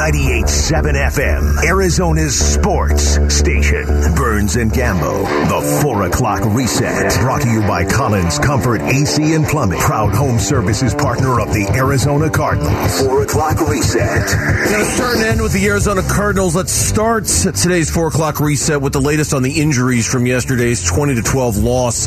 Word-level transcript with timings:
98.7 0.00 0.94
FM, 1.12 1.62
Arizona's 1.62 2.34
sports 2.34 3.18
station. 3.30 3.84
Burns 4.14 4.56
and 4.56 4.72
Gambo, 4.72 5.24
the 5.50 5.82
4 5.82 6.04
o'clock 6.04 6.42
reset. 6.54 7.20
Brought 7.20 7.42
to 7.42 7.50
you 7.50 7.60
by 7.60 7.84
Collins 7.84 8.38
Comfort 8.38 8.80
AC 8.80 9.34
and 9.34 9.44
Plumbing. 9.44 9.78
Proud 9.78 10.14
home 10.14 10.38
services 10.38 10.94
partner 10.94 11.38
of 11.38 11.48
the 11.52 11.68
Arizona 11.74 12.30
Cardinals. 12.30 13.02
4 13.02 13.24
o'clock 13.24 13.60
reset. 13.68 14.26
Going 14.70 14.86
to 14.86 14.90
start 14.90 15.16
and 15.16 15.24
end 15.24 15.42
with 15.42 15.52
the 15.52 15.66
Arizona 15.66 16.00
Cardinals. 16.02 16.56
Let's 16.56 16.72
start 16.72 17.26
today's 17.26 17.90
4 17.90 18.08
o'clock 18.08 18.40
reset 18.40 18.80
with 18.80 18.94
the 18.94 19.02
latest 19.02 19.34
on 19.34 19.42
the 19.42 19.60
injuries 19.60 20.10
from 20.10 20.26
yesterday's 20.26 20.82
20 20.82 21.16
to 21.16 21.22
12 21.22 21.58
loss 21.58 22.06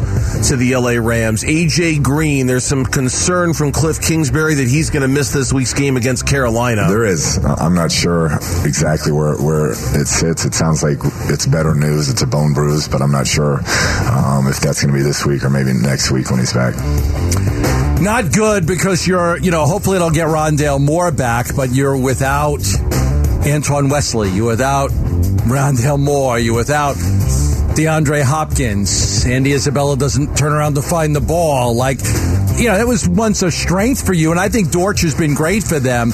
to 0.49 0.55
the 0.55 0.75
LA 0.75 0.93
Rams. 0.93 1.43
AJ 1.43 2.01
Green, 2.01 2.47
there's 2.47 2.65
some 2.65 2.85
concern 2.85 3.53
from 3.53 3.71
Cliff 3.71 4.01
Kingsbury 4.01 4.55
that 4.55 4.67
he's 4.67 4.89
going 4.89 5.03
to 5.03 5.07
miss 5.07 5.31
this 5.31 5.53
week's 5.53 5.75
game 5.75 5.95
against 5.95 6.25
Carolina. 6.25 6.87
There 6.87 7.05
is. 7.05 7.37
I'm 7.45 7.75
not 7.75 7.82
sure 7.91 8.31
exactly 8.65 9.11
where, 9.11 9.35
where 9.35 9.71
it 9.71 10.07
sits. 10.07 10.45
It 10.45 10.53
sounds 10.53 10.83
like 10.83 10.97
it's 11.29 11.45
better 11.45 11.75
news. 11.75 12.09
It's 12.09 12.21
a 12.21 12.27
bone 12.27 12.53
bruise, 12.53 12.87
but 12.87 13.01
I'm 13.01 13.11
not 13.11 13.27
sure 13.27 13.59
um, 14.09 14.47
if 14.47 14.59
that's 14.59 14.81
going 14.81 14.93
to 14.93 14.97
be 14.97 15.03
this 15.03 15.25
week 15.25 15.43
or 15.43 15.49
maybe 15.49 15.73
next 15.73 16.11
week 16.11 16.29
when 16.29 16.39
he's 16.39 16.53
back. 16.53 16.75
Not 18.01 18.31
good 18.33 18.65
because 18.67 19.07
you're, 19.07 19.37
you 19.37 19.51
know, 19.51 19.65
hopefully 19.65 19.95
it'll 19.95 20.11
get 20.11 20.27
Rondale 20.27 20.79
Moore 20.79 21.11
back, 21.11 21.55
but 21.55 21.71
you're 21.71 21.97
without 21.97 22.61
Antoine 23.45 23.89
Wesley. 23.89 24.29
You're 24.31 24.47
without 24.47 24.89
Rondale 24.89 25.99
Moore. 25.99 26.39
You're 26.39 26.55
without 26.55 26.95
DeAndre 27.75 28.21
Hopkins. 28.21 29.25
Andy 29.25 29.53
Isabella 29.53 29.97
doesn't 29.97 30.37
turn 30.37 30.53
around 30.53 30.75
to 30.75 30.81
find 30.81 31.15
the 31.15 31.21
ball. 31.21 31.75
Like, 31.75 31.99
you 32.57 32.67
know, 32.67 32.77
that 32.77 32.85
was 32.87 33.07
once 33.07 33.41
a 33.41 33.51
strength 33.51 34.05
for 34.05 34.13
you, 34.13 34.31
and 34.31 34.39
I 34.39 34.49
think 34.49 34.71
Dortch 34.71 35.01
has 35.01 35.15
been 35.15 35.33
great 35.33 35.63
for 35.63 35.79
them. 35.79 36.11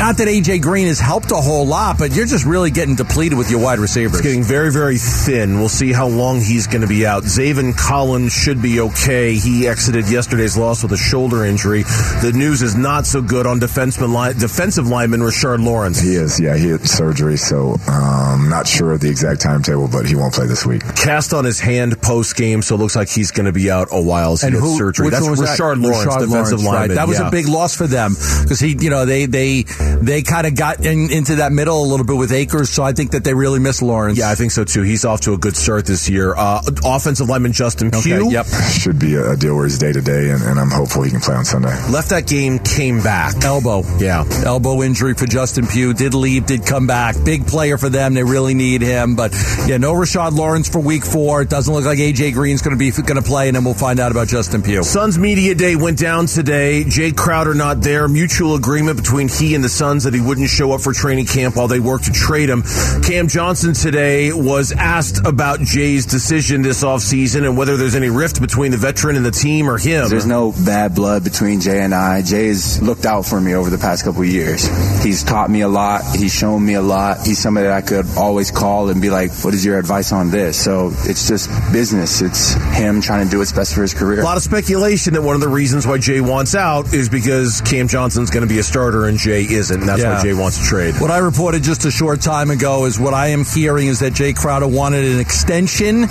Not 0.00 0.16
that 0.16 0.28
AJ 0.28 0.62
Green 0.62 0.86
has 0.86 0.98
helped 0.98 1.30
a 1.30 1.36
whole 1.36 1.66
lot, 1.66 1.98
but 1.98 2.12
you're 2.12 2.24
just 2.24 2.46
really 2.46 2.70
getting 2.70 2.94
depleted 2.96 3.36
with 3.36 3.50
your 3.50 3.60
wide 3.60 3.78
receivers. 3.78 4.14
It's 4.14 4.26
getting 4.26 4.42
very, 4.42 4.72
very 4.72 4.96
thin. 4.96 5.58
We'll 5.58 5.68
see 5.68 5.92
how 5.92 6.08
long 6.08 6.40
he's 6.40 6.66
going 6.66 6.80
to 6.80 6.86
be 6.86 7.04
out. 7.04 7.24
Zaven 7.24 7.76
Collins 7.76 8.32
should 8.32 8.62
be 8.62 8.80
okay. 8.80 9.34
He 9.34 9.68
exited 9.68 10.08
yesterday's 10.08 10.56
loss 10.56 10.82
with 10.82 10.92
a 10.92 10.96
shoulder 10.96 11.44
injury. 11.44 11.82
The 12.22 12.32
news 12.34 12.62
is 12.62 12.74
not 12.74 13.04
so 13.04 13.20
good 13.20 13.46
on 13.46 13.60
defenseman 13.60 14.10
line, 14.14 14.38
defensive 14.38 14.86
lineman 14.86 15.20
Rashard 15.20 15.62
Lawrence. 15.62 16.00
He 16.00 16.14
is, 16.14 16.40
yeah, 16.40 16.56
he 16.56 16.70
had 16.70 16.88
surgery, 16.88 17.36
so 17.36 17.76
um, 17.86 18.48
not 18.48 18.66
sure 18.66 18.92
of 18.92 19.00
the 19.00 19.10
exact 19.10 19.42
timetable, 19.42 19.86
but 19.86 20.06
he 20.06 20.14
won't 20.14 20.32
play 20.32 20.46
this 20.46 20.64
week. 20.64 20.80
Cast 20.96 21.34
on 21.34 21.44
his 21.44 21.60
hand 21.60 22.00
post 22.00 22.36
game, 22.36 22.62
so 22.62 22.74
it 22.74 22.78
looks 22.78 22.96
like 22.96 23.10
he's 23.10 23.32
going 23.32 23.46
to 23.46 23.52
be 23.52 23.70
out 23.70 23.88
a 23.92 24.00
while. 24.00 24.32
As 24.32 24.40
he 24.40 24.46
and 24.46 24.56
had 24.56 24.62
who, 24.62 24.78
surgery. 24.78 25.10
That's 25.10 25.26
Rashard 25.26 25.82
that? 25.82 25.88
Lawrence, 25.88 26.06
Rashard 26.06 26.20
defensive 26.20 26.30
Lawrence, 26.30 26.64
lineman. 26.64 26.88
Right. 26.88 26.94
That 26.94 27.06
was 27.06 27.18
yeah. 27.18 27.28
a 27.28 27.30
big 27.30 27.48
loss 27.48 27.76
for 27.76 27.86
them 27.86 28.14
because 28.14 28.60
he, 28.60 28.78
you 28.80 28.88
know, 28.88 29.04
they 29.04 29.26
they 29.26 29.66
they 30.00 30.22
kind 30.22 30.46
of 30.46 30.54
got 30.54 30.84
in, 30.84 31.10
into 31.10 31.36
that 31.36 31.52
middle 31.52 31.82
a 31.82 31.86
little 31.86 32.06
bit 32.06 32.16
with 32.16 32.32
Akers, 32.32 32.70
so 32.70 32.82
I 32.82 32.92
think 32.92 33.12
that 33.12 33.24
they 33.24 33.34
really 33.34 33.58
miss 33.58 33.82
Lawrence. 33.82 34.18
Yeah, 34.18 34.30
I 34.30 34.34
think 34.34 34.52
so 34.52 34.64
too. 34.64 34.82
He's 34.82 35.04
off 35.04 35.22
to 35.22 35.34
a 35.34 35.38
good 35.38 35.56
start 35.56 35.86
this 35.86 36.08
year. 36.08 36.34
Uh, 36.36 36.62
offensive 36.84 37.28
lineman 37.28 37.52
Justin 37.52 37.90
Pugh. 37.90 38.26
Okay, 38.26 38.32
yep. 38.32 38.46
Should 38.46 38.98
be 38.98 39.14
a 39.14 39.36
deal 39.36 39.54
where 39.54 39.64
he's 39.64 39.78
day 39.78 39.92
to 39.92 40.00
day, 40.00 40.30
and 40.30 40.58
I'm 40.58 40.70
hopeful 40.70 41.02
he 41.02 41.10
can 41.10 41.20
play 41.20 41.34
on 41.34 41.44
Sunday. 41.44 41.74
Left 41.90 42.10
that 42.10 42.26
game, 42.26 42.58
came 42.58 43.02
back. 43.02 43.42
Elbow. 43.44 43.82
Yeah. 43.98 44.24
Elbow 44.44 44.82
injury 44.82 45.14
for 45.14 45.26
Justin 45.26 45.66
Pugh. 45.66 45.92
Did 45.94 46.14
leave, 46.14 46.46
did 46.46 46.66
come 46.66 46.86
back. 46.86 47.16
Big 47.24 47.46
player 47.46 47.78
for 47.78 47.88
them. 47.88 48.14
They 48.14 48.24
really 48.24 48.54
need 48.54 48.82
him. 48.82 49.16
But 49.16 49.32
yeah, 49.66 49.76
no 49.76 49.94
Rashard 49.94 50.36
Lawrence 50.36 50.68
for 50.68 50.80
week 50.80 51.04
four. 51.04 51.42
It 51.42 51.50
doesn't 51.50 51.72
look 51.72 51.84
like 51.84 51.98
AJ 51.98 52.34
Green's 52.34 52.62
going 52.62 52.76
to 52.76 52.78
be 52.78 52.90
going 52.90 53.20
to 53.20 53.26
play, 53.26 53.48
and 53.48 53.56
then 53.56 53.64
we'll 53.64 53.74
find 53.74 54.00
out 54.00 54.10
about 54.10 54.28
Justin 54.28 54.62
Pugh. 54.62 54.82
Suns 54.82 55.18
Media 55.18 55.54
Day 55.54 55.76
went 55.76 55.98
down 55.98 56.26
today. 56.26 56.84
Jae 56.84 57.16
Crowder 57.16 57.54
not 57.54 57.80
there. 57.80 58.08
Mutual 58.08 58.54
agreement 58.54 58.96
between 58.96 59.28
he 59.28 59.54
and 59.54 59.64
the 59.64 59.68
Suns 59.80 60.04
that 60.04 60.12
he 60.12 60.20
wouldn't 60.20 60.50
show 60.50 60.72
up 60.72 60.82
for 60.82 60.92
training 60.92 61.24
camp 61.24 61.56
while 61.56 61.66
they 61.66 61.80
worked 61.80 62.04
to 62.04 62.12
trade 62.12 62.50
him. 62.50 62.64
Cam 63.02 63.28
Johnson 63.28 63.72
today 63.72 64.30
was 64.30 64.72
asked 64.72 65.26
about 65.26 65.60
Jae's 65.60 66.04
decision 66.04 66.60
this 66.60 66.84
offseason 66.84 67.46
and 67.46 67.56
whether 67.56 67.78
there's 67.78 67.94
any 67.94 68.10
rift 68.10 68.42
between 68.42 68.72
the 68.72 68.76
veteran 68.76 69.16
and 69.16 69.24
the 69.24 69.30
team 69.30 69.70
or 69.70 69.78
him. 69.78 70.10
There's 70.10 70.26
no 70.26 70.52
bad 70.52 70.94
blood 70.94 71.24
between 71.24 71.60
Jae 71.60 71.80
and 71.80 71.94
I. 71.94 72.20
Jae's 72.20 72.82
looked 72.82 73.06
out 73.06 73.24
for 73.24 73.40
me 73.40 73.54
over 73.54 73.70
the 73.70 73.78
past 73.78 74.04
couple 74.04 74.22
years. 74.22 74.68
He's 75.02 75.24
taught 75.24 75.48
me 75.48 75.62
a 75.62 75.68
lot. 75.68 76.02
He's 76.14 76.34
shown 76.34 76.62
me 76.66 76.74
a 76.74 76.82
lot. 76.82 77.26
He's 77.26 77.38
somebody 77.38 77.66
that 77.66 77.72
I 77.72 77.80
could 77.80 78.04
always 78.18 78.50
call 78.50 78.90
and 78.90 79.00
be 79.00 79.08
like, 79.08 79.32
what 79.42 79.54
is 79.54 79.64
your 79.64 79.78
advice 79.78 80.12
on 80.12 80.30
this? 80.30 80.62
So 80.62 80.92
it's 81.04 81.26
just 81.26 81.48
business. 81.72 82.20
It's 82.20 82.52
him 82.76 83.00
trying 83.00 83.24
to 83.24 83.30
do 83.30 83.38
what's 83.38 83.52
best 83.52 83.74
for 83.74 83.80
his 83.80 83.94
career. 83.94 84.20
A 84.20 84.24
lot 84.24 84.36
of 84.36 84.42
speculation 84.42 85.14
that 85.14 85.22
one 85.22 85.36
of 85.36 85.40
the 85.40 85.48
reasons 85.48 85.86
why 85.86 85.96
Jae 85.96 86.20
wants 86.20 86.54
out 86.54 86.92
is 86.92 87.08
because 87.08 87.62
Cam 87.62 87.88
Johnson's 87.88 88.28
going 88.28 88.46
to 88.46 88.52
be 88.52 88.58
a 88.58 88.62
starter 88.62 89.06
and 89.06 89.16
Jae 89.16 89.48
isn't. 89.60 89.80
And 89.80 89.88
that's 89.88 90.00
Yeah. 90.02 90.16
why 90.18 90.24
Jae 90.24 90.34
wants 90.36 90.58
to 90.58 90.64
trade. 90.64 90.94
What 91.00 91.10
I 91.12 91.18
reported 91.18 91.62
just 91.62 91.84
a 91.84 91.90
short 91.90 92.20
time 92.20 92.50
ago 92.50 92.86
is 92.86 92.98
what 92.98 93.14
I 93.14 93.28
am 93.28 93.44
hearing 93.44 93.86
is 93.88 94.00
that 94.00 94.12
Jae 94.14 94.34
Crowder 94.34 94.66
wanted 94.66 95.04
an 95.04 95.20
extension, 95.20 96.08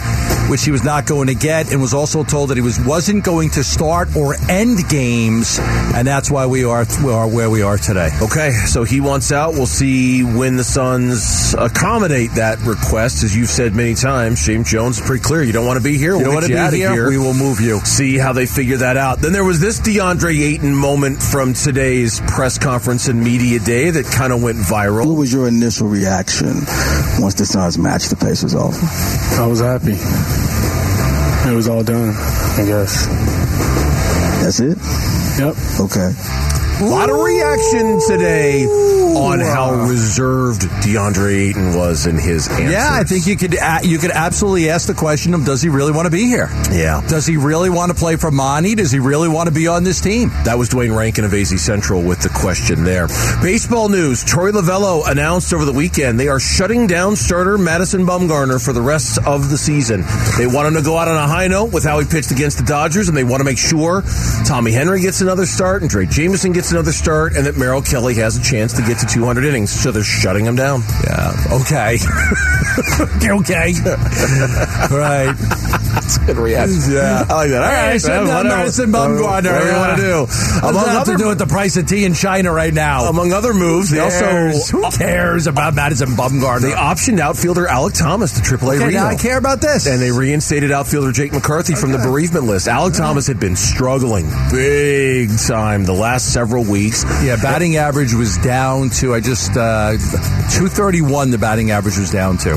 which 0.48 0.64
he 0.64 0.72
was 0.72 0.84
not 0.84 1.06
going 1.06 1.28
to 1.28 1.36
get, 1.36 1.72
and 1.72 1.82
was 1.82 1.94
also 1.94 2.24
told 2.24 2.50
that 2.50 2.56
he 2.58 2.62
was 2.62 2.80
wasn't 2.80 3.24
going 3.24 3.50
to 3.52 3.64
start 3.64 4.16
or 4.16 4.36
end 4.48 4.88
games, 4.90 5.60
and 5.96 6.08
that's 6.08 6.32
why 6.32 6.46
we 6.46 6.64
are, 6.64 6.86
we 7.04 7.12
are 7.12 7.28
where 7.28 7.50
we 7.50 7.62
are 7.62 7.78
today. 7.78 8.10
Okay, 8.22 8.52
so 8.68 8.84
he 8.84 9.02
wants 9.02 9.32
out. 9.32 9.54
We'll 9.54 9.66
see 9.66 10.24
when 10.24 10.56
the 10.58 10.64
Suns 10.64 11.56
accommodate 11.58 12.32
that 12.36 12.60
request. 12.62 13.24
As 13.24 13.36
you've 13.36 13.50
said 13.50 13.76
many 13.76 13.96
times, 13.96 14.46
James 14.46 14.70
Jones 14.70 15.00
is 15.00 15.06
pretty 15.06 15.24
clear. 15.24 15.44
You 15.44 15.52
don't 15.54 15.66
want 15.66 15.78
to 15.78 15.84
be 15.84 15.98
here. 15.98 16.12
You 16.12 16.18
We'll 16.18 16.26
don't 16.26 16.34
want 16.36 16.46
to 16.48 16.72
be 16.72 16.78
here? 16.78 16.92
here. 16.94 17.10
We 17.10 17.18
will 17.18 17.34
move 17.34 17.60
you. 17.60 17.80
See 17.84 18.18
how 18.18 18.34
they 18.34 18.46
figure 18.46 18.78
that 18.78 18.98
out. 18.98 19.22
Then 19.22 19.34
there 19.34 19.44
was 19.44 19.60
this 19.60 19.80
DeAndre 19.80 20.40
Ayton 20.40 20.74
moment 20.76 21.22
from 21.22 21.54
today's 21.54 22.22
press 22.28 22.58
conference 22.58 23.08
and 23.08 23.24
media 23.40 23.60
day 23.60 23.90
that 23.90 24.06
kind 24.06 24.34
of 24.34 24.44
went 24.44 24.58
viral. 24.58 25.08
What 25.08 25.16
was 25.16 25.32
your 25.32 25.48
initial 25.48 25.88
reaction 25.88 26.56
once 27.20 27.36
the 27.36 27.46
Suns 27.46 27.78
matched 27.78 28.10
the 28.10 28.18
Pacers 28.18 28.54
off? 28.54 28.76
I 29.40 29.48
was 29.48 29.62
happy. 29.62 29.96
It 31.50 31.56
was 31.56 31.70
all 31.70 31.84
done, 31.84 32.10
I 32.10 32.66
guess. 32.66 33.06
That's 34.44 34.60
it? 34.60 34.78
Yep. 35.40 35.56
Okay. 35.80 36.49
A 36.80 36.86
lot 36.86 37.10
of 37.10 37.18
reaction 37.18 38.00
today 38.08 38.64
on 38.64 39.42
how 39.42 39.74
reserved 39.90 40.62
DeAndre 40.62 41.50
Ayton 41.50 41.76
was 41.76 42.06
in 42.06 42.18
his 42.18 42.48
answers. 42.48 42.72
Yeah, 42.72 42.88
I 42.90 43.04
think 43.04 43.28
you 43.28 43.36
could 43.36 43.56
you 43.84 43.98
could 43.98 44.12
absolutely 44.12 44.70
ask 44.70 44.88
the 44.88 44.94
question 44.94 45.34
of 45.34 45.44
does 45.44 45.62
he 45.62 45.68
really 45.68 45.92
want 45.92 46.06
to 46.06 46.12
be 46.12 46.24
here? 46.24 46.48
Yeah. 46.72 47.02
Does 47.10 47.26
he 47.26 47.36
really 47.36 47.70
want 47.70 47.92
to 47.92 47.98
play 47.98 48.16
for 48.16 48.32
Monty? 48.32 48.76
Does 48.76 48.92
he 48.92 49.00
really 49.00 49.28
want 49.28 49.50
to 49.50 49.54
be 49.54 49.68
on 49.68 49.84
this 49.84 50.00
team? 50.00 50.30
That 50.46 50.58
was 50.58 50.70
Duane 50.70 50.94
Rankin 50.94 51.26
of 51.26 51.34
AZ 51.34 51.50
Central 51.62 52.02
with 52.02 52.22
the 52.22 52.30
question 52.30 52.86
there. 52.86 53.08
Baseball 53.42 53.90
news. 53.90 54.24
Torey 54.24 54.54
Lovullo 54.54 55.06
announced 55.06 55.54
over 55.54 55.66
the 55.66 55.74
weekend 55.74 56.18
they 56.18 56.30
are 56.30 56.40
shutting 56.40 56.88
down 56.88 57.18
starter 57.18 57.58
Madison 57.58 58.06
Bumgarner 58.06 58.64
for 58.64 58.72
the 58.72 58.82
rest 58.82 59.18
of 59.26 59.50
the 59.50 59.58
season. 59.58 60.06
They 60.38 60.48
want 60.48 60.70
him 60.70 60.76
to 60.76 60.82
go 60.82 60.96
out 60.96 61.10
on 61.10 61.18
a 61.18 61.28
high 61.28 61.48
note 61.48 61.74
with 61.74 61.84
how 61.84 62.00
he 62.00 62.08
pitched 62.08 62.32
against 62.32 62.58
the 62.58 62.64
Dodgers, 62.64 63.10
and 63.10 63.18
they 63.18 63.26
want 63.26 63.42
to 63.42 63.46
make 63.46 63.58
sure 63.58 64.04
Tommy 64.46 64.72
Henry 64.72 65.02
gets 65.02 65.20
another 65.20 65.46
start 65.46 65.82
and 65.82 65.92
Drey 65.92 66.10
Jameson 66.10 66.54
gets 66.54 66.69
another 66.72 66.92
start, 66.92 67.36
and 67.36 67.46
that 67.46 67.58
Merrill 67.58 67.82
Kelly 67.82 68.16
has 68.16 68.38
a 68.38 68.42
chance 68.42 68.74
to 68.74 68.82
get 68.82 69.00
to 69.00 69.06
200 69.06 69.46
innings. 69.46 69.72
So 69.72 69.92
they're 69.92 70.04
shutting 70.04 70.46
him 70.46 70.56
down. 70.56 70.82
Yeah. 71.04 71.34
Okay. 71.62 71.98
okay. 73.30 73.74
right. 74.92 75.36
That's 76.10 76.24
a 76.24 76.26
good 76.26 76.38
reaction. 76.38 76.80
Yeah. 76.90 77.26
I 77.30 77.34
like 77.36 77.50
that. 77.52 77.62
All 77.62 77.70
right. 77.70 77.92
Right. 77.92 78.02
shut 78.02 78.26
down 78.28 78.48
Madison 78.48 78.92
Bumgarner. 78.92 79.22
Whatever 79.24 79.72
you 79.72 79.78
want 79.78 79.98
to 79.98 80.02
do. 80.02 80.68
Among 80.68 80.86
have 80.88 81.06
to 81.06 81.12
other, 81.14 81.18
do 81.18 81.28
with 81.28 81.38
the 81.38 81.46
price 81.46 81.78
of 81.78 81.86
tea 81.88 82.04
in 82.06 82.14
China 82.14 82.52
right 82.52 82.74
now. 82.74 83.06
among 83.10 83.32
other 83.32 83.54
moves, 83.54 83.92
they 83.92 84.00
also 84.00 84.26
Who 84.72 84.90
cares 84.92 85.46
about 85.46 85.76
Madison 85.76 86.10
Bumgarner? 86.10 86.62
They 86.62 86.72
optioned 86.72 87.20
outfielder 87.20 87.68
Alec 87.68 87.94
Thomas 87.94 88.34
to 88.34 88.42
AAA 88.42 88.76
Okay, 88.78 88.86
Reno. 88.88 89.00
now 89.00 89.08
I 89.08 89.16
care 89.16 89.38
about 89.38 89.62
this. 89.62 89.86
And 89.88 90.02
they 90.02 90.12
reinstated 90.12 90.72
outfielder 90.72 91.12
Jake 91.12 91.32
McCarthy 91.32 91.76
from 91.76 91.92
the 91.92 92.00
bereavement 92.00 92.46
list. 92.46 92.68
Alec 92.68 92.96
Thomas 92.96 93.28
had 93.28 93.40
been 93.40 93.56
struggling 93.56 94.26
big 94.52 95.30
time 95.48 95.86
the 95.86 95.94
last 95.94 96.34
several 96.34 96.64
weeks. 96.64 97.04
Yeah, 97.24 97.36
batting 97.36 97.76
average 97.78 98.14
was 98.14 98.38
down 98.38 98.90
to 99.02 99.14
I 99.14 99.20
just 99.20 99.52
uh, 99.58 99.92
231. 100.52 101.32
The 101.32 101.38
batting 101.38 101.72
average 101.72 101.98
was 101.98 102.12
down 102.12 102.38
to, 102.40 102.54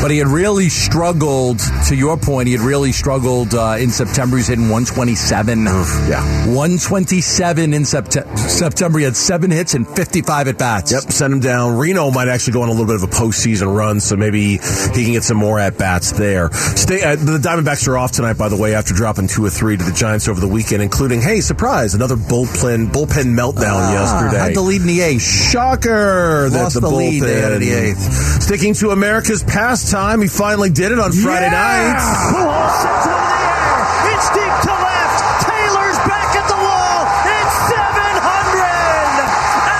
but 0.00 0.10
he 0.10 0.18
had 0.18 0.28
really 0.28 0.68
struggled. 0.68 1.60
To 1.88 1.94
your 1.96 2.16
point, 2.16 2.46
he 2.48 2.52
had 2.54 2.62
really 2.62 2.92
struggled 2.92 3.54
uh, 3.54 3.76
in 3.78 3.90
September. 3.90 4.36
He's 4.36 4.46
hitting 4.48 4.64
127. 4.68 5.64
Yeah. 5.64 6.46
127 6.54 7.74
in 7.74 7.82
Sept- 7.82 8.38
September. 8.38 8.98
He 8.98 9.04
had 9.04 9.16
seven 9.16 9.50
hits 9.50 9.74
and 9.74 9.86
55 9.88 10.48
at 10.48 10.58
bats. 10.58 10.92
Yep, 10.92 11.02
sent 11.12 11.32
him 11.32 11.40
down. 11.40 11.76
Reno 11.76 12.10
might 12.10 12.28
actually 12.28 12.54
go 12.54 12.62
on 12.62 12.68
a 12.68 12.72
little 12.72 12.86
bit 12.86 12.96
of 12.96 13.02
a 13.02 13.06
postseason 13.08 13.74
run, 13.74 14.00
so 14.00 14.16
maybe 14.16 14.58
he 14.58 15.04
can 15.04 15.12
get 15.12 15.24
some 15.24 15.36
more 15.36 15.58
at 15.58 15.78
bats 15.78 16.12
there. 16.12 16.50
Stay, 16.52 17.02
uh, 17.02 17.16
the 17.16 17.38
Diamondbacks 17.38 17.86
are 17.88 17.96
off 17.98 18.12
tonight, 18.12 18.34
by 18.38 18.48
the 18.48 18.56
way, 18.56 18.74
after 18.74 18.94
dropping 18.94 19.26
two 19.28 19.44
or 19.44 19.50
three 19.50 19.76
to 19.76 19.84
the 19.84 19.92
Giants 19.92 20.28
over 20.28 20.40
the 20.40 20.48
weekend, 20.48 20.82
including, 20.82 21.20
hey, 21.20 21.40
surprise, 21.40 21.94
another 21.94 22.16
bullpen 22.16 22.90
bullpen 22.92 23.34
meltdown 23.34 23.80
Ah, 23.80 23.92
yesterday. 23.92 24.42
Had 24.42 24.54
the 24.54 24.60
lead 24.60 24.80
in 24.82 24.86
the 24.86 25.00
eighth. 25.00 25.22
Shocker 25.22 26.48
that 26.50 26.62
Lost 26.62 26.74
the, 26.74 26.80
the 26.80 26.88
lead 26.90 27.22
bullpen. 27.22 27.26
there 27.26 27.52
in 27.54 27.60
the 27.60 27.70
eighth. 27.72 28.42
Sticking 28.42 28.74
to 28.74 28.90
America's 28.90 29.42
last 29.82 29.92
time. 29.92 30.20
He 30.22 30.28
finally 30.28 30.70
did 30.70 30.92
it 30.92 30.98
on 30.98 31.12
Friday 31.12 31.46
yeah! 31.46 31.58
night. 31.58 31.98
Pujols 32.30 32.84
it 32.86 32.98
the 33.02 33.16
air. 33.18 33.82
It's 34.14 34.28
deep 34.30 34.54
to 34.62 34.74
left. 34.78 35.18
Taylor's 35.42 35.98
back 36.06 36.30
at 36.36 36.46
the 36.48 36.60
wall. 36.62 36.98
It's 37.26 37.56
700. 37.72 38.62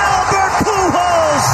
Albert 0.02 0.54
Pujols 0.66 1.48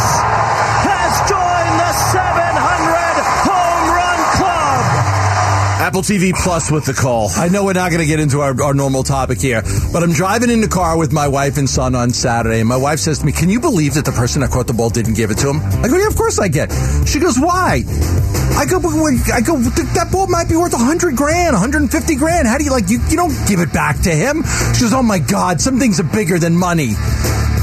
has 0.88 1.12
joined 1.28 1.76
the 1.76 1.92
700 1.92 3.16
home 3.44 3.86
run 3.92 4.20
club. 4.36 4.80
Apple 5.80 6.02
TV 6.02 6.32
Plus 6.32 6.70
with 6.70 6.86
the 6.86 6.94
call. 6.94 7.28
I 7.36 7.48
know 7.48 7.64
we're 7.64 7.72
not 7.74 7.90
going 7.90 8.00
to 8.00 8.06
get 8.06 8.20
into 8.20 8.40
our, 8.40 8.60
our 8.62 8.74
normal 8.74 9.02
topic 9.02 9.40
here, 9.40 9.62
but 9.92 10.02
I'm 10.02 10.12
driving 10.12 10.50
in 10.50 10.60
the 10.60 10.68
car 10.68 10.96
with 10.96 11.12
my 11.12 11.28
wife 11.28 11.58
and 11.58 11.68
son 11.68 11.94
on 11.94 12.10
Saturday, 12.10 12.60
and 12.60 12.68
my 12.68 12.76
wife 12.76 13.00
says 13.00 13.18
to 13.20 13.26
me, 13.26 13.32
"Can 13.32 13.48
you 13.50 13.60
believe 13.60 13.94
that 13.94 14.04
the 14.04 14.12
person 14.12 14.40
that 14.42 14.50
caught 14.50 14.66
the 14.66 14.74
ball 14.74 14.90
didn't 14.90 15.14
give 15.14 15.30
it 15.30 15.38
to 15.38 15.50
him?" 15.50 15.60
I 15.84 15.88
go, 15.88 15.96
"Yeah, 15.96 16.08
of 16.08 16.16
course 16.16 16.38
I 16.38 16.48
get." 16.48 16.72
She 17.06 17.18
goes, 17.18 17.38
"Why?" 17.38 17.84
I 18.58 18.66
go, 18.66 18.78
"I 18.78 19.40
go, 19.40 19.56
that 19.94 20.08
ball 20.10 20.26
might 20.26 20.48
be 20.48 20.56
worth 20.56 20.74
a 20.74 20.78
hundred 20.78 21.14
grand, 21.14 21.54
150 21.54 22.16
grand. 22.16 22.48
How 22.48 22.58
do 22.58 22.64
you 22.64 22.72
like 22.72 22.90
you? 22.90 22.98
You 23.08 23.16
don't 23.16 23.34
give 23.46 23.60
it 23.60 23.72
back 23.72 24.00
to 24.00 24.10
him." 24.10 24.42
She 24.74 24.82
goes, 24.82 24.92
"Oh 24.92 25.02
my 25.02 25.20
God, 25.20 25.60
some 25.60 25.78
things 25.78 26.00
are 26.00 26.10
bigger 26.10 26.38
than 26.38 26.56
money." 26.56 26.94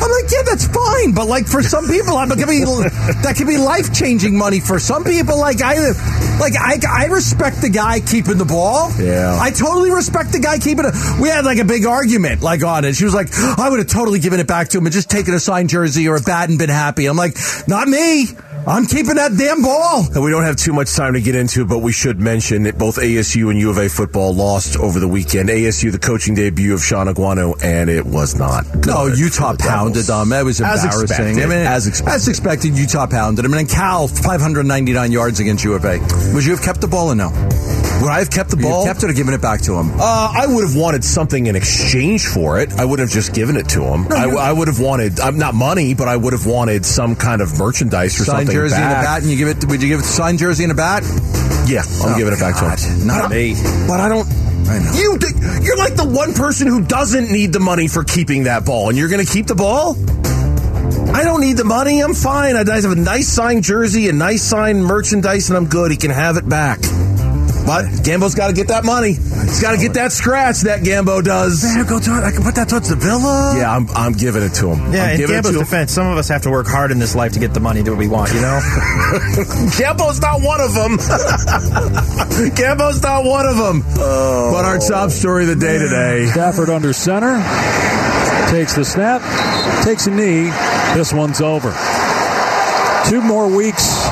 I'm 0.01 0.11
like, 0.11 0.31
yeah, 0.31 0.43
that's 0.45 0.67
fine, 0.67 1.13
but 1.13 1.27
like 1.27 1.47
for 1.47 1.63
some 1.63 1.87
people, 1.87 2.17
I'm 2.17 2.29
gonna 2.29 2.47
be 2.47 2.59
that 2.59 3.35
could 3.37 3.47
be 3.47 3.57
life 3.57 3.93
changing 3.93 4.37
money 4.37 4.59
for 4.59 4.77
some 4.79 5.03
people. 5.03 5.39
Like 5.39 5.61
I, 5.61 5.91
like 6.39 6.53
I, 6.55 6.79
I 6.87 7.05
respect 7.05 7.61
the 7.61 7.69
guy 7.69 8.01
keeping 8.01 8.37
the 8.37 8.45
ball. 8.45 8.91
Yeah, 8.99 9.37
I 9.39 9.51
totally 9.51 9.91
respect 9.91 10.31
the 10.31 10.39
guy 10.39 10.59
keeping 10.59 10.85
it. 10.85 10.93
We 11.19 11.29
had 11.29 11.45
like 11.45 11.59
a 11.59 11.65
big 11.65 11.85
argument 11.85 12.41
like 12.41 12.63
on 12.63 12.85
it. 12.85 12.95
She 12.95 13.05
was 13.05 13.13
like, 13.13 13.29
I 13.33 13.69
would 13.69 13.79
have 13.79 13.87
totally 13.87 14.19
given 14.19 14.39
it 14.39 14.47
back 14.47 14.69
to 14.69 14.77
him 14.77 14.85
and 14.85 14.93
just 14.93 15.09
taken 15.09 15.33
a 15.33 15.39
signed 15.39 15.69
jersey 15.69 16.07
or 16.07 16.17
a 16.17 16.21
bat 16.21 16.49
and 16.49 16.59
been 16.59 16.69
happy. 16.69 17.05
I'm 17.05 17.17
like, 17.17 17.37
not 17.67 17.87
me. 17.87 18.27
I'm 18.67 18.87
keeping 18.87 19.15
that 19.15 19.37
damn 19.37 19.61
ball. 19.61 20.05
And 20.13 20.23
we 20.23 20.31
don't 20.31 20.43
have 20.43 20.55
too 20.55 20.73
much 20.73 20.95
time 20.95 21.13
to 21.13 21.21
get 21.21 21.35
into, 21.35 21.65
but 21.65 21.79
we 21.79 21.91
should 21.91 22.19
mention 22.19 22.63
that 22.63 22.79
both 22.79 22.97
ASU 22.97 23.51
and 23.51 23.59
U 23.59 23.69
of 23.69 23.77
A 23.77 23.87
football 23.87 24.33
lost 24.33 24.75
over 24.77 24.99
the 24.99 25.07
weekend. 25.07 25.49
ASU, 25.49 25.91
the 25.91 25.99
coaching 25.99 26.33
debut 26.33 26.73
of 26.73 26.81
Shaun 26.83 27.05
Aguano, 27.05 27.53
and 27.63 27.91
it 27.91 28.03
was 28.05 28.35
not 28.39 28.63
good. 28.73 28.87
No, 28.87 29.05
Utah 29.05 29.55
pounded 29.59 30.05
them. 30.05 30.29
That 30.29 30.43
was 30.45 30.61
As 30.61 30.83
embarrassing. 30.83 31.03
expected. 31.03 31.43
I 31.43 31.47
mean, 31.47 31.67
As 31.67 31.85
expected. 31.85 32.15
As 32.15 32.27
expected, 32.27 32.77
Utah 32.77 33.05
pounded 33.05 33.45
them. 33.45 33.53
And 33.53 33.59
then 33.59 33.67
Cal, 33.67 34.07
599 34.07 35.11
yards 35.11 35.39
against 35.39 35.63
U 35.63 35.73
of 35.73 35.85
A. 35.85 35.99
Would 36.33 36.43
you 36.43 36.51
have 36.55 36.63
kept 36.63 36.81
the 36.81 36.87
ball 36.87 37.09
or 37.11 37.15
no? 37.15 37.29
Would 38.05 38.13
I 38.13 38.19
have 38.19 38.29
kept 38.31 38.51
the 38.51 38.57
You 38.57 38.63
ball? 38.63 38.85
kept 38.85 39.03
it 39.03 39.09
or 39.09 39.13
given 39.13 39.33
it 39.33 39.41
back 39.41 39.61
to 39.61 39.73
him? 39.75 39.91
Uh, 39.99 40.31
I 40.37 40.45
would 40.47 40.63
have 40.63 40.75
wanted 40.75 41.03
something 41.03 41.47
in 41.47 41.55
exchange 41.55 42.25
for 42.27 42.59
it. 42.59 42.71
I 42.73 42.85
wouldn't 42.85 43.09
have 43.09 43.13
just 43.13 43.33
given 43.33 43.57
it 43.57 43.67
to 43.69 43.81
him. 43.83 44.07
I, 44.11 44.25
I 44.29 44.51
would 44.53 44.67
have 44.67 44.79
wanted, 44.79 45.19
I'm 45.19 45.37
not 45.37 45.55
money, 45.55 45.93
but 45.95 46.07
I 46.07 46.15
would 46.15 46.33
have 46.33 46.45
wanted 46.45 46.85
some 46.85 47.15
kind 47.15 47.41
of 47.41 47.57
merchandise 47.59 48.19
or 48.21 48.25
Signed 48.25 48.47
something 48.47 48.53
jersey 48.55 48.75
back. 48.75 48.83
and 48.97 49.01
a 49.01 49.03
bat, 49.09 49.21
and 49.23 49.31
you 49.31 49.37
give 49.37 49.47
it. 49.49 49.65
Would 49.67 49.81
you 49.81 49.89
give 49.89 49.99
it 49.99 50.03
signed 50.05 50.37
jersey 50.39 50.63
and 50.63 50.71
a 50.71 50.75
bat? 50.75 51.03
Yeah, 51.67 51.81
I'm 52.03 52.13
Oh, 52.13 52.17
giving 52.17 52.33
it 52.33 52.39
back 52.39 52.53
God, 52.55 52.77
to 52.77 52.85
him. 52.85 53.07
not 53.07 53.31
me. 53.31 53.55
But 53.87 53.99
I 53.99 54.07
don't. 54.07 54.27
I 54.69 54.79
know. 54.79 54.91
You, 54.93 55.17
you're 55.63 55.77
like 55.77 55.95
the 55.95 56.07
one 56.07 56.33
person 56.33 56.67
who 56.67 56.83
doesn't 56.83 57.31
need 57.31 57.53
the 57.53 57.59
money 57.59 57.87
for 57.87 58.03
keeping 58.03 58.43
that 58.43 58.65
ball, 58.65 58.89
and 58.89 58.97
you're 58.97 59.09
going 59.09 59.25
to 59.25 59.31
keep 59.31 59.47
the 59.47 59.55
ball. 59.55 59.95
I 61.13 61.23
don't 61.23 61.41
need 61.41 61.57
the 61.57 61.63
money. 61.63 62.01
I'm 62.01 62.13
fine. 62.13 62.55
I 62.55 62.59
have 62.69 62.85
a 62.91 62.95
nice 62.95 63.27
signed 63.27 63.63
jersey, 63.63 64.09
a 64.09 64.13
nice 64.13 64.43
signed 64.43 64.83
merchandise, 64.85 65.49
and 65.49 65.57
I'm 65.57 65.65
good. 65.67 65.89
He 65.91 65.97
can 65.97 66.11
have 66.11 66.37
it 66.37 66.47
back. 66.47 66.79
But 67.65 68.03
Gambo's 68.03 68.35
got 68.35 68.47
to 68.47 68.53
get 68.53 68.67
that 68.67 68.85
money. 68.85 69.13
He's 69.13 69.61
got 69.61 69.71
to 69.71 69.77
get 69.77 69.93
that 69.93 70.11
scratch. 70.11 70.61
That 70.61 70.81
Gambo 70.81 71.23
does. 71.23 71.63
Better 71.63 71.83
go 71.83 71.99
to 71.99 72.11
it. 72.17 72.23
I 72.23 72.31
can 72.31 72.43
put 72.43 72.55
that 72.55 72.69
towards 72.69 72.89
the 72.89 72.95
villa. 72.95 73.55
Yeah, 73.57 73.75
I'm, 73.75 73.89
I'm 73.89 74.13
giving 74.13 74.43
it 74.43 74.53
to 74.61 74.69
him. 74.69 74.93
Yeah, 74.93 75.03
I'm 75.03 75.09
in 75.11 75.17
giving 75.17 75.35
it 75.35 75.41
Gambo's 75.41 75.51
to 75.53 75.57
him. 75.59 75.65
defense, 75.65 75.91
some 75.91 76.07
of 76.07 76.17
us 76.17 76.29
have 76.29 76.43
to 76.43 76.51
work 76.51 76.67
hard 76.67 76.91
in 76.91 76.99
this 76.99 77.15
life 77.15 77.33
to 77.33 77.39
get 77.39 77.53
the 77.55 77.59
money 77.59 77.81
that 77.81 77.95
we 77.95 78.07
want, 78.07 78.31
you 78.33 78.41
know? 78.41 78.59
Gambo's 79.77 80.21
not 80.21 80.41
one 80.41 80.61
of 80.61 80.73
them. 80.75 80.97
Gambo's 82.55 83.01
not 83.01 83.25
one 83.25 83.47
of 83.47 83.57
them. 83.57 83.81
But 83.95 84.65
our 84.65 84.77
top 84.77 85.09
story 85.09 85.43
of 85.43 85.49
the 85.49 85.55
day 85.55 85.79
today. 85.79 86.27
Stafford 86.27 86.69
under 86.69 86.93
center. 86.93 87.41
Takes 88.51 88.75
the 88.75 88.85
snap. 88.85 89.21
Takes 89.83 90.05
a 90.05 90.11
knee. 90.11 90.51
This 90.93 91.11
one's 91.11 91.41
over. 91.41 91.73
Two 93.09 93.21
more 93.21 93.47
weeks 93.55 94.07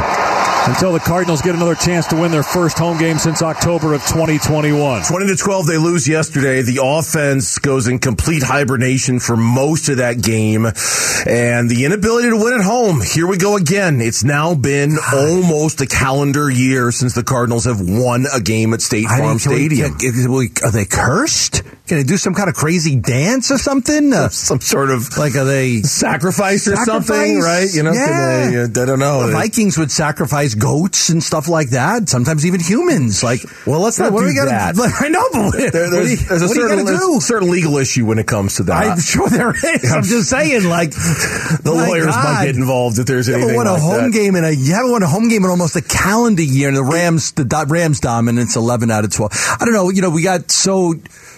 until 0.67 0.93
the 0.93 0.99
Cardinals 0.99 1.41
get 1.41 1.55
another 1.55 1.75
chance 1.75 2.07
to 2.07 2.15
win 2.15 2.31
their 2.31 2.43
first 2.43 2.77
home 2.79 2.97
game 2.97 3.17
since 3.17 3.41
October 3.41 3.93
of 3.93 4.01
2021. 4.07 5.03
20 5.03 5.25
to 5.27 5.35
12, 5.35 5.67
they 5.67 5.77
lose 5.77 6.07
yesterday. 6.07 6.61
The 6.61 6.79
offense 6.83 7.57
goes 7.59 7.87
in 7.87 7.99
complete 7.99 8.43
hibernation 8.43 9.19
for 9.19 9.35
most 9.35 9.89
of 9.89 9.97
that 9.97 10.21
game. 10.21 10.65
And 10.65 11.69
the 11.69 11.83
inability 11.85 12.29
to 12.29 12.37
win 12.37 12.53
at 12.53 12.61
home. 12.65 13.01
Here 13.01 13.27
we 13.27 13.37
go 13.37 13.55
again. 13.57 14.01
It's 14.01 14.23
now 14.23 14.55
been 14.55 14.97
almost 15.13 15.81
a 15.81 15.87
calendar 15.87 16.49
year 16.49 16.91
since 16.91 17.13
the 17.13 17.23
Cardinals 17.23 17.65
have 17.65 17.79
won 17.81 18.25
a 18.33 18.39
game 18.39 18.73
at 18.73 18.81
State 18.81 19.07
I 19.09 19.17
Farm 19.19 19.29
mean, 19.31 19.39
can 19.39 19.51
we- 19.51 19.57
Stadium. 19.69 20.53
are 20.63 20.71
they 20.71 20.85
cursed? 20.85 21.63
Can 21.85 21.97
they 21.97 22.03
do 22.03 22.15
some 22.15 22.33
kind 22.33 22.47
of 22.47 22.55
crazy 22.55 22.95
dance 22.95 23.51
or 23.51 23.57
something? 23.57 24.13
Uh, 24.13 24.29
Some 24.43 24.61
sort 24.61 24.89
of 24.89 25.17
like 25.17 25.35
are 25.35 25.43
they 25.43 25.81
sacrifice 25.81 26.65
or 26.65 26.77
something, 26.77 27.39
right? 27.41 27.67
You 27.73 27.83
know, 27.83 27.91
Yeah. 27.91 28.49
they, 28.49 28.81
uh, 28.81 28.83
I 28.83 28.85
don't 28.85 28.99
know. 28.99 29.27
The 29.27 29.33
Vikings 29.33 29.77
would 29.77 29.91
sacrifice 29.91 30.55
goats 30.55 31.09
and 31.09 31.21
stuff 31.21 31.49
like 31.49 31.71
that. 31.71 32.07
Sometimes 32.07 32.45
even 32.45 32.61
humans. 32.61 33.21
Like, 33.21 33.41
Well, 33.67 33.81
let's 33.81 33.99
not 33.99 34.13
what 34.13 34.21
do 34.21 34.27
we 34.27 34.33
gonna, 34.33 34.51
that. 34.51 34.75
I 35.01 35.09
know, 35.09 35.27
but 35.33 35.73
There- 35.73 35.89
there's, 35.89 36.11
you- 36.21 36.27
there's 36.29 36.41
a 36.41 36.47
certain, 36.47 36.85
there's 36.85 37.25
certain 37.25 37.51
legal 37.51 37.75
issue 37.77 38.05
when 38.05 38.17
it 38.17 38.27
comes 38.27 38.55
to 38.55 38.63
that. 38.63 38.91
I'm 38.91 38.99
sure 39.01 39.27
there 39.27 39.51
is. 39.51 39.91
I'm 39.91 40.03
just 40.03 40.29
saying, 40.29 40.63
like 40.63 40.91
the 41.63 41.73
lawyers 41.75 42.07
might 42.15 42.45
get 42.45 42.55
involved 42.55 42.97
if 42.97 43.07
there's 43.07 43.27
You 43.27 43.35
anything 43.35 43.55
won 43.57 43.67
a 43.67 43.77
home 43.77 44.05
that. 44.05 44.13
game 44.13 44.35
in 44.37 44.45
a 44.45 44.51
you 44.51 44.73
haven't 44.73 44.91
won 44.91 45.03
a 45.03 45.07
home 45.07 45.27
game 45.27 45.43
in 45.43 45.49
almost 45.49 45.75
a 45.75 45.81
calendar 45.81 46.41
year, 46.43 46.69
and 46.69 46.77
the 46.77 46.83
Rams 46.83 47.33
the 47.33 47.43
Rams 47.67 47.99
dominance 47.99 48.55
eleven 48.55 48.89
out 48.89 49.03
of 49.03 49.11
twelve. 49.11 49.33
I 49.59 49.65
don't 49.65 49.73
know. 49.73 49.89
You 49.89 50.01
know, 50.01 50.09
we 50.11 50.21
got 50.23 50.49
so 50.49 50.93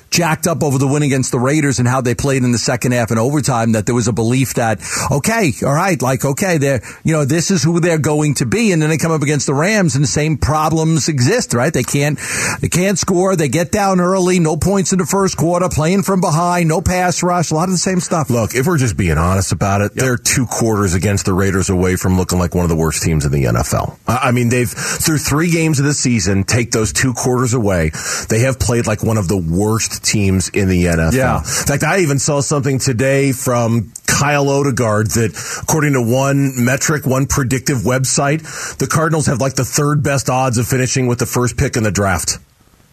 jacked 0.10 0.48
up 0.48 0.64
over 0.64 0.78
the 0.78 0.88
win 0.88 1.04
against 1.04 1.32
the 1.32 1.40
Raiders 1.40 1.80
and 1.80 1.88
how 1.88 2.02
they 2.02 2.16
played 2.16 2.44
in 2.44 2.52
the 2.52 2.58
second 2.58 2.92
half 2.92 3.12
and 3.12 3.20
overtime 3.20 3.74
that 3.74 3.86
there 3.86 3.96
was 3.96 4.08
a 4.08 4.14
belief 4.14 4.56
that 4.56 4.82
okay, 5.12 5.54
all 5.66 5.74
right, 5.74 6.02
like 6.02 6.26
okay, 6.26 6.58
they're 6.58 6.82
you 7.04 7.14
know 7.14 7.26
this 7.26 7.52
is 7.52 7.64
who 7.64 7.80
they're 7.80 7.98
going 7.98 8.36
to 8.36 8.46
be, 8.46 8.72
and 8.72 8.82
then 8.82 8.90
they 8.90 8.98
come 8.98 9.12
up 9.12 9.22
against 9.22 9.48
the 9.48 9.54
Rams 9.54 9.96
and 9.96 10.04
the 10.04 10.08
same 10.08 10.38
problems 10.38 11.08
exist, 11.08 11.54
right? 11.54 11.74
They 11.74 11.84
can't 11.84 12.20
they 12.62 12.70
can't 12.70 13.00
score, 13.00 13.36
they 13.36 13.50
get 13.50 13.72
down 13.72 14.00
early, 14.00 14.40
no 14.40 14.58
points 14.58 14.92
in 14.92 15.00
the 15.00 15.06
first 15.06 15.38
quarter, 15.38 15.70
playing 15.70 16.04
from 16.04 16.22
behind, 16.22 16.70
no 16.70 16.82
pass 16.82 17.24
rush, 17.24 17.52
a 17.52 17.56
lot 17.56 17.70
of 17.70 17.72
the 17.72 17.78
same 17.78 18.00
stuff. 18.00 18.30
Look, 18.30 18.56
if 18.56 18.68
we're 18.68 18.78
just 18.78 18.98
being 18.98 19.18
honest 19.18 19.52
about 19.52 19.82
it, 19.82 19.94
they're 19.94 20.18
two 20.18 20.46
quarters 20.46 20.94
against 20.94 21.26
the 21.26 21.34
Raiders 21.34 21.70
away 21.70 21.96
from 21.96 22.18
looking 22.18 22.40
like 22.40 22.54
one 22.54 22.64
of 22.64 22.70
the 22.70 22.76
worst 22.76 23.04
teams 23.04 23.26
in 23.26 23.32
the 23.32 23.46
NFL. 23.46 23.98
I 24.08 24.26
I 24.26 24.32
mean, 24.32 24.50
they've, 24.50 24.70
through 24.70 25.20
three 25.20 25.52
games 25.52 25.80
of 25.80 25.86
the 25.86 25.94
season, 25.94 26.44
take 26.44 26.72
those 26.72 26.92
two 26.92 27.14
quarters 27.14 27.54
away, 27.54 27.92
they 28.28 28.40
have 28.40 28.60
played 28.60 28.88
like 28.88 29.04
one 29.04 29.18
of 29.18 29.28
the 29.28 29.38
worst 29.38 30.04
teams 30.06 30.50
in 30.50 30.70
the 30.70 30.86
NFL. 30.86 31.14
Yeah. 31.14 31.40
In 31.40 31.44
fact, 31.44 31.84
I 31.84 32.00
even 32.00 32.20
saw 32.20 32.42
something 32.42 32.80
today 32.80 33.32
from 33.32 33.92
Kyle 34.08 34.46
Odegard 34.46 35.14
that, 35.16 35.62
according 35.64 35.94
to 35.94 36.02
one 36.02 36.64
metric, 36.64 37.06
one 37.06 37.26
predictive 37.26 37.80
website, 37.80 38.78
the 38.78 38.88
Cardinals 38.88 39.26
have 39.26 39.42
like 39.42 39.56
the 39.56 39.66
third 39.66 40.04
best 40.04 40.30
odds 40.30 40.58
of 40.58 40.68
finishing 40.68 41.08
with 41.08 41.20
the 41.20 41.26
first 41.26 41.58
pick 41.58 41.76
in 41.76 41.84
the 41.84 41.92
draft. 41.92 42.40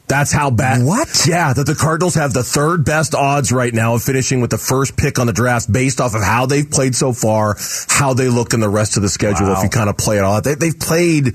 That's 0.08 0.32
how 0.32 0.50
bad. 0.50 0.84
What? 0.84 1.26
Yeah, 1.26 1.54
that 1.54 1.64
the 1.64 1.74
Cardinals 1.74 2.16
have 2.16 2.34
the 2.34 2.42
third 2.42 2.84
best 2.84 3.14
odds 3.14 3.52
right 3.52 3.72
now 3.72 3.94
of 3.94 4.02
finishing 4.02 4.40
with 4.40 4.50
the 4.50 4.58
first 4.58 4.96
pick 4.96 5.18
on 5.18 5.26
the 5.26 5.32
draft 5.32 5.72
based 5.72 6.00
off 6.00 6.14
of 6.14 6.22
how 6.22 6.44
they've 6.44 6.68
played 6.68 6.94
so 6.94 7.12
far, 7.12 7.56
how 7.88 8.12
they 8.12 8.28
look 8.28 8.52
in 8.52 8.60
the 8.60 8.68
rest 8.68 8.96
of 8.96 9.02
the 9.02 9.08
schedule. 9.08 9.46
Wow. 9.46 9.58
If 9.58 9.62
you 9.62 9.70
kind 9.70 9.88
of 9.88 9.96
play 9.96 10.18
it 10.18 10.20
all 10.20 10.34
out, 10.34 10.44
they, 10.44 10.54
they've 10.54 10.78
played 10.78 11.34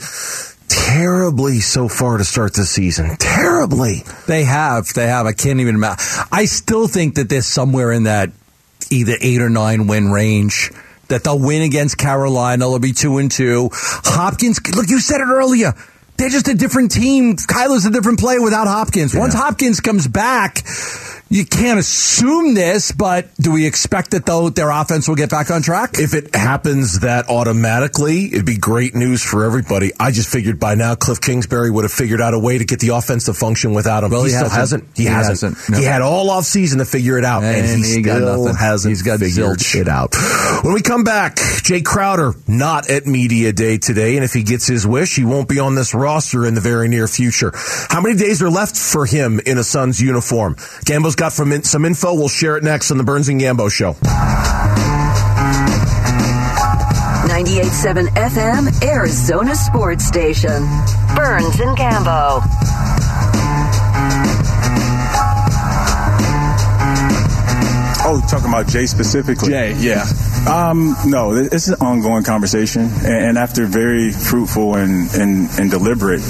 terribly 0.86 1.60
so 1.60 1.88
far 1.88 2.18
to 2.18 2.24
start 2.24 2.54
the 2.54 2.66
season. 2.66 3.18
Terribly. 3.18 4.04
They 4.28 4.44
have. 4.44 4.94
They 4.94 5.08
have. 5.08 5.26
I 5.26 5.34
can't 5.34 5.60
even 5.60 5.76
imagine. 5.76 6.04
I 6.32 6.46
still 6.46 6.88
think 6.88 7.16
that 7.16 7.30
they're 7.30 7.42
somewhere 7.42 7.92
in 7.92 8.04
that 8.04 8.32
either 8.90 9.16
eight 9.20 9.42
or 9.42 9.50
nine 9.50 9.88
win 9.88 10.12
range. 10.12 10.72
That 11.10 11.24
they'll 11.24 11.40
win 11.40 11.62
against 11.62 11.98
Carolina. 11.98 12.66
They'll 12.66 12.80
be 12.80 12.92
two 12.92 13.18
and 13.18 13.32
two. 13.32 13.70
Hopkins, 13.72 14.60
look, 14.76 14.90
you 14.90 15.00
said 15.00 15.22
it 15.22 15.28
earlier. 15.28 15.74
They're 16.18 16.30
just 16.30 16.48
a 16.48 16.54
different 16.54 16.92
team. 16.92 17.36
Kyler's 17.36 17.86
a 17.86 17.92
different 17.92 18.20
player 18.20 18.42
without 18.42 18.68
Hopkins. 18.68 19.16
Once 19.16 19.34
Hopkins 19.34 19.80
comes 19.80 20.08
back, 20.08 20.66
you 21.30 21.46
can't 21.46 21.80
assume 21.80 22.54
this, 22.54 22.92
but 22.92 23.28
do 23.36 23.52
we 23.52 23.66
expect 23.66 24.12
that 24.12 24.26
though 24.26 24.50
their 24.50 24.70
offense 24.70 25.08
will 25.08 25.16
get 25.16 25.30
back 25.30 25.52
on 25.52 25.62
track? 25.62 25.96
If 26.00 26.14
it 26.14 26.36
happens 26.36 27.00
that 27.02 27.30
automatically, 27.30 28.26
it'd 28.28 28.46
be 28.46 28.58
great 28.58 28.96
news 28.96 29.22
for 29.24 29.44
everybody. 29.44 29.92
I 30.00 30.12
just 30.12 30.30
figured 30.30 30.60
by 30.60 30.76
now 30.76 30.96
Cliff 30.96 31.20
Kingsbury 31.20 31.70
would 31.70 31.84
have 31.84 31.92
figured 31.92 32.22
out 32.22 32.34
a 32.34 32.40
way 32.40 32.58
to 32.58 32.66
get 32.66 32.80
the 32.80 32.90
offense 32.90 33.26
to 33.26 33.34
function 33.34 33.74
without 33.74 34.04
him. 34.04 34.12
Well, 34.12 34.24
he, 34.24 34.32
he 34.32 34.36
still 34.38 34.50
hasn't. 34.50 34.84
hasn't. 34.84 34.98
He, 34.98 35.04
He 35.04 35.10
hasn't. 35.10 35.54
hasn't. 35.54 35.70
No. 35.70 35.78
He 35.80 35.84
had 35.84 36.02
all 36.02 36.30
off 36.30 36.46
season 36.46 36.80
to 36.80 36.86
figure 36.86 37.18
it 37.18 37.26
out, 37.26 37.44
and, 37.44 37.66
And 37.68 37.84
he, 37.86 37.96
he 37.96 38.02
got 38.02 38.18
still 38.18 38.44
nothing. 38.46 38.56
hasn't 38.58 38.92
He's 38.92 39.02
got 39.02 39.20
figured 39.20 39.58
zilch. 39.60 39.76
it 39.80 39.88
out. 39.88 40.14
When 40.64 40.74
we 40.74 40.82
come 40.82 41.04
back, 41.04 41.36
Jae 41.36 41.84
Crowder 41.86 42.34
not 42.48 42.90
at 42.90 43.06
media 43.06 43.54
day 43.54 43.78
today, 43.78 44.16
and 44.16 44.24
if 44.26 44.34
he 44.34 44.42
gets 44.44 44.66
his 44.66 44.88
wish, 44.88 45.16
he 45.16 45.24
won't 45.24 45.48
be 45.48 45.60
on 45.60 45.76
this 45.76 45.94
roster 45.94 46.46
in 46.46 46.56
the 46.56 46.62
very 46.62 46.88
near 46.88 47.08
future. 47.08 47.52
How 47.90 48.02
many 48.02 48.16
days 48.16 48.42
are 48.42 48.50
left 48.50 48.76
for 48.76 49.06
him 49.06 49.40
in 49.46 49.58
a 49.60 49.64
Suns 49.64 50.02
uniform? 50.02 50.56
Gambo's 50.86 51.16
got 51.18 51.34
from 51.34 51.52
in, 51.52 51.64
some 51.64 51.84
info. 51.84 52.14
We'll 52.14 52.30
share 52.30 52.56
it 52.56 52.64
next 52.64 52.92
on 52.92 52.98
the 52.98 53.04
Burns 53.04 53.28
and 53.28 53.42
Gambo 53.42 53.70
show. 53.70 53.94
98.7 57.28 58.08
FM, 58.08 58.84
Arizona 58.84 59.56
Sports 59.56 60.06
Station. 60.06 60.64
Burns 61.16 61.60
and 61.60 61.78
Gambo. 61.78 62.42
Oh, 68.10 68.26
talking 68.30 68.48
about 68.48 68.68
Jae 68.68 68.88
specifically. 68.88 69.52
Jae, 69.52 69.76
yeah. 69.84 70.06
Um, 70.48 70.96
no, 71.06 71.34
it's 71.36 71.68
an 71.68 71.76
ongoing 71.82 72.24
conversation, 72.24 72.90
and, 73.04 73.38
after 73.38 73.66
very 73.66 74.12
fruitful 74.12 74.76
and 74.76 75.14
and, 75.14 75.50
and 75.60 75.70
deliberate 75.70 76.22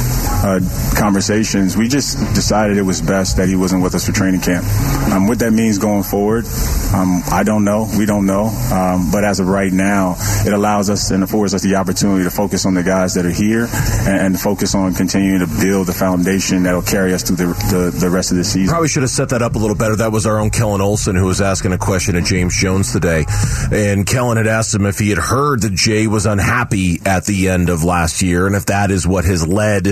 uh, 0.44 0.60
conversations, 0.98 1.76
we 1.76 1.88
just 1.88 2.18
decided 2.36 2.78
it 2.78 2.84
was 2.84 3.02
best 3.02 3.38
that 3.38 3.48
he 3.48 3.56
wasn't 3.56 3.82
with 3.82 3.96
us 3.96 4.06
for 4.06 4.12
training 4.12 4.42
camp. 4.42 4.66
Um, 5.12 5.28
what 5.28 5.40
that 5.40 5.52
means 5.52 5.78
going 5.78 6.04
forward, 6.04 6.46
um, 6.94 7.22
I 7.32 7.44
don't 7.44 7.64
know. 7.64 7.90
We 7.98 8.06
don't 8.06 8.26
know. 8.26 8.46
Um, 8.72 9.10
but 9.12 9.24
as 9.24 9.40
of 9.40 9.48
right 9.48 9.72
now, 9.72 10.16
it 10.46 10.54
allows 10.54 10.90
us 10.90 11.12
and 11.12 11.24
affords 11.24 11.54
us 11.54 11.64
the 11.64 11.76
opportunity 11.76 12.24
to 12.24 12.30
focus 12.30 12.66
on 12.66 12.74
the 12.74 12.84
guys 12.84 13.16
that 13.16 13.26
are 13.26 13.32
here 13.32 13.68
and, 14.08 14.28
and 14.28 14.40
focus 14.40 14.76
on 14.76 14.94
continuing 14.94 15.40
to 15.40 15.48
build 15.62 15.88
the 15.88 15.94
foundation 15.94 16.64
that 16.64 16.74
will 16.74 16.82
carry 16.82 17.14
us 17.14 17.24
through 17.24 17.38
the, 17.38 17.46
the, 17.46 17.98
the 18.00 18.10
rest 18.10 18.32
of 18.32 18.38
the 18.38 18.44
season. 18.44 18.70
Probably 18.70 18.90
should 18.90 19.04
have 19.04 19.12
set 19.12 19.30
that 19.30 19.42
up 19.42 19.56
a 19.56 19.58
little 19.58 19.76
better. 19.76 19.96
That 19.96 20.12
was 20.12 20.26
our 20.26 20.40
own 20.40 20.50
Kellan 20.50 20.82
Olson 20.82 21.16
who 21.16 21.26
was 21.26 21.42
asking 21.42 21.74
a 21.74 21.78
question 21.78 22.16
to 22.16 22.22
James 22.22 22.56
Jones 22.56 22.92
today. 22.92 23.26
And 23.72 24.06
Kellan 24.06 24.38
had 24.38 24.48
asked 24.48 24.74
him 24.74 24.86
if 24.86 25.00
he 25.00 25.10
had 25.10 25.18
heard 25.18 25.62
that 25.62 25.74
Jae 25.74 26.08
was 26.08 26.26
unhappy 26.26 27.02
at 27.06 27.26
the 27.26 27.50
end 27.50 27.70
of 27.70 27.84
last 27.84 28.22
year 28.22 28.48
and 28.48 28.56
if 28.56 28.68
that 28.68 28.92
is 28.92 29.08
what 29.08 29.26
has 29.26 29.48
led 29.48 29.88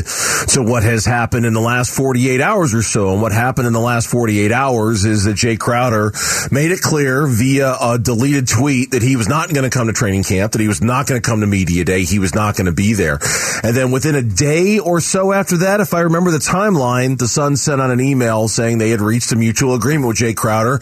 to 0.50 0.62
what 0.62 0.84
has 0.84 1.06
happened 1.06 1.46
in 1.46 1.54
the 1.54 1.62
last 1.62 1.96
48 1.96 2.42
hours 2.42 2.74
or 2.74 2.82
so. 2.82 3.14
And 3.14 3.22
what 3.22 3.32
happened 3.32 3.68
in 3.68 3.74
the 3.74 3.80
last 3.80 4.08
48 4.08 4.52
hours 4.52 5.06
is 5.06 5.26
that 5.26 5.36
Jae 5.36 5.60
Crowder 5.60 6.12
made 6.52 6.72
it 6.72 6.82
clear 6.82 7.28
via 7.28 7.76
a 7.82 7.98
deleted 7.98 8.48
tweet 8.48 8.92
that 8.92 9.02
he 9.02 9.16
was 9.16 9.28
not 9.28 9.50
going 9.54 9.70
to 9.70 9.76
come 9.76 9.88
to 9.88 9.94
training 9.94 10.24
camp, 10.24 10.54
that 10.54 10.62
he 10.62 10.68
was 10.68 10.82
not 10.82 11.08
going 11.08 11.22
to 11.22 11.28
come 11.28 11.42
to 11.42 11.48
media 11.48 11.84
day, 11.84 12.04
he 12.04 12.20
was 12.20 12.36
not 12.36 12.56
going 12.56 12.66
to 12.66 12.72
be 12.72 12.94
there. 12.94 13.20
And 13.64 13.76
then 13.76 13.92
within 13.92 14.16
a 14.16 14.22
day 14.22 14.80
or 14.80 15.02
so 15.02 15.32
after 15.32 15.58
that, 15.58 15.80
if 15.80 15.94
I 15.94 16.02
remember 16.02 16.32
the 16.32 16.38
timeline, 16.38 17.18
the 17.18 17.28
Suns 17.28 17.62
sent 17.62 17.82
out 17.82 17.92
an 17.92 18.00
email 18.00 18.48
saying 18.48 18.78
they 18.78 18.90
had 18.90 19.02
reached 19.02 19.32
a 19.32 19.36
mutual 19.36 19.76
agreement 19.76 20.08
with 20.08 20.18
Jae 20.18 20.36
Crowder. 20.36 20.80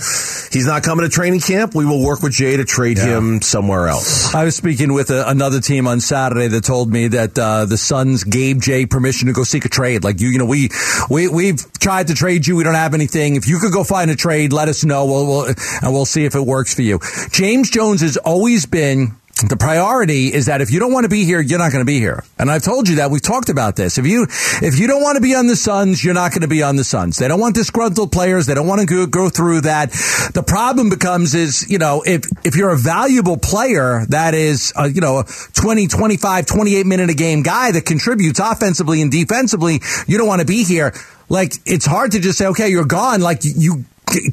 He's 0.51 0.65
not 0.65 0.83
coming 0.83 1.03
to 1.03 1.10
training 1.10 1.39
camp. 1.41 1.75
We 1.75 1.86
will 1.86 2.03
work 2.03 2.22
with 2.22 2.33
Jae 2.33 2.57
to 2.57 2.65
trade 2.65 2.98
yeah. 2.98 3.17
him 3.17 3.41
somewhere 3.41 3.88
else. 3.88 4.33
I 4.33 4.43
was 4.43 4.55
speaking 4.55 4.93
with 4.93 5.10
a, 5.10 5.27
another 5.29 5.62
team 5.62 5.88
on 5.88 6.00
Saturday 6.00 6.48
that 6.48 6.63
told 6.63 6.91
me 6.91 7.10
that 7.10 7.38
uh, 7.38 7.65
the 7.65 7.77
Suns 7.77 8.24
gave 8.24 8.57
Jae 8.57 8.89
permission 8.89 9.27
to 9.27 9.33
go 9.33 9.42
seek 9.45 9.65
a 9.65 9.69
trade. 9.69 10.03
Like 10.03 10.19
you, 10.21 10.29
you 10.29 10.38
know, 10.38 10.45
we 10.45 10.69
we 11.09 11.27
we've 11.27 11.71
tried 11.79 12.07
to 12.07 12.15
trade 12.15 12.47
you. 12.47 12.55
We 12.55 12.63
don't 12.63 12.75
have 12.75 12.93
anything. 12.93 13.35
If 13.35 13.47
you 13.47 13.59
could 13.59 13.71
go 13.71 13.83
find 13.83 14.09
a 14.12 14.15
trade, 14.15 14.53
let 14.53 14.69
us 14.69 14.83
know. 14.83 15.05
We'll, 15.05 15.27
we'll 15.27 15.45
and 15.45 15.93
we'll 15.93 16.05
see 16.05 16.25
if 16.25 16.35
it 16.35 16.41
works 16.45 16.73
for 16.73 16.81
you. 16.81 17.00
James 17.31 17.69
Jones 17.69 18.01
has 18.01 18.17
always 18.17 18.65
been 18.65 19.15
the 19.50 19.57
priority 19.57 20.33
is 20.33 20.45
that 20.45 20.62
if 20.62 20.71
you 20.71 20.79
don't 20.79 20.93
want 20.93 21.03
to 21.03 21.09
be 21.09 21.25
here, 21.25 21.41
you're 21.41 21.59
not 21.59 21.71
going 21.71 21.81
to 21.81 21.85
be 21.85 22.00
here. 22.00 22.23
And 22.39 22.50
I've 22.50 22.63
told 22.63 22.88
you 22.88 22.95
that. 22.95 23.12
We've 23.12 23.21
talked 23.21 23.50
about 23.50 23.75
this. 23.75 23.97
If 23.97 24.07
you, 24.07 24.23
if 24.62 24.79
you 24.79 24.88
don't 24.88 25.01
want 25.01 25.17
to 25.17 25.21
be 25.21 25.35
on 25.35 25.47
the 25.47 25.55
Suns, 25.55 26.03
you're 26.03 26.13
not 26.13 26.31
going 26.31 26.41
to 26.41 26.47
be 26.47 26.63
on 26.63 26.75
the 26.75 26.83
Suns. 26.83 27.17
They 27.17 27.27
don't 27.27 27.39
want 27.39 27.55
disgruntled 27.55 28.12
players. 28.12 28.45
They 28.45 28.53
don't 28.53 28.67
want 28.67 28.81
to 28.81 28.88
go, 28.88 29.05
go 29.05 29.29
through 29.29 29.62
that. 29.62 29.91
The 30.33 30.43
problem 30.43 30.89
becomes 30.89 31.35
is, 31.35 31.69
you 31.69 31.77
know, 31.77 32.03
if, 32.05 32.25
if 32.45 32.55
you're 32.55 32.69
a 32.69 32.77
valuable 32.77 33.38
player 33.38 34.05
that 34.09 34.33
is, 34.33 34.71
you 34.93 35.01
know, 35.01 35.19
a 35.19 35.25
20, 35.53 35.88
25, 35.88 36.45
28 36.45 36.85
minute 36.85 37.09
a 37.09 37.13
game 37.13 37.43
guy 37.43 37.71
that 37.71 37.85
contributes 37.85 38.39
offensively 38.39 39.01
and 39.01 39.12
defensively, 39.12 39.81
you 40.07 40.17
don't 40.17 40.27
want 40.27 40.41
to 40.41 40.47
be 40.47 40.63
here. 40.63 40.93
Like, 41.29 41.53
it's 41.65 41.85
hard 41.85 42.12
to 42.12 42.19
just 42.19 42.38
say, 42.38 42.47
okay, 42.47 42.69
you're 42.69 42.85
gone. 42.85 43.21
Like, 43.21 43.43
you, 43.43 43.85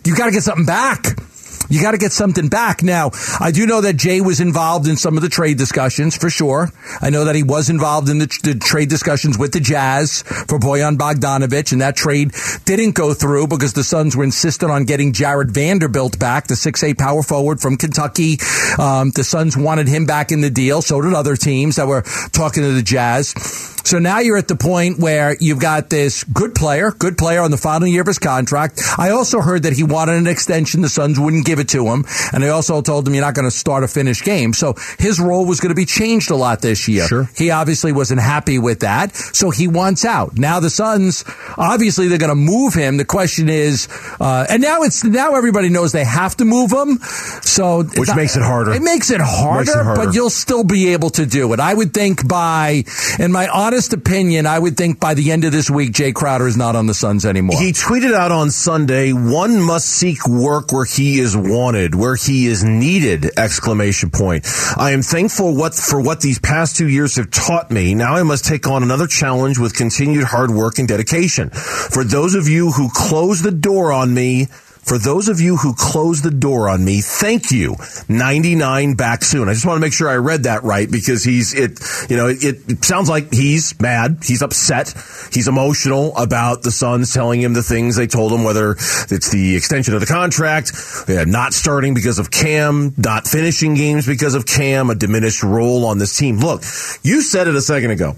you 0.05 0.17
got 0.17 0.27
to 0.27 0.33
get 0.33 0.43
something 0.43 0.67
back. 0.67 1.07
You 1.71 1.81
got 1.81 1.93
to 1.93 1.99
get 1.99 2.13
something 2.13 2.49
back. 2.49 2.83
Now, 2.83 3.13
I 3.39 3.53
do 3.53 3.67
know 3.67 3.81
that 3.81 3.97
Jae 3.97 4.21
was 4.25 4.41
involved 4.41 4.89
in 4.89 4.97
some 4.97 5.17
of 5.17 5.23
the 5.23 5.29
trade 5.29 5.57
discussions 5.57 6.17
for 6.17 6.29
sure. 6.29 6.69
I 7.01 7.11
know 7.11 7.25
that 7.25 7.37
he 7.37 7.43
was 7.43 7.71
involved 7.71 8.09
in 8.09 8.19
the, 8.19 8.27
the 8.43 8.59
trade 8.59 8.89
discussions 8.89 9.39
with 9.39 9.53
the 9.53 9.61
Jazz 9.61 10.23
for 10.23 10.59
Bojan 10.59 10.99
Bogdanovic, 10.99 11.73
and 11.73 11.81
that 11.81 11.97
trade 11.97 12.33
didn't 12.65 12.97
go 12.97 13.15
through 13.15 13.47
because 13.47 13.73
the 13.73 13.85
Suns 13.85 14.17
were 14.17 14.25
insistent 14.25 14.73
on 14.73 14.85
getting 14.85 15.13
Jarred 15.13 15.53
Vanderbilt 15.53 16.19
back, 16.19 16.49
the 16.49 16.57
six-eight 16.57 16.99
power 16.99 17.23
forward 17.23 17.61
from 17.61 17.77
Kentucky. 17.77 18.39
Um, 18.79 19.11
the 19.11 19.23
Suns 19.25 19.57
wanted 19.57 19.87
him 19.87 20.07
back 20.07 20.33
in 20.33 20.41
the 20.41 20.51
deal. 20.51 20.83
So 20.83 21.01
did 21.01 21.15
other 21.15 21.37
teams 21.37 21.77
that 21.77 21.87
were 21.87 22.03
talking 22.33 22.65
to 22.65 22.73
the 22.73 22.83
Jazz. 22.83 23.35
So 23.85 23.99
now 23.99 24.19
you're 24.19 24.37
at 24.37 24.49
the 24.49 24.57
point 24.57 24.99
where 24.99 25.37
you've 25.41 25.61
got 25.61 25.89
this 25.89 26.25
good 26.25 26.55
player, 26.55 26.91
good 26.91 27.17
player 27.17 27.41
on 27.41 27.51
the 27.51 27.57
final 27.57 27.89
year 27.89 28.03
of 28.03 28.07
his 28.07 28.19
contract. 28.19 28.81
I 28.99 29.11
also 29.11 29.41
heard 29.41 29.63
that 29.63 29.73
he 29.73 29.83
wanted 29.83 30.17
an 30.17 30.27
extension. 30.27 30.83
The 30.83 30.89
Suns 30.89 31.19
wouldn't 31.19 31.47
give 31.47 31.60
it 31.61 31.69
to 31.69 31.87
him. 31.87 32.05
And 32.33 32.43
they 32.43 32.49
also 32.49 32.83
told 32.83 33.07
him 33.07 33.15
you're 33.15 33.25
not 33.25 33.35
going 33.35 33.49
to 33.49 33.51
start 33.51 33.85
a 33.85 33.89
finished 33.89 34.25
game. 34.25 34.53
So 34.53 34.75
his 34.99 35.21
role 35.21 35.47
was 35.47 35.61
going 35.61 35.71
to 35.71 35.77
be 35.77 35.85
changed 35.85 36.31
a 36.31 36.37
lot 36.37 36.61
this 36.63 36.89
year. 36.89 37.07
Sure. 37.07 37.31
He 37.37 37.51
obviously 37.51 37.93
wasn't 37.93 38.21
happy 38.21 38.59
with 38.59 38.81
that. 38.81 39.15
So 39.15 39.51
he 39.51 39.69
wants 39.69 40.05
out. 40.05 40.37
Now 40.39 40.61
the 40.61 40.71
Suns, 40.71 41.25
obviously 41.57 42.09
they're 42.09 42.19
going 42.19 42.31
to 42.31 42.35
move 42.35 42.75
him. 42.75 42.97
The 42.97 43.05
question 43.05 43.49
is, 43.49 43.89
uh, 44.21 44.47
and 44.49 44.63
now 44.63 44.83
it's, 44.83 45.05
now 45.05 45.37
everybody 45.37 45.69
knows 45.69 45.93
they 45.93 46.05
have 46.05 46.37
to 46.39 46.45
move 46.45 46.73
him. 46.73 46.99
So. 47.43 47.83
Which 47.83 48.09
not, 48.09 48.17
makes 48.17 48.37
it 48.37 48.43
harder. 48.43 48.73
It 48.73 48.83
makes 48.83 49.11
it 49.11 49.21
harder, 49.21 49.61
makes 49.61 49.75
it 49.75 49.83
harder, 49.83 50.07
but 50.07 50.15
you'll 50.15 50.31
still 50.31 50.65
be 50.65 50.93
able 50.93 51.11
to 51.11 51.27
do 51.27 51.53
it. 51.53 51.61
I 51.61 51.75
would 51.75 51.93
think 51.93 52.27
by, 52.27 52.85
in 53.19 53.33
my 53.33 53.49
honest 53.49 53.93
opinion, 53.93 54.47
I 54.47 54.59
would 54.59 54.77
think 54.77 54.99
by 54.99 55.15
the 55.15 55.31
end 55.33 55.45
of 55.45 55.53
this 55.53 55.69
week, 55.69 55.93
Jae 55.93 56.15
Crowder 56.15 56.47
is 56.47 56.57
not 56.57 56.77
on 56.77 56.87
the 56.87 56.95
Suns 56.95 57.25
anymore. 57.27 57.59
He 57.61 57.73
tweeted 57.73 58.15
out 58.15 58.33
on 58.33 58.51
Sunday, 58.51 59.13
one 59.13 59.61
must 59.61 59.87
seek 59.87 60.27
work 60.27 60.73
where 60.73 60.85
he 60.85 61.19
is 61.19 61.37
wanted, 61.51 61.95
where 61.95 62.17
he 62.17 62.47
is 62.47 62.65
needed, 62.65 63.31
exclamation 63.37 64.11
point. 64.11 64.47
I 64.77 64.93
am 64.93 65.03
thankful 65.03 65.57
what, 65.57 65.75
for 65.75 66.01
what 66.01 66.21
these 66.21 66.39
past 66.39 66.77
two 66.77 66.89
years 66.89 67.17
have 67.17 67.31
taught 67.31 67.71
me. 67.71 67.95
Now 67.95 68.15
I 68.15 68.23
must 68.23 68.45
take 68.45 68.67
on 68.67 68.83
another 68.83 69.07
challenge 69.07 69.59
with 69.59 69.75
continued 69.75 70.25
hard 70.25 70.51
work 70.51 70.79
and 70.79 70.89
dedication. 70.89 71.51
For 71.51 72.05
those 72.05 72.35
of 72.35 72.49
you 72.49 72.71
who 72.71 72.89
close 72.95 73.43
the 73.43 73.51
door 73.51 73.93
on 73.93 74.15
me, 74.15 74.47
for 74.83 74.99
those 74.99 75.29
of 75.29 75.41
you 75.41 75.57
who 75.57 75.75
closed 75.75 76.25
the 76.25 76.31
door 76.31 76.69
on 76.69 76.85
me, 76.85 77.01
thank 77.01 77.51
you. 77.51 77.77
99 78.09 78.95
back 78.95 79.23
soon. 79.23 79.49
I 79.49 79.53
just 79.53 79.67
want 79.67 79.77
to 79.77 79.81
make 79.81 79.93
sure 79.93 80.09
I 80.09 80.17
read 80.17 80.45
that 80.45 80.65
right 80.65 80.91
because 80.91 81.23
he's, 81.23 81.55
it, 81.55 81.79
you 82.11 82.17
know, 82.17 82.29
it, 82.29 82.69
it 82.69 82.85
sounds 82.85 83.09
like 83.09 83.33
he's 83.33 83.79
mad. 83.81 84.19
He's 84.25 84.43
upset. 84.43 84.93
He's 85.33 85.49
emotional 85.49 86.17
about 86.17 86.63
the 86.63 86.71
Suns 86.71 87.13
telling 87.13 87.41
him 87.41 87.53
the 87.53 87.63
things 87.63 87.97
they 87.97 88.07
told 88.07 88.33
him, 88.33 88.43
whether 88.43 88.73
it's 88.73 89.31
the 89.31 89.57
extension 89.57 89.95
of 89.95 90.01
the 90.01 90.07
contract, 90.07 90.73
yeah, 91.09 91.25
not 91.25 91.53
starting 91.53 91.95
because 91.95 92.19
of 92.19 92.31
Cam, 92.31 92.95
not 92.97 93.27
finishing 93.27 93.75
games 93.75 94.07
because 94.07 94.35
of 94.35 94.47
Cam, 94.47 94.91
a 94.91 94.95
diminished 94.95 95.43
role 95.43 95.85
on 95.85 95.99
this 95.99 96.17
team. 96.17 96.39
Look, 96.39 96.63
you 97.03 97.23
said 97.23 97.49
it 97.49 97.55
a 97.55 97.63
second 97.63 97.91
ago 97.91 98.17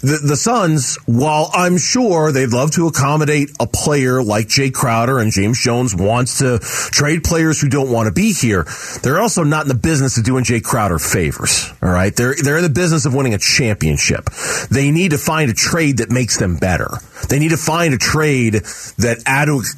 the, 0.00 0.20
the 0.22 0.36
Suns, 0.36 0.96
while 1.06 1.50
I'm 1.52 1.78
sure 1.78 2.32
they'd 2.32 2.52
love 2.52 2.72
to 2.72 2.86
accommodate 2.86 3.50
a 3.60 3.66
player 3.66 4.22
like 4.22 4.48
Jae 4.48 4.72
Crowder 4.72 5.18
and 5.18 5.32
James 5.32 5.60
Jones 5.60 5.94
wants 6.04 6.38
to 6.38 6.58
trade 6.60 7.24
players 7.24 7.60
who 7.60 7.68
don't 7.68 7.90
want 7.90 8.06
to 8.06 8.12
be 8.12 8.32
here, 8.32 8.66
they're 9.02 9.20
also 9.20 9.42
not 9.42 9.62
in 9.62 9.68
the 9.68 9.74
business 9.74 10.18
of 10.18 10.24
doing 10.24 10.44
Jae 10.44 10.62
Crowder 10.62 10.98
favors. 10.98 11.72
All 11.82 11.90
right. 11.90 12.14
They're, 12.14 12.34
they're 12.40 12.58
in 12.58 12.62
the 12.62 12.68
business 12.68 13.06
of 13.06 13.14
winning 13.14 13.34
a 13.34 13.38
championship. 13.38 14.26
They 14.70 14.90
need 14.90 15.10
to 15.10 15.18
find 15.18 15.50
a 15.50 15.54
trade 15.54 15.98
that 15.98 16.10
makes 16.10 16.38
them 16.38 16.56
better. 16.56 16.88
They 17.28 17.38
need 17.38 17.50
to 17.50 17.56
find 17.56 17.94
a 17.94 17.98
trade 17.98 18.54
that 18.98 19.22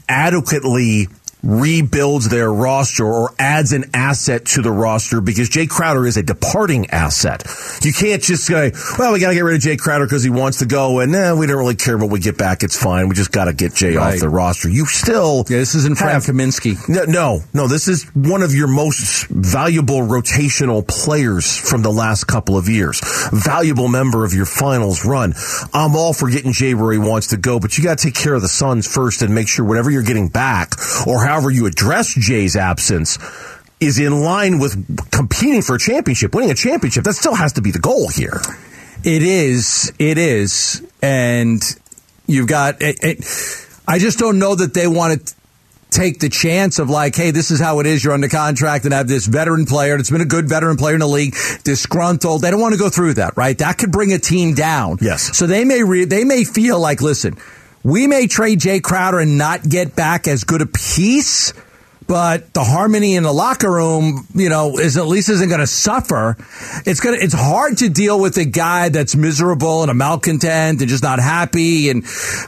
adequately 0.09 1.09
rebuilds 1.47 2.29
their 2.29 2.53
roster 2.53 3.05
or 3.05 3.33
adds 3.39 3.73
an 3.73 3.85
asset 3.95 4.45
to 4.45 4.63
the 4.63 4.71
roster 4.71 5.21
because 5.21 5.49
Jae 5.49 5.69
Crowder 5.69 6.07
is 6.07 6.17
a 6.17 6.23
departing 6.23 6.91
asset. 6.91 7.45
You 7.83 7.93
can't 7.93 8.23
just 8.23 8.45
say, 8.45 8.73
well, 8.99 9.13
we 9.13 9.21
got 9.21 9.29
to 9.29 9.35
get 9.35 9.43
rid 9.43 9.55
of 9.55 9.63
Jae 9.63 9.79
Crowder 9.79 10.07
because 10.07 10.25
he 10.25 10.31
wants 10.31 10.59
to 10.59 10.67
go 10.67 10.99
and 11.01 11.15
eh, 11.15 11.33
we 11.33 11.47
don't 11.47 11.57
really 11.57 11.77
care 11.77 11.97
what 11.97 12.11
we 12.11 12.19
get 12.19 12.37
back. 12.37 12.65
It's 12.65 12.77
fine. 12.77 13.09
We 13.09 13.15
just 13.15 13.31
got 13.31 13.45
to 13.45 13.53
get 13.53 13.73
Jae 13.73 13.97
right. 13.97 14.15
off 14.15 14.21
the 14.21 14.29
roster. 14.29 14.69
You 14.69 14.87
still. 14.87 15.45
Yeah, 15.49 15.59
this 15.59 15.75
isn't 15.77 15.99
Frank 15.99 16.25
Kaminsky. 16.25 16.77
No, 16.89 17.05
no, 17.05 17.41
no, 17.55 17.69
this 17.69 17.87
is 17.87 18.05
one 18.15 18.43
of 18.43 18.55
your 18.55 18.69
most 18.69 19.29
valuable 19.29 20.01
rotational 20.01 20.87
players 20.87 21.57
from 21.57 21.83
the 21.83 21.93
last 21.93 22.25
couple 22.25 22.57
of 22.57 22.69
years. 22.69 23.01
Valuable 23.33 23.89
member 23.89 24.25
of 24.25 24.35
your 24.35 24.47
finals 24.47 25.05
run. 25.05 25.35
I'm 25.73 25.95
all 25.95 26.13
for 26.13 26.29
getting 26.29 26.51
Jae 26.53 26.75
where 26.75 26.93
he 26.93 26.99
wants 26.99 27.29
to 27.29 27.37
go, 27.37 27.61
but 27.61 27.79
you 27.79 27.85
got 27.85 27.99
to 27.99 28.05
take 28.05 28.15
care 28.15 28.35
of 28.35 28.43
the 28.43 28.49
Suns 28.49 28.93
first 28.93 29.23
and 29.23 29.35
make 29.35 29.49
sure 29.49 29.65
whatever 29.65 29.91
you're 29.91 30.03
getting 30.03 30.29
back 30.29 30.73
or 31.07 31.25
how 31.25 31.36
however 31.37 31.51
you 31.51 31.67
address 31.67 32.17
Jae's 32.17 32.57
absence 32.57 33.19
is 33.79 33.99
in 33.99 34.23
line 34.23 34.59
with 34.59 35.11
competing 35.11 35.61
for 35.61 35.75
a 35.75 35.79
championship, 35.79 36.35
winning 36.35 36.51
a 36.51 36.55
championship. 36.55 37.05
That 37.05 37.13
still 37.13 37.35
has 37.35 37.53
to 37.55 37.61
be 37.61 37.71
the 37.71 37.79
goal 37.79 38.09
here. 38.09 38.41
It 39.05 39.23
is. 39.23 39.93
It 39.99 40.17
is. 40.17 40.83
And 41.03 41.63
you've 42.27 42.49
got. 42.49 42.81
It, 42.81 42.97
it, 43.03 43.67
I 43.87 43.99
just 43.99 44.19
don't 44.19 44.39
know 44.39 44.55
that 44.55 44.73
they 44.73 44.87
want 44.87 45.27
to 45.27 45.35
take 45.91 46.21
the 46.21 46.31
chance 46.31 46.79
of 46.79 46.89
like, 46.89 47.15
hey, 47.15 47.33
this 47.33 47.51
is 47.51 47.61
how 47.61 47.81
it 47.81 47.87
is. 47.87 48.03
You're 48.03 48.15
under 48.15 48.29
contract 48.29 48.87
and 48.87 48.95
have 48.95 49.07
this 49.07 49.27
veteran 49.27 49.67
player 49.67 49.99
that's 49.99 50.11
been 50.11 50.23
a 50.23 50.25
good 50.25 50.49
veteran 50.49 50.79
player 50.79 50.95
in 50.95 51.01
the 51.01 51.07
league, 51.07 51.37
disgruntled. 51.65 52.41
They 52.41 52.51
don't 52.51 52.63
want 52.63 52.73
to 52.73 52.81
go 52.81 52.89
through 52.89 53.15
that, 53.15 53.37
right? 53.37 53.57
That 53.59 53.77
could 53.77 53.93
bring 53.93 54.15
a 54.15 54.19
team 54.19 54.55
down. 54.55 54.97
Yes. 55.03 55.37
So 55.37 55.47
they 55.47 55.67
may 55.67 55.83
re- 55.83 56.07
they 56.07 56.25
may 56.25 56.45
feel 56.45 56.81
like, 56.81 57.03
listen, 57.03 57.37
we 57.87 58.09
may 58.09 58.27
trade 58.27 58.59
Jae 58.59 58.83
Crowder 58.83 59.21
and 59.21 59.39
not 59.39 59.63
get 59.63 59.95
back 59.95 60.27
as 60.27 60.43
good 60.43 60.61
a 60.61 60.67
piece, 60.67 61.53
but 62.07 62.53
the 62.55 62.63
harmony 62.63 63.17
in 63.17 63.23
the 63.23 63.33
locker 63.33 63.71
room, 63.71 64.27
you 64.35 64.49
know, 64.49 64.79
is 64.79 64.97
at 64.97 65.07
least 65.07 65.29
isn't 65.29 65.49
going 65.49 65.61
to 65.61 65.67
suffer. 65.67 66.37
It's 66.85 67.01
going 67.01 67.19
to, 67.19 67.25
it's 67.25 67.35
hard 67.35 67.79
to 67.79 67.89
deal 67.89 68.21
with 68.21 68.37
a 68.37 68.45
guy 68.45 68.89
that's 68.89 69.17
miserable 69.17 69.83
and 69.83 69.91
a 69.91 69.95
malcontent 69.95 70.81
and 70.81 70.89
just 70.89 71.03
not 71.03 71.19
happy. 71.19 71.91
And, 71.91 72.05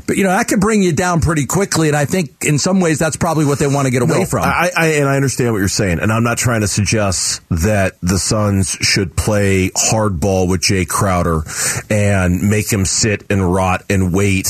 but 0.07 0.17
you 0.17 0.25
know, 0.25 0.31
that 0.31 0.49
can 0.49 0.61
bring 0.61 0.83
you 0.83 0.93
down 0.93 1.21
pretty 1.21 1.47
quickly. 1.47 1.89
And 1.89 1.97
I 1.97 2.05
think 2.05 2.45
in 2.45 2.59
some 2.59 2.81
ways 2.81 2.99
that's 2.99 3.17
probably 3.17 3.45
what 3.45 3.59
they 3.59 3.67
want 3.67 3.87
to 3.87 3.91
get 3.91 4.03
away 4.03 4.21
No, 4.21 4.25
from. 4.27 4.45
I, 4.45 4.71
I, 4.77 4.87
and 4.95 5.09
I 5.09 5.17
understand 5.17 5.53
what 5.53 5.59
you're 5.59 5.69
saying, 5.69 5.99
and 6.01 6.13
I'm 6.13 6.25
not 6.25 6.39
trying 6.39 6.61
to 6.61 6.69
suggest 6.69 7.43
that 7.51 8.01
the 8.01 8.19
Suns 8.19 8.71
should 8.81 9.17
play 9.17 9.71
hardball 9.71 10.49
with 10.49 10.61
Jae 10.61 10.87
Crowder 10.87 11.43
and 11.91 12.49
make 12.49 12.73
him 12.73 12.85
sit 12.85 13.25
and 13.31 13.53
rot 13.53 13.85
and 13.91 14.13
wait 14.13 14.49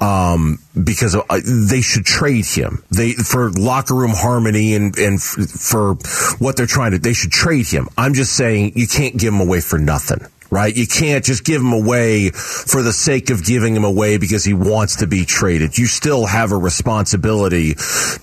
um, 0.00 0.58
because 0.84 1.14
uh, 1.14 1.22
they 1.44 1.80
should 1.80 2.04
trade 2.04 2.46
him. 2.46 2.82
They 2.90 3.12
for 3.12 3.50
locker 3.50 3.94
room 3.94 4.12
harmony 4.14 4.74
and 4.74 4.96
and 4.98 5.22
for 5.22 5.94
what 6.38 6.56
they're 6.56 6.66
trying 6.66 6.92
to. 6.92 6.98
They 6.98 7.12
should 7.12 7.32
trade 7.32 7.66
him. 7.66 7.88
I'm 7.96 8.14
just 8.14 8.34
saying 8.36 8.72
you 8.76 8.86
can't 8.86 9.16
give 9.16 9.32
him 9.34 9.40
away 9.40 9.60
for 9.60 9.78
nothing. 9.78 10.26
Right? 10.50 10.74
You 10.74 10.86
can't 10.86 11.22
just 11.24 11.44
give 11.44 11.60
him 11.60 11.72
away 11.74 12.30
for 12.30 12.82
the 12.82 12.92
sake 12.92 13.28
of 13.28 13.44
giving 13.44 13.76
him 13.76 13.84
away 13.84 14.16
because 14.16 14.44
he 14.44 14.54
wants 14.54 14.96
to 14.96 15.06
be 15.06 15.26
traded. 15.26 15.76
You 15.76 15.86
still 15.86 16.24
have 16.24 16.52
a 16.52 16.56
responsibility 16.56 17.74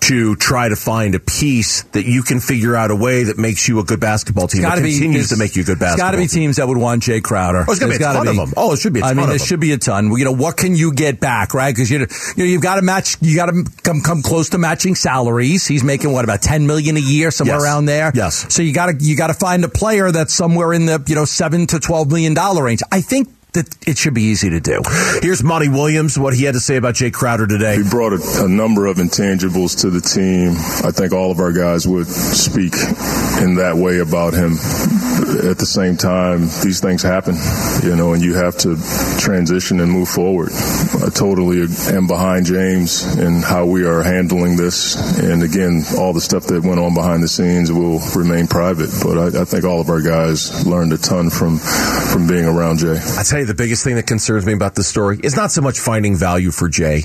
to 0.02 0.36
try 0.36 0.70
to 0.70 0.76
find 0.76 1.14
a 1.16 1.20
piece 1.20 1.84
that 1.94 2.06
you 2.06 2.24
can 2.24 2.40
figure 2.40 2.76
out 2.76 2.90
a 2.92 2.96
way 2.96 3.24
that 3.26 3.38
makes 3.38 3.68
you 3.68 3.80
a 3.80 3.84
good 3.84 4.00
basketball 4.00 4.48
team. 4.48 4.64
That 4.64 4.70
gotta 4.70 4.82
be- 4.82 4.92
continues 4.94 5.30
to 5.30 5.38
make 5.38 5.56
you 5.56 5.62
a 5.62 5.66
good 5.66 5.74
It's 5.74 5.80
basketball 5.82 6.08
got 6.08 6.12
to 6.12 6.18
be 6.18 6.28
team. 6.28 6.42
teams 6.42 6.56
that 6.58 6.68
would 6.68 6.78
want 6.78 7.04
Jae 7.04 7.22
Crowder. 7.22 7.66
Oh, 7.68 7.72
it's 7.72 7.80
gotta 7.80 7.92
be 7.92 7.96
a 7.98 8.00
ton 8.00 8.28
of 8.28 8.36
them. 8.36 8.54
Oh, 8.58 8.74
it 8.74 8.78
should 8.80 8.94
be 8.94 9.02
a 9.02 9.06
I 9.06 9.14
mean, 9.14 9.30
there 9.30 9.38
should 9.40 9.60
be 9.60 9.72
a 9.74 9.78
ton. 9.78 10.12
You 10.18 10.26
know, 10.26 10.32
what 10.34 10.58
can 10.58 10.76
you 10.76 10.94
get 10.94 11.20
back, 11.20 11.54
right? 11.54 11.74
Because 11.76 11.92
you 11.92 12.00
know, 12.00 12.06
you've 12.38 12.62
got 12.62 12.76
to 12.76 12.82
match. 12.82 13.18
You 13.22 13.36
got 13.36 13.48
to 13.48 13.64
come 13.84 14.02
come 14.02 14.22
close 14.22 14.50
to 14.50 14.58
matching 14.58 14.96
salaries. 14.96 15.66
He's 15.68 15.84
making 15.84 16.12
what 16.12 16.24
about 16.26 16.42
ten 16.42 16.66
million 16.68 16.98
a 16.98 17.02
year, 17.02 17.30
somewhere 17.32 17.58
Yes. 17.58 17.64
around 17.64 17.86
there. 17.86 18.12
Yes. 18.16 18.52
So 18.54 18.62
you 18.64 18.74
got 18.74 18.88
to 18.88 18.96
you 19.00 19.16
got 19.16 19.28
to 19.28 19.34
find 19.34 19.64
a 19.64 19.70
player 19.70 20.12
that's 20.12 20.34
somewhere 20.34 20.74
in 20.74 20.86
the 20.88 21.04
you 21.08 21.16
know 21.16 21.26
seven 21.26 21.68
to 21.68 21.80
twelve 21.80 22.12
million 22.16 22.34
dollar 22.34 22.64
range. 22.64 22.82
I 22.92 23.02
think 23.02 23.28
that 23.56 23.76
it 23.88 23.98
should 23.98 24.14
be 24.14 24.24
easy 24.24 24.50
to 24.52 24.60
do. 24.60 24.82
Here's 25.22 25.44
Monty 25.44 25.70
Williams, 25.70 26.18
what 26.18 26.34
he 26.34 26.44
had 26.44 26.54
to 26.54 26.60
say 26.60 26.76
about 26.76 26.96
Jae 26.96 27.12
Crowder 27.12 27.48
today. 27.48 27.78
He 27.78 27.90
brought 27.90 28.14
a, 28.14 28.46
a 28.46 28.48
number 28.48 28.86
of 28.86 28.98
intangibles 28.98 29.82
to 29.82 29.90
the 29.90 30.02
team. 30.02 30.52
I 30.88 30.92
think 30.92 31.14
all 31.14 31.32
of 31.32 31.40
our 31.40 31.52
guys 31.52 31.88
would 31.88 32.08
speak 32.08 32.76
in 33.42 33.56
that 33.56 33.76
way 33.76 34.00
about 34.00 34.34
him. 34.34 34.54
At 35.50 35.58
the 35.58 35.66
same 35.66 35.98
time, 35.98 36.42
these 36.64 36.80
things 36.80 37.02
happen, 37.02 37.36
you 37.84 37.96
know, 37.96 38.14
and 38.14 38.24
you 38.24 38.36
have 38.36 38.58
to 38.60 38.78
transition 39.20 39.80
and 39.80 39.92
move 39.92 40.10
forward. 40.10 40.52
I 41.04 41.10
totally 41.10 41.66
am 41.90 42.08
behind 42.08 42.46
James 42.46 43.04
and 43.04 43.44
how 43.44 43.66
we 43.66 43.86
are 43.86 44.04
handling 44.04 44.56
this. 44.56 44.96
And 45.20 45.44
again, 45.44 45.84
all 45.98 46.14
the 46.14 46.22
stuff 46.22 46.46
that 46.48 46.64
went 46.64 46.80
on 46.80 46.94
behind 46.94 47.24
the 47.24 47.28
scenes 47.28 47.72
will 47.72 48.00
remain 48.16 48.48
private. 48.48 48.90
But 49.04 49.18
I, 49.18 49.42
I 49.42 49.46
think 49.46 49.66
all 49.66 49.82
of 49.82 49.90
our 49.90 50.02
guys 50.02 50.66
learned 50.66 50.94
a 50.94 50.98
ton 50.98 51.30
from 51.30 51.60
from 51.60 52.28
being 52.28 52.46
around 52.46 52.80
Jae. 52.80 53.00
I 53.18 53.24
tell 53.24 53.40
you, 53.40 53.45
the 53.46 53.54
biggest 53.54 53.84
thing 53.84 53.96
that 53.96 54.08
concerns 54.08 54.46
me 54.46 54.54
about 54.54 54.76
this 54.76 54.88
story 54.88 55.20
is 55.24 55.36
not 55.36 55.52
so 55.52 55.62
much 55.62 55.80
finding 55.80 56.16
value 56.16 56.52
for 56.52 56.70
Jae. 56.70 57.04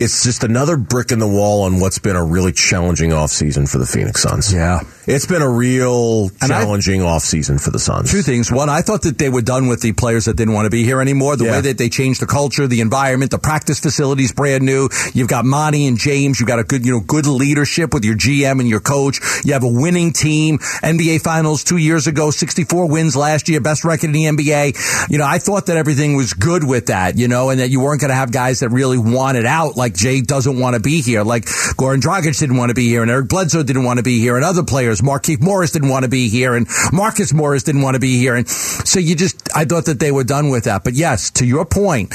It's 0.00 0.24
just 0.24 0.44
another 0.44 0.76
brick 0.76 1.12
in 1.12 1.18
the 1.18 1.28
wall 1.28 1.62
on 1.62 1.80
what's 1.80 1.98
been 1.98 2.16
a 2.16 2.24
really 2.24 2.52
challenging 2.52 3.10
offseason 3.10 3.68
for 3.70 3.78
the 3.78 3.86
Phoenix 3.86 4.22
Suns. 4.22 4.52
Yeah. 4.52 4.80
It's 5.06 5.26
been 5.26 5.42
a 5.42 5.48
real 5.48 6.30
I- 6.40 6.48
challenging 6.48 7.00
offseason 7.00 7.60
for 7.60 7.70
the 7.70 7.78
Suns. 7.78 8.10
Two 8.10 8.22
things. 8.22 8.50
One, 8.52 8.68
I 8.68 8.82
thought 8.82 9.02
that 9.02 9.18
they 9.18 9.28
were 9.28 9.42
done 9.42 9.66
with 9.68 9.80
the 9.82 9.92
players 9.92 10.26
that 10.26 10.36
didn't 10.36 10.54
want 10.54 10.66
to 10.66 10.70
be 10.70 10.84
here 10.84 11.00
anymore. 11.00 11.36
The 11.36 11.44
Yeah. 11.46 11.52
way 11.52 11.60
that 11.62 11.78
they 11.78 11.88
changed 11.88 12.20
the 12.20 12.26
culture, 12.26 12.66
the 12.66 12.80
environment, 12.80 13.30
the 13.30 13.38
practice 13.38 13.80
facilities 13.80 14.32
brand 14.32 14.62
new. 14.64 14.88
You've 15.12 15.28
got 15.28 15.44
Monty 15.44 15.86
and 15.86 15.98
James. 15.98 16.38
You've 16.40 16.48
got 16.48 16.58
a 16.58 16.64
good, 16.64 16.86
you 16.86 16.92
know, 16.92 17.00
good 17.00 17.26
leadership 17.26 17.92
with 17.92 18.04
your 18.04 18.14
GM 18.14 18.60
and 18.60 18.68
your 18.68 18.80
coach. 18.80 19.20
You 19.44 19.52
have 19.54 19.64
a 19.64 19.68
winning 19.68 20.12
team. 20.12 20.58
NBA 20.82 21.18
Finals 21.22 21.64
two 21.64 21.76
years 21.78 22.06
ago, 22.06 22.30
64 22.30 22.86
wins 22.88 23.16
last 23.16 23.48
year, 23.48 23.60
best 23.60 23.84
record 23.84 24.04
in 24.06 24.12
the 24.12 24.26
NBA. 24.26 24.72
You 25.10 25.18
know, 25.18 25.26
I 25.26 25.38
thought 25.38 25.66
that 25.66 25.76
everything 25.82 26.14
was 26.14 26.32
good 26.32 26.62
with 26.62 26.86
that, 26.86 27.18
you 27.18 27.26
know, 27.26 27.50
and 27.50 27.58
that 27.58 27.68
you 27.68 27.80
weren't 27.80 28.00
going 28.00 28.10
to 28.10 28.14
have 28.14 28.30
guys 28.30 28.60
that 28.60 28.68
really 28.68 28.98
wanted 28.98 29.44
out, 29.44 29.76
like 29.76 29.94
Jae 29.94 30.24
doesn't 30.24 30.60
want 30.60 30.74
to 30.74 30.80
be 30.80 31.02
here, 31.02 31.24
like 31.24 31.44
Goran 31.74 32.00
Dragic 32.00 32.38
didn't 32.38 32.56
want 32.56 32.68
to 32.68 32.74
be 32.74 32.86
here, 32.86 33.02
and 33.02 33.10
Eric 33.10 33.26
Bledsoe 33.26 33.64
didn't 33.64 33.82
want 33.82 33.96
to 33.96 34.04
be 34.04 34.20
here, 34.20 34.36
and 34.36 34.44
other 34.44 34.62
players, 34.62 35.00
Markieff 35.00 35.40
Morris 35.40 35.72
didn't 35.72 35.88
want 35.88 36.04
to 36.04 36.08
be 36.08 36.28
here, 36.28 36.54
and 36.54 36.68
Marcus 36.92 37.32
Morris 37.32 37.64
didn't 37.64 37.82
want 37.82 37.96
to 37.96 38.00
be 38.00 38.16
here, 38.16 38.36
and 38.36 38.48
so 38.48 39.00
you 39.00 39.16
just, 39.16 39.48
I 39.56 39.64
thought 39.64 39.86
that 39.86 39.98
they 39.98 40.12
were 40.12 40.22
done 40.22 40.50
with 40.50 40.64
that. 40.64 40.84
But 40.84 40.94
yes, 40.94 41.32
to 41.32 41.44
your 41.44 41.64
point, 41.64 42.14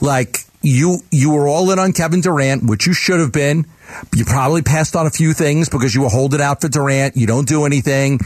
like 0.00 0.38
you, 0.62 1.00
you 1.10 1.32
were 1.32 1.48
all 1.48 1.72
in 1.72 1.80
on 1.80 1.92
Kevin 1.92 2.20
Durant, 2.20 2.70
which 2.70 2.86
you 2.86 2.92
should 2.92 3.18
have 3.18 3.32
been. 3.32 3.66
You 4.14 4.24
probably 4.24 4.62
passed 4.62 4.96
on 4.96 5.06
a 5.06 5.10
few 5.10 5.32
things 5.32 5.68
because 5.68 5.94
you 5.94 6.02
were 6.02 6.08
holding 6.08 6.40
out 6.40 6.60
for 6.60 6.68
Durant. 6.68 7.16
You 7.16 7.26
don't 7.26 7.48
do 7.48 7.64
anything. 7.64 8.20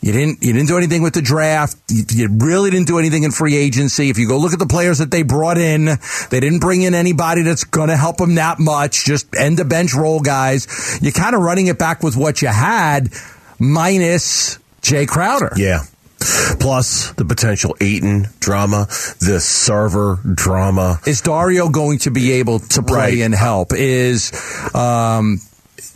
You 0.00 0.12
didn't. 0.12 0.42
You 0.42 0.52
didn't 0.52 0.68
do 0.68 0.76
anything 0.76 1.02
with 1.02 1.14
the 1.14 1.22
draft. 1.22 1.76
You, 1.88 2.04
you 2.10 2.28
really 2.38 2.70
didn't 2.70 2.86
do 2.86 2.98
anything 2.98 3.24
in 3.24 3.30
free 3.30 3.56
agency. 3.56 4.08
If 4.10 4.18
you 4.18 4.28
go 4.28 4.38
look 4.38 4.52
at 4.52 4.58
the 4.58 4.66
players 4.66 4.98
that 4.98 5.10
they 5.10 5.22
brought 5.22 5.58
in, 5.58 5.86
they 6.30 6.40
didn't 6.40 6.60
bring 6.60 6.82
in 6.82 6.94
anybody 6.94 7.42
that's 7.42 7.64
going 7.64 7.88
to 7.88 7.96
help 7.96 8.18
them 8.18 8.36
that 8.36 8.58
much. 8.58 9.04
Just 9.04 9.34
end 9.34 9.58
the 9.58 9.64
bench 9.64 9.94
role 9.94 10.20
guys. 10.20 10.98
You're 11.02 11.12
kind 11.12 11.34
of 11.34 11.42
running 11.42 11.66
it 11.66 11.78
back 11.78 12.02
with 12.02 12.16
what 12.16 12.40
you 12.42 12.48
had, 12.48 13.10
minus 13.58 14.58
Jae 14.82 15.08
Crowder. 15.08 15.52
Yeah. 15.56 15.80
Plus 16.20 17.12
the 17.12 17.24
potential 17.24 17.76
Ayton 17.80 18.28
drama, 18.40 18.86
the 19.20 19.38
Sarver 19.40 20.18
drama. 20.34 21.00
Is 21.06 21.20
Dario 21.22 21.68
going 21.70 21.98
to 22.00 22.10
be 22.10 22.32
able 22.32 22.58
to 22.60 22.82
play 22.82 22.98
Right. 22.98 23.18
and 23.20 23.34
help? 23.34 23.72
Is 23.72 24.30
um, 24.74 25.40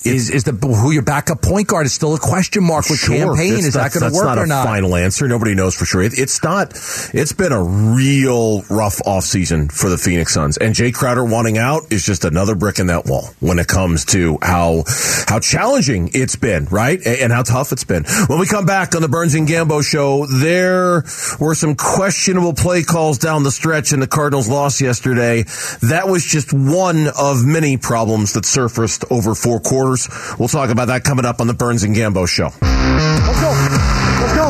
is 0.04 0.30
is 0.30 0.44
the 0.44 0.52
who 0.52 0.90
your 0.90 1.02
backup 1.02 1.42
point 1.42 1.68
guard 1.68 1.86
is 1.86 1.92
still 1.92 2.14
a 2.14 2.18
question 2.18 2.64
mark 2.64 2.88
with 2.88 3.00
Cam 3.02 3.36
Payne? 3.36 3.54
It's 3.54 3.66
Is 3.66 3.74
not- 3.74 3.92
that 3.92 4.00
going 4.00 4.10
to 4.12 4.16
work 4.16 4.26
not 4.26 4.38
or 4.38 4.44
a 4.44 4.46
not? 4.46 4.64
Final 4.64 4.96
answer. 4.96 5.28
Nobody 5.28 5.54
knows 5.54 5.74
for 5.74 5.84
sure. 5.84 6.02
It, 6.02 6.18
it's 6.18 6.42
not. 6.42 6.72
It's 7.12 7.32
been 7.32 7.52
a 7.52 7.62
real 7.62 8.62
rough 8.70 8.98
offseason 9.06 9.70
for 9.70 9.88
the 9.88 9.98
Phoenix 9.98 10.32
Suns, 10.34 10.56
and 10.56 10.74
Jae 10.74 10.92
Crowder 10.92 11.24
wanting 11.24 11.58
out 11.58 11.92
is 11.92 12.04
just 12.04 12.24
another 12.24 12.54
brick 12.54 12.78
in 12.78 12.86
that 12.88 13.06
wall 13.06 13.28
when 13.40 13.58
it 13.58 13.66
comes 13.68 14.04
to 14.06 14.38
how 14.42 14.84
how 15.28 15.38
challenging 15.40 16.10
it's 16.14 16.36
been, 16.36 16.64
right, 16.66 16.98
and, 17.04 17.18
and 17.18 17.32
how 17.32 17.42
tough 17.42 17.72
it's 17.72 17.84
been. 17.84 18.04
When 18.26 18.38
we 18.38 18.46
come 18.46 18.66
back 18.66 18.94
on 18.94 19.02
the 19.02 19.08
Burns 19.08 19.34
and 19.34 19.46
Gambo 19.46 19.84
show, 19.84 20.26
there 20.26 21.04
were 21.38 21.54
some 21.54 21.74
questionable 21.74 22.54
play 22.54 22.82
calls 22.82 23.18
down 23.18 23.42
the 23.42 23.50
stretch, 23.52 23.92
and 23.92 24.00
the 24.02 24.06
Cardinals 24.06 24.48
lost 24.48 24.80
yesterday. 24.80 25.42
That 25.82 26.08
was 26.08 26.24
just 26.24 26.52
one 26.52 27.08
of 27.18 27.44
many 27.44 27.76
problems 27.76 28.32
that 28.32 28.46
surfaced 28.46 29.04
over 29.10 29.34
four 29.34 29.60
quarters. 29.60 29.73
We'll 29.74 30.48
talk 30.48 30.70
about 30.70 30.86
that 30.86 31.02
coming 31.04 31.24
up 31.24 31.40
on 31.40 31.46
the 31.46 31.54
Burns 31.54 31.82
and 31.82 31.94
Gambo 31.96 32.28
show. 32.28 32.44
Let's 32.44 33.40
go. 33.40 33.50
Let's 33.50 34.34
go. 34.34 34.48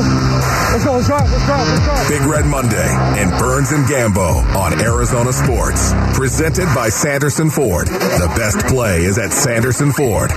Let's 0.73 0.85
go. 0.85 0.93
Let's 0.93 1.07
drive. 1.07 1.31
Let's 1.31 1.47
drive. 1.47 1.69
Let's 1.69 1.85
drive. 1.85 2.09
Big 2.09 2.21
Red 2.23 2.47
Monday 2.47 2.89
and 3.21 3.31
Burns 3.39 3.73
and 3.73 3.85
Gambo 3.87 4.45
on 4.55 4.81
Arizona 4.81 5.33
Sports. 5.33 5.93
Presented 6.15 6.67
by 6.75 6.89
Sanderson 6.91 7.49
Ford. 7.51 7.87
The 7.87 8.33
best 8.37 8.67
play 8.67 9.05
is 9.05 9.19
at 9.19 9.33
Sanderson 9.33 9.93
Ford. 9.93 10.31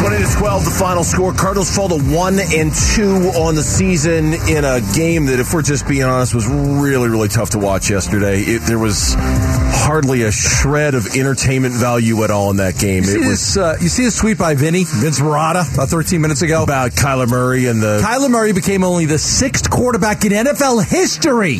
20 0.00 0.18
to 0.18 0.32
12, 0.38 0.64
the 0.64 0.70
final 0.70 1.02
score. 1.02 1.32
Cardinals 1.32 1.74
fall 1.74 1.88
to 1.88 1.98
1 2.00 2.38
and 2.54 2.72
2 2.94 3.04
on 3.36 3.56
the 3.56 3.62
season 3.62 4.32
in 4.48 4.64
a 4.64 4.80
game 4.94 5.26
that, 5.26 5.40
if 5.40 5.52
we're 5.52 5.62
just 5.62 5.88
being 5.88 6.04
honest, 6.04 6.34
was 6.34 6.46
really, 6.46 7.08
really 7.08 7.26
tough 7.28 7.50
to 7.50 7.58
watch 7.58 7.90
yesterday. 7.90 8.40
It, 8.42 8.62
there 8.62 8.78
was 8.78 9.14
hardly 9.18 10.22
a 10.22 10.30
shred 10.30 10.94
of 10.94 11.06
entertainment 11.16 11.74
value 11.74 12.22
at 12.22 12.30
all 12.30 12.50
in 12.52 12.58
that 12.58 12.78
game. 12.78 13.02
You 13.04 13.08
see, 13.10 13.14
It 13.16 13.18
was 13.18 13.28
this, 13.28 13.56
uh, 13.56 13.76
you 13.80 13.88
see 13.88 14.04
this 14.04 14.18
tweet 14.18 14.38
by 14.38 14.54
Vinny, 14.54 14.84
Vince 14.84 15.18
Marotta, 15.18 15.74
about 15.74 15.88
13 15.88 16.20
minutes 16.20 16.42
ago? 16.42 16.62
about 16.62 16.92
Kyler 16.92 17.28
Murray 17.28 17.66
and 17.66 17.82
the. 17.82 18.00
Kyler 18.04 18.30
Murray 18.30 18.52
became 18.52 18.84
only 18.84 19.06
the 19.06 19.18
sixth 19.18 19.68
quarterback 19.68 20.24
in 20.24 20.30
NFL 20.32 20.84
history 20.88 21.56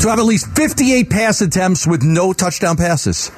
to 0.00 0.08
have 0.08 0.18
at 0.18 0.24
least 0.26 0.54
58 0.56 1.08
pass 1.08 1.40
attempts 1.40 1.86
with 1.86 2.02
no 2.02 2.32
touchdown 2.34 2.76
passes. 2.76 3.30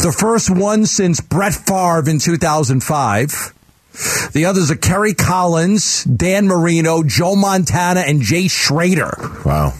The 0.00 0.14
first 0.16 0.48
one 0.48 0.86
since 0.86 1.20
Brett 1.20 1.52
Favre 1.54 2.08
in 2.08 2.18
2005. 2.18 3.52
The 4.32 4.46
others 4.46 4.70
are 4.70 4.76
Kerry 4.76 5.14
Collins, 5.14 6.04
Dan 6.04 6.46
Marino, 6.46 7.02
Joe 7.02 7.36
Montana, 7.36 8.00
and 8.00 8.20
Jay 8.20 8.48
Schroeder. 8.48 9.14
Wow. 9.44 9.72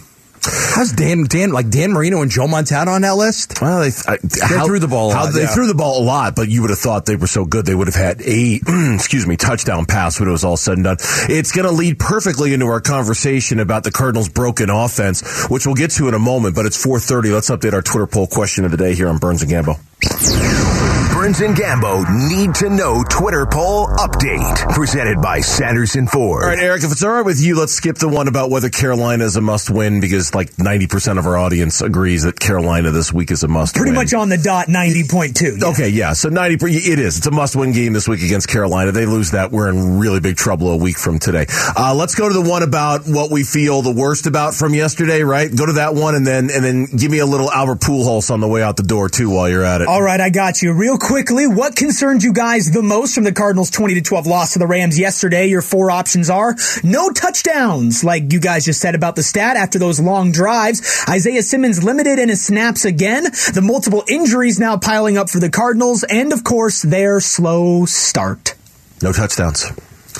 How's 0.49 0.93
Dan, 0.93 1.25
Dan, 1.25 1.51
like 1.51 1.69
Dan 1.69 1.91
Marino 1.91 2.21
and 2.21 2.31
Joe 2.31 2.47
Montana 2.47 2.91
on 2.91 3.01
that 3.01 3.15
list? 3.15 3.59
Well, 3.61 3.81
they, 3.81 3.87
I, 4.07 4.17
They 4.21 4.65
threw 4.65 4.79
the 4.79 4.87
ball 4.87 5.11
a 5.11 5.13
how 5.13 5.25
lot, 5.25 5.33
they 5.33 5.41
yeah. 5.41 5.47
threw 5.47 5.67
the 5.67 5.73
ball 5.75 6.01
a 6.01 6.05
lot, 6.05 6.35
but 6.35 6.47
you 6.47 6.61
would 6.61 6.69
have 6.69 6.79
thought 6.79 7.05
they 7.05 7.15
were 7.17 7.27
so 7.27 7.43
good 7.43 7.65
they 7.65 7.75
would 7.75 7.87
have 7.87 7.95
had 7.95 8.21
a 8.21 8.61
excuse 8.95 9.27
me 9.27 9.35
touchdown 9.35 9.85
pass 9.85 10.19
when 10.19 10.29
it 10.29 10.31
was 10.31 10.45
all 10.45 10.55
said 10.55 10.75
and 10.75 10.85
done. 10.85 10.97
It's 11.27 11.51
going 11.51 11.67
to 11.67 11.73
lead 11.73 11.99
perfectly 11.99 12.53
into 12.53 12.67
our 12.67 12.79
conversation 12.79 13.59
about 13.59 13.83
the 13.83 13.91
Cardinals' 13.91 14.29
broken 14.29 14.69
offense, 14.69 15.47
which 15.47 15.65
we'll 15.65 15.75
get 15.75 15.91
to 15.91 16.07
in 16.07 16.13
a 16.13 16.19
moment. 16.19 16.55
But 16.55 16.65
it's 16.65 16.81
4:30. 16.83 17.33
Let's 17.33 17.49
update 17.49 17.73
our 17.73 17.81
Twitter 17.81 18.07
poll 18.07 18.27
question 18.27 18.63
of 18.63 18.71
the 18.71 18.77
day 18.77 18.93
here 18.95 19.09
on 19.09 19.17
Burns 19.17 19.41
and 19.41 19.51
Gambo. 19.51 20.76
Burns 21.27 21.41
and 21.41 21.57
Gambo 21.57 22.29
need 22.29 22.55
to 22.55 22.69
know 22.69 23.03
Twitter 23.03 23.45
poll 23.45 23.87
update. 23.87 24.69
Presented 24.73 25.21
by 25.21 25.41
Sanderson 25.41 26.07
Ford. 26.07 26.43
All 26.43 26.49
right, 26.49 26.57
Eric, 26.57 26.85
if 26.85 26.91
it's 26.93 27.03
all 27.03 27.11
right 27.11 27.25
with 27.25 27.41
you, 27.41 27.59
let's 27.59 27.73
skip 27.73 27.97
the 27.97 28.07
one 28.07 28.29
about 28.29 28.49
whether 28.49 28.69
Carolina 28.69 29.25
is 29.25 29.35
a 29.35 29.41
must 29.41 29.69
win 29.69 29.99
because 29.99 30.33
like 30.33 30.51
90% 30.53 31.19
of 31.19 31.27
our 31.27 31.37
audience 31.37 31.81
agrees 31.81 32.23
that 32.23 32.39
Carolina 32.39 32.91
this 32.91 33.11
week 33.11 33.29
is 33.29 33.43
a 33.43 33.49
must 33.49 33.75
Pretty 33.75 33.91
win. 33.91 33.95
much 33.95 34.13
on 34.13 34.29
the 34.29 34.37
dot, 34.37 34.67
90.2. 34.67 35.59
Yeah. 35.59 35.67
Okay, 35.67 35.89
yeah. 35.89 36.13
So 36.13 36.29
90 36.29 36.65
it 36.65 36.97
is. 36.97 37.17
It's 37.17 37.27
a 37.27 37.31
must-win 37.31 37.73
game 37.73 37.91
this 37.91 38.07
week 38.07 38.23
against 38.23 38.47
Carolina. 38.47 38.93
They 38.93 39.05
lose 39.05 39.31
that, 39.31 39.51
we're 39.51 39.67
in 39.67 39.99
really 39.99 40.21
big 40.21 40.37
trouble 40.37 40.69
a 40.69 40.77
week 40.77 40.97
from 40.97 41.19
today. 41.19 41.47
Uh, 41.75 41.93
let's 41.93 42.15
go 42.15 42.29
to 42.29 42.33
the 42.33 42.49
one 42.49 42.63
about 42.63 43.01
what 43.05 43.31
we 43.31 43.43
feel 43.43 43.81
the 43.81 43.91
worst 43.91 44.27
about 44.27 44.53
from 44.53 44.73
yesterday, 44.73 45.23
right? 45.23 45.53
Go 45.53 45.65
to 45.65 45.73
that 45.73 45.93
one 45.93 46.15
and 46.15 46.25
then 46.25 46.49
and 46.51 46.63
then 46.63 46.85
give 46.85 47.11
me 47.11 47.19
a 47.19 47.25
little 47.25 47.51
Albert 47.51 47.81
Pujols 47.81 48.31
on 48.31 48.39
the 48.39 48.47
way 48.47 48.63
out 48.63 48.77
the 48.77 48.83
door 48.83 49.09
too 49.09 49.29
while 49.29 49.49
you're 49.49 49.65
at 49.65 49.81
it. 49.81 49.87
All 49.87 50.01
right, 50.01 50.21
I 50.21 50.29
got 50.29 50.61
you. 50.61 50.71
Real 50.71 50.97
quickly, 51.17 51.47
what 51.47 51.75
concerned 51.75 52.21
you 52.21 52.31
guys 52.31 52.69
the 52.69 52.83
most 52.83 53.15
from 53.15 53.23
the 53.23 53.31
Cardinals' 53.31 53.71
20 53.71 53.95
to 53.95 54.01
12 54.01 54.27
loss 54.27 54.53
to 54.53 54.59
the 54.59 54.67
Rams 54.67 54.99
yesterday? 54.99 55.47
Your 55.47 55.63
four 55.63 55.89
options 55.89 56.29
are 56.29 56.55
no 56.83 57.09
touchdowns, 57.09 58.03
like 58.03 58.31
you 58.31 58.39
guys 58.39 58.65
just 58.65 58.79
said 58.79 58.93
about 58.93 59.15
the 59.15 59.23
stat 59.23 59.57
after 59.57 59.79
those 59.79 59.99
long 59.99 60.31
drives. 60.31 61.03
Isaiah 61.09 61.41
Simmons 61.41 61.83
limited 61.83 62.19
in 62.19 62.29
his 62.29 62.45
snaps 62.45 62.85
again. 62.85 63.23
The 63.23 63.63
multiple 63.63 64.03
injuries 64.07 64.59
now 64.59 64.77
piling 64.77 65.17
up 65.17 65.31
for 65.31 65.39
the 65.39 65.49
Cardinals, 65.49 66.03
and 66.03 66.31
of 66.31 66.43
course, 66.43 66.83
their 66.83 67.19
slow 67.19 67.85
start. 67.85 68.53
No 69.01 69.11
touchdowns. 69.11 69.63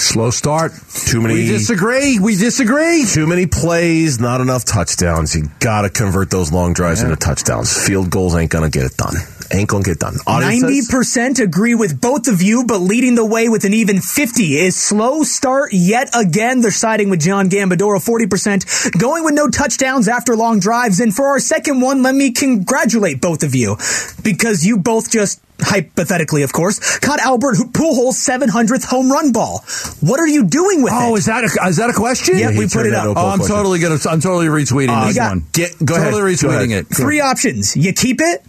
Slow 0.02 0.32
start. 0.32 0.72
Too 1.06 1.22
many. 1.22 1.36
We 1.36 1.46
disagree. 1.46 2.18
We 2.18 2.36
disagree. 2.36 3.06
Too 3.06 3.28
many 3.28 3.46
plays, 3.46 4.20
not 4.20 4.42
enough 4.42 4.66
touchdowns. 4.66 5.36
You 5.36 5.50
got 5.60 5.84
to 5.84 5.92
convert 5.92 6.32
those 6.32 6.52
long 6.52 6.74
drives 6.74 7.02
Yeah. 7.02 7.10
into 7.10 7.18
touchdowns. 7.18 7.72
Field 7.86 8.10
goals 8.10 8.36
ain't 8.36 8.50
going 8.52 8.64
to 8.64 8.76
get 8.76 8.88
it 8.88 8.98
done. 8.98 9.14
Ain't 9.52 9.70
going 9.70 9.84
to 9.84 9.90
get 9.92 10.00
done. 10.00 10.16
Ninety 10.28 10.82
percent 10.90 11.40
agree 11.40 11.76
with 11.76 12.00
both 12.02 12.28
of 12.28 12.42
you, 12.42 12.66
but 12.66 12.80
leading 12.80 13.16
the 13.16 13.26
way 13.26 13.50
with 13.50 13.64
an 13.66 13.74
even 13.74 14.00
fifty 14.02 14.56
is 14.58 14.76
slow 14.76 15.24
start 15.24 15.72
yet 15.74 16.10
again. 16.14 16.62
They're 16.62 16.72
siding 16.72 17.10
with 17.10 17.22
John 17.22 17.50
Gambadoro, 17.50 18.02
forty 18.04 18.28
percent 18.28 18.66
going 18.98 19.24
with 19.24 19.34
no 19.34 19.48
touchdowns 19.50 20.08
after 20.08 20.36
long 20.36 20.60
drives. 20.60 21.00
And 21.00 21.14
for 21.16 21.28
our 21.28 21.40
second 21.40 21.82
one, 21.82 22.04
let 22.04 22.16
me 22.16 22.32
congratulate 22.32 23.22
both 23.22 23.44
of 23.44 23.56
you 23.56 23.78
because 24.24 24.66
you 24.66 24.78
both 24.78 25.12
just 25.12 25.42
hypothetically, 25.60 26.44
of 26.44 26.54
course, 26.54 27.00
caught 27.00 27.20
Albert 27.20 27.56
Pujols' 27.74 28.14
seven 28.14 28.50
hundredth 28.50 28.84
home 28.86 29.12
run 29.12 29.32
ball. 29.32 29.64
What 30.02 30.20
are 30.20 30.28
you 30.28 30.44
doing 30.46 30.84
with 30.84 30.94
it? 30.94 31.00
Oh, 31.00 31.16
is 31.16 31.26
that 31.26 31.44
a, 31.44 31.68
is 31.68 31.78
that 31.78 31.90
a 31.90 31.94
question? 31.94 32.38
Yeah, 32.38 32.50
we 32.50 32.68
put 32.68 32.86
it 32.86 32.94
up. 32.94 33.16
Oh, 33.18 33.30
I'm 33.30 33.40
totally 33.40 33.80
gonna. 33.80 33.98
I'm 34.10 34.20
totally 34.22 34.48
retweeting 34.48 34.90
Uh, 34.90 35.08
this 35.08 35.16
got- 35.16 35.30
one. 35.32 35.46
Get, 35.54 35.72
go 35.84 35.96
totally 35.96 36.34
ahead. 36.34 36.40
Go 36.42 36.48
retweeting 36.50 36.72
ahead. 36.72 36.86
it. 36.92 36.96
Three 36.96 37.22
options. 37.22 37.76
You 37.76 37.94
keep 37.94 38.22
it, 38.22 38.42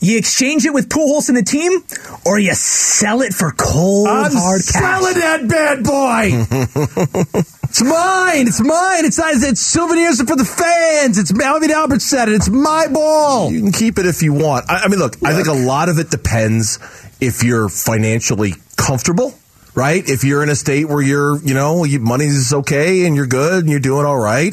you 0.00 0.16
exchange 0.18 0.64
it 0.64 0.72
with 0.72 0.88
Pujols 0.88 1.28
and 1.28 1.36
the 1.36 1.42
team, 1.42 1.82
or 2.24 2.38
you 2.38 2.54
sell 2.54 3.20
it 3.22 3.32
for 3.34 3.50
cold 3.52 4.08
I'm 4.08 4.32
hard 4.32 4.62
cash. 4.64 4.82
selling 4.82 5.14
that 5.14 5.48
bad 5.48 5.84
boy. 5.84 7.40
it's 7.64 7.82
mine. 7.82 8.46
It's 8.46 8.60
mine. 8.60 9.04
It's 9.04 9.18
not. 9.18 9.34
It's 9.34 9.60
souvenirs 9.60 10.20
for 10.22 10.36
the 10.36 10.44
fans. 10.44 11.18
It's 11.18 11.32
Melvin 11.32 11.70
Albert 11.70 12.02
said 12.02 12.28
it. 12.28 12.34
It's 12.34 12.48
my 12.48 12.86
ball. 12.88 13.50
You 13.50 13.60
can 13.60 13.72
keep 13.72 13.98
it 13.98 14.06
if 14.06 14.22
you 14.22 14.32
want. 14.32 14.70
I, 14.70 14.84
I 14.84 14.88
mean, 14.88 14.98
look, 15.00 15.16
I 15.24 15.34
think 15.34 15.48
a 15.48 15.52
lot 15.52 15.88
of 15.88 15.98
it 15.98 16.10
depends 16.10 16.78
if 17.20 17.42
you're 17.42 17.68
financially 17.68 18.54
comfortable, 18.76 19.34
right? 19.78 20.02
If 20.08 20.24
you're 20.24 20.42
in 20.42 20.48
a 20.48 20.56
state 20.56 20.88
where 20.88 21.00
you're, 21.00 21.38
you 21.40 21.54
know, 21.54 21.84
you, 21.84 22.00
money's 22.00 22.52
okay 22.52 23.06
and 23.06 23.14
you're 23.14 23.26
good 23.28 23.62
and 23.62 23.70
you're 23.70 23.78
doing 23.78 24.04
all 24.04 24.18
right. 24.18 24.52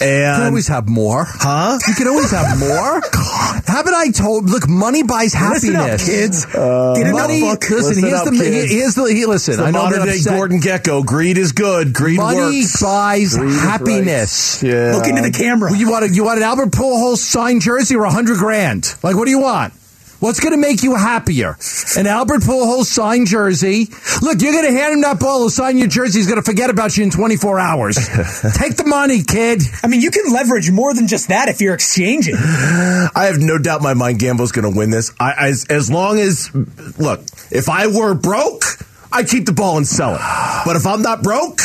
you 0.00 0.38
can 0.40 0.46
always 0.46 0.68
have 0.68 0.88
more. 0.88 1.24
Huh? 1.28 1.78
You 1.86 1.94
can 1.94 2.08
always 2.08 2.30
have 2.30 2.58
more. 2.58 3.02
Haven't 3.66 3.94
I 3.94 4.10
told? 4.10 4.48
Look, 4.48 4.68
money 4.68 5.02
buys 5.02 5.34
Listen 5.34 5.76
up, 5.76 5.82
happiness. 6.00 6.06
kids. 6.06 6.46
Get 6.46 6.56
uh, 6.56 6.94
a 6.96 7.12
money. 7.12 7.40
notebook. 7.42 7.68
Listen, 7.70 7.76
Listen 7.88 8.04
here's 8.04 8.20
up, 8.20 8.24
the. 8.24 8.30
kids. 8.38 8.72
Here's 8.72 8.94
the. 8.94 9.04
He, 9.04 9.26
listen, 9.26 9.56
the 9.58 9.64
I 9.64 9.70
know 9.70 9.82
modern 9.82 9.98
that 10.00 10.06
day 10.06 10.16
upset- 10.18 10.32
Gordon 10.32 10.60
Gekko. 10.60 11.04
Greed 11.04 11.36
is 11.38 11.52
good. 11.52 11.92
Greed 11.92 12.16
Money 12.16 12.38
works. 12.62 12.80
buys 12.82 13.36
Greed 13.36 13.50
is 13.50 13.56
right. 13.56 13.70
happiness. 13.70 14.62
Yeah. 14.62 14.94
Look 14.96 15.06
into 15.06 15.22
the 15.22 15.30
camera. 15.32 15.76
You 15.76 15.90
want 15.90 16.04
a, 16.06 16.08
you 16.08 16.24
want 16.24 16.38
an 16.38 16.44
Albert 16.44 16.70
Pujols 16.70 17.18
signed 17.18 17.60
jersey 17.60 17.94
or 17.96 18.04
a 18.04 18.10
hundred 18.10 18.38
grand? 18.38 18.94
Like, 19.02 19.16
what 19.16 19.26
do 19.26 19.30
you 19.30 19.40
want? 19.40 19.74
What's 20.22 20.38
going 20.38 20.52
to 20.52 20.56
make 20.56 20.84
you 20.84 20.94
happier? 20.94 21.56
An 21.96 22.06
Albert 22.06 22.42
Pujols 22.42 22.84
signed 22.84 23.26
jersey. 23.26 23.88
Look, 24.22 24.40
you're 24.40 24.52
going 24.52 24.66
to 24.66 24.70
hand 24.70 24.92
him 24.92 25.00
that 25.00 25.18
ball. 25.18 25.40
He'll 25.40 25.50
sign 25.50 25.78
your 25.78 25.88
jersey. 25.88 26.20
He's 26.20 26.28
going 26.28 26.40
to 26.40 26.44
forget 26.48 26.70
about 26.70 26.96
you 26.96 27.02
in 27.02 27.10
24 27.10 27.58
hours. 27.58 27.96
Take 28.54 28.76
the 28.76 28.84
money, 28.86 29.24
kid. 29.24 29.62
I 29.82 29.88
mean, 29.88 30.00
you 30.00 30.12
can 30.12 30.32
leverage 30.32 30.70
more 30.70 30.94
than 30.94 31.08
just 31.08 31.26
that 31.26 31.48
if 31.48 31.60
you're 31.60 31.74
exchanging. 31.74 32.36
I 32.38 33.24
have 33.24 33.40
no 33.40 33.58
doubt 33.58 33.82
my 33.82 33.94
mind 33.94 34.20
Gambo's 34.20 34.52
going 34.52 34.72
to 34.72 34.78
win 34.78 34.90
this. 34.90 35.12
I, 35.18 35.48
as, 35.48 35.66
as 35.68 35.90
long 35.90 36.20
as, 36.20 36.54
look, 37.00 37.22
if 37.50 37.68
I 37.68 37.88
were 37.88 38.14
broke, 38.14 38.62
I'd 39.10 39.26
keep 39.26 39.46
the 39.46 39.52
ball 39.52 39.76
and 39.76 39.84
sell 39.84 40.14
it. 40.14 40.20
But 40.64 40.76
if 40.76 40.86
I'm 40.86 41.02
not 41.02 41.24
broke, 41.24 41.58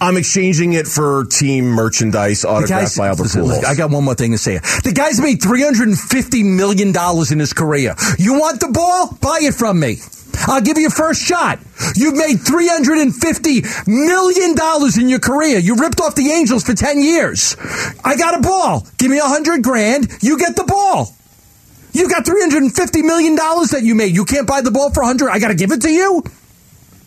I'm 0.00 0.16
exchanging 0.16 0.74
it 0.74 0.86
for 0.86 1.24
team 1.24 1.66
merchandise 1.66 2.44
autographed 2.44 2.96
by 2.96 3.08
Albert 3.08 3.24
listen, 3.24 3.42
Pujols. 3.42 3.64
I 3.64 3.74
got 3.74 3.90
one 3.90 4.04
more 4.04 4.14
thing 4.14 4.30
to 4.30 4.38
say. 4.38 4.58
The 4.58 4.92
guy's 4.94 5.20
made 5.20 5.40
$350 5.40 6.44
million 6.44 6.94
in 7.32 7.38
his 7.38 7.52
career. 7.52 7.96
You 8.16 8.38
want 8.38 8.60
the 8.60 8.68
ball? 8.68 9.16
Buy 9.20 9.40
it 9.42 9.54
from 9.54 9.80
me. 9.80 9.96
I'll 10.46 10.60
give 10.60 10.78
you 10.78 10.86
a 10.86 10.90
first 10.90 11.20
shot. 11.20 11.58
You've 11.96 12.16
made 12.16 12.38
$350 12.38 13.88
million 13.88 14.54
in 15.00 15.08
your 15.08 15.18
career. 15.18 15.58
You 15.58 15.74
ripped 15.76 16.00
off 16.00 16.14
the 16.14 16.30
Angels 16.30 16.62
for 16.62 16.74
10 16.74 17.00
years. 17.00 17.56
I 18.04 18.16
got 18.16 18.38
a 18.38 18.40
ball. 18.40 18.86
Give 18.98 19.10
me 19.10 19.18
a 19.18 19.24
hundred 19.24 19.64
grand. 19.64 20.08
You 20.22 20.38
get 20.38 20.54
the 20.54 20.64
ball. 20.64 21.12
You 21.92 22.08
got 22.08 22.24
$350 22.24 23.02
million 23.02 23.34
that 23.34 23.80
you 23.82 23.96
made. 23.96 24.14
You 24.14 24.24
can't 24.24 24.46
buy 24.46 24.60
the 24.60 24.70
ball 24.70 24.92
for 24.92 25.00
100. 25.00 25.30
I 25.30 25.40
got 25.40 25.48
to 25.48 25.56
give 25.56 25.72
it 25.72 25.82
to 25.82 25.90
you. 25.90 26.22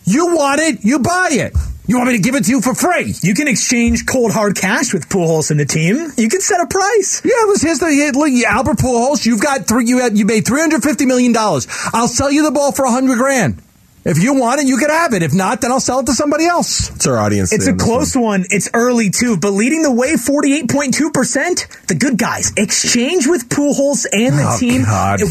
You 0.03 0.35
want 0.35 0.59
it. 0.59 0.83
You 0.83 0.99
buy 0.99 1.29
it. 1.31 1.55
You 1.87 1.97
want 1.97 2.09
me 2.09 2.17
to 2.17 2.21
give 2.21 2.35
it 2.35 2.45
to 2.45 2.51
you 2.51 2.61
for 2.61 2.75
free? 2.75 3.13
You 3.21 3.33
can 3.33 3.47
exchange 3.47 4.05
cold 4.05 4.31
hard 4.31 4.55
cash 4.55 4.93
with 4.93 5.09
Pujols 5.09 5.49
and 5.49 5.59
the 5.59 5.65
team. 5.65 6.11
You 6.15 6.29
can 6.29 6.39
set 6.39 6.61
a 6.61 6.67
price. 6.67 7.21
Yeah, 7.25 7.31
it 7.33 7.47
was 7.47 7.61
his. 7.61 7.79
He, 7.79 8.11
look, 8.11 8.45
Albert 8.45 8.77
Pujols. 8.77 9.25
You've 9.25 9.41
got 9.41 9.67
three. 9.67 9.85
You 9.85 9.97
had 9.99 10.17
you 10.17 10.25
made 10.25 10.45
three 10.45 10.61
hundred 10.61 10.83
fifty 10.83 11.05
million 11.05 11.33
dollars. 11.33 11.67
I'll 11.91 12.07
sell 12.07 12.31
you 12.31 12.43
the 12.43 12.51
ball 12.51 12.71
for 12.71 12.85
a 12.85 12.91
hundred 12.91 13.17
grand. 13.17 13.61
If 14.03 14.17
you 14.21 14.33
want 14.33 14.59
it, 14.61 14.67
you 14.67 14.77
can 14.77 14.89
have 14.89 15.13
it. 15.13 15.21
If 15.21 15.31
not, 15.31 15.61
then 15.61 15.71
I'll 15.71 15.79
sell 15.79 15.99
it 15.99 16.07
to 16.07 16.13
somebody 16.13 16.45
else. 16.47 16.89
It's 16.95 17.05
our 17.05 17.19
audience. 17.19 17.53
It's 17.53 17.67
a 17.67 17.73
close 17.75 18.15
one. 18.17 18.45
It's 18.49 18.67
early 18.73 19.11
too, 19.11 19.37
but 19.37 19.51
leading 19.51 19.83
the 19.83 19.91
way, 19.91 20.15
forty-eight 20.17 20.69
point 20.71 20.95
two 20.95 21.11
percent. 21.11 21.67
The 21.87 21.93
good 21.93 22.17
guys 22.17 22.51
exchange 22.57 23.27
with 23.27 23.47
Pujols 23.49 24.07
and 24.11 24.39
the 24.39 24.45
Oh, 24.47 24.57
team. 24.57 24.85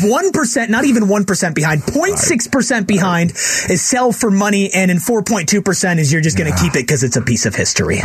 One 0.09 0.31
percent, 0.31 0.71
not 0.71 0.85
even 0.85 1.09
one 1.09 1.25
percent 1.25 1.57
behind, 1.57 1.83
06 1.83 2.47
percent 2.47 2.87
behind 2.87 3.33
is 3.33 3.83
sell 3.83 4.13
for 4.13 4.31
money, 4.31 4.73
and 4.73 4.89
in 4.91 5.01
four 5.01 5.25
point 5.25 5.49
two 5.49 5.63
percent 5.63 5.99
is 5.99 6.13
you're 6.13 6.23
just 6.23 6.39
going 6.39 6.53
to 6.53 6.57
keep 6.59 6.77
it 6.77 6.83
because 6.87 7.03
it's 7.03 7.17
a 7.17 7.23
piece 7.23 7.47
of 7.47 7.57
history. 7.57 7.99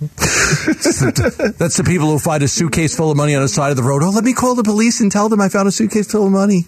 That's 0.00 1.76
the 1.76 1.84
people 1.86 2.08
who 2.10 2.18
find 2.18 2.42
a 2.42 2.48
suitcase 2.48 2.96
full 2.96 3.10
of 3.10 3.16
money 3.16 3.34
on 3.34 3.42
the 3.42 3.48
side 3.48 3.70
of 3.70 3.76
the 3.76 3.82
road. 3.82 4.02
Oh, 4.02 4.10
let 4.10 4.24
me 4.24 4.32
call 4.32 4.54
the 4.54 4.62
police 4.64 5.00
and 5.00 5.10
tell 5.10 5.28
them 5.28 5.40
I 5.40 5.48
found 5.48 5.68
a 5.68 5.72
suitcase 5.72 6.10
full 6.10 6.26
of 6.26 6.32
money. 6.32 6.66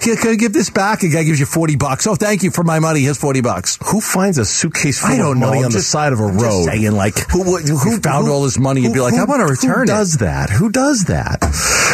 Can, 0.00 0.16
can 0.16 0.30
I 0.30 0.34
give 0.36 0.52
this 0.52 0.70
back? 0.70 1.02
A 1.02 1.08
guy 1.08 1.24
gives 1.24 1.40
you 1.40 1.46
forty 1.46 1.76
bucks. 1.76 2.06
Oh, 2.06 2.14
thank 2.14 2.42
you 2.42 2.50
for 2.50 2.62
my 2.62 2.78
money. 2.78 3.00
Here's 3.00 3.18
forty 3.18 3.40
bucks. 3.40 3.78
Who 3.90 4.00
finds 4.00 4.38
a 4.38 4.44
suitcase 4.44 5.00
full 5.00 5.10
I 5.10 5.16
don't 5.18 5.32
of 5.32 5.38
know. 5.38 5.46
money 5.48 5.58
I'm 5.60 5.64
on 5.66 5.70
the 5.72 5.78
just- 5.78 5.90
side 5.90 6.12
of 6.12 6.20
a 6.20 6.24
I'm 6.24 6.38
road? 6.38 6.64
saying, 6.64 6.92
like, 6.92 7.18
who, 7.30 7.42
who, 7.42 7.58
who 7.76 7.98
found 8.00 8.26
who- 8.26 8.32
all 8.32 8.42
this 8.44 8.58
money, 8.58 8.82
you'd 8.82 8.92
be 8.94 9.00
like, 9.00 9.14
I 9.14 9.24
want 9.24 9.40
to 9.40 9.46
return 9.46 9.78
Who 9.78 9.82
it. 9.82 9.86
does 9.86 10.18
that? 10.18 10.50
Who 10.50 10.70
does 10.70 11.04
that? 11.06 11.40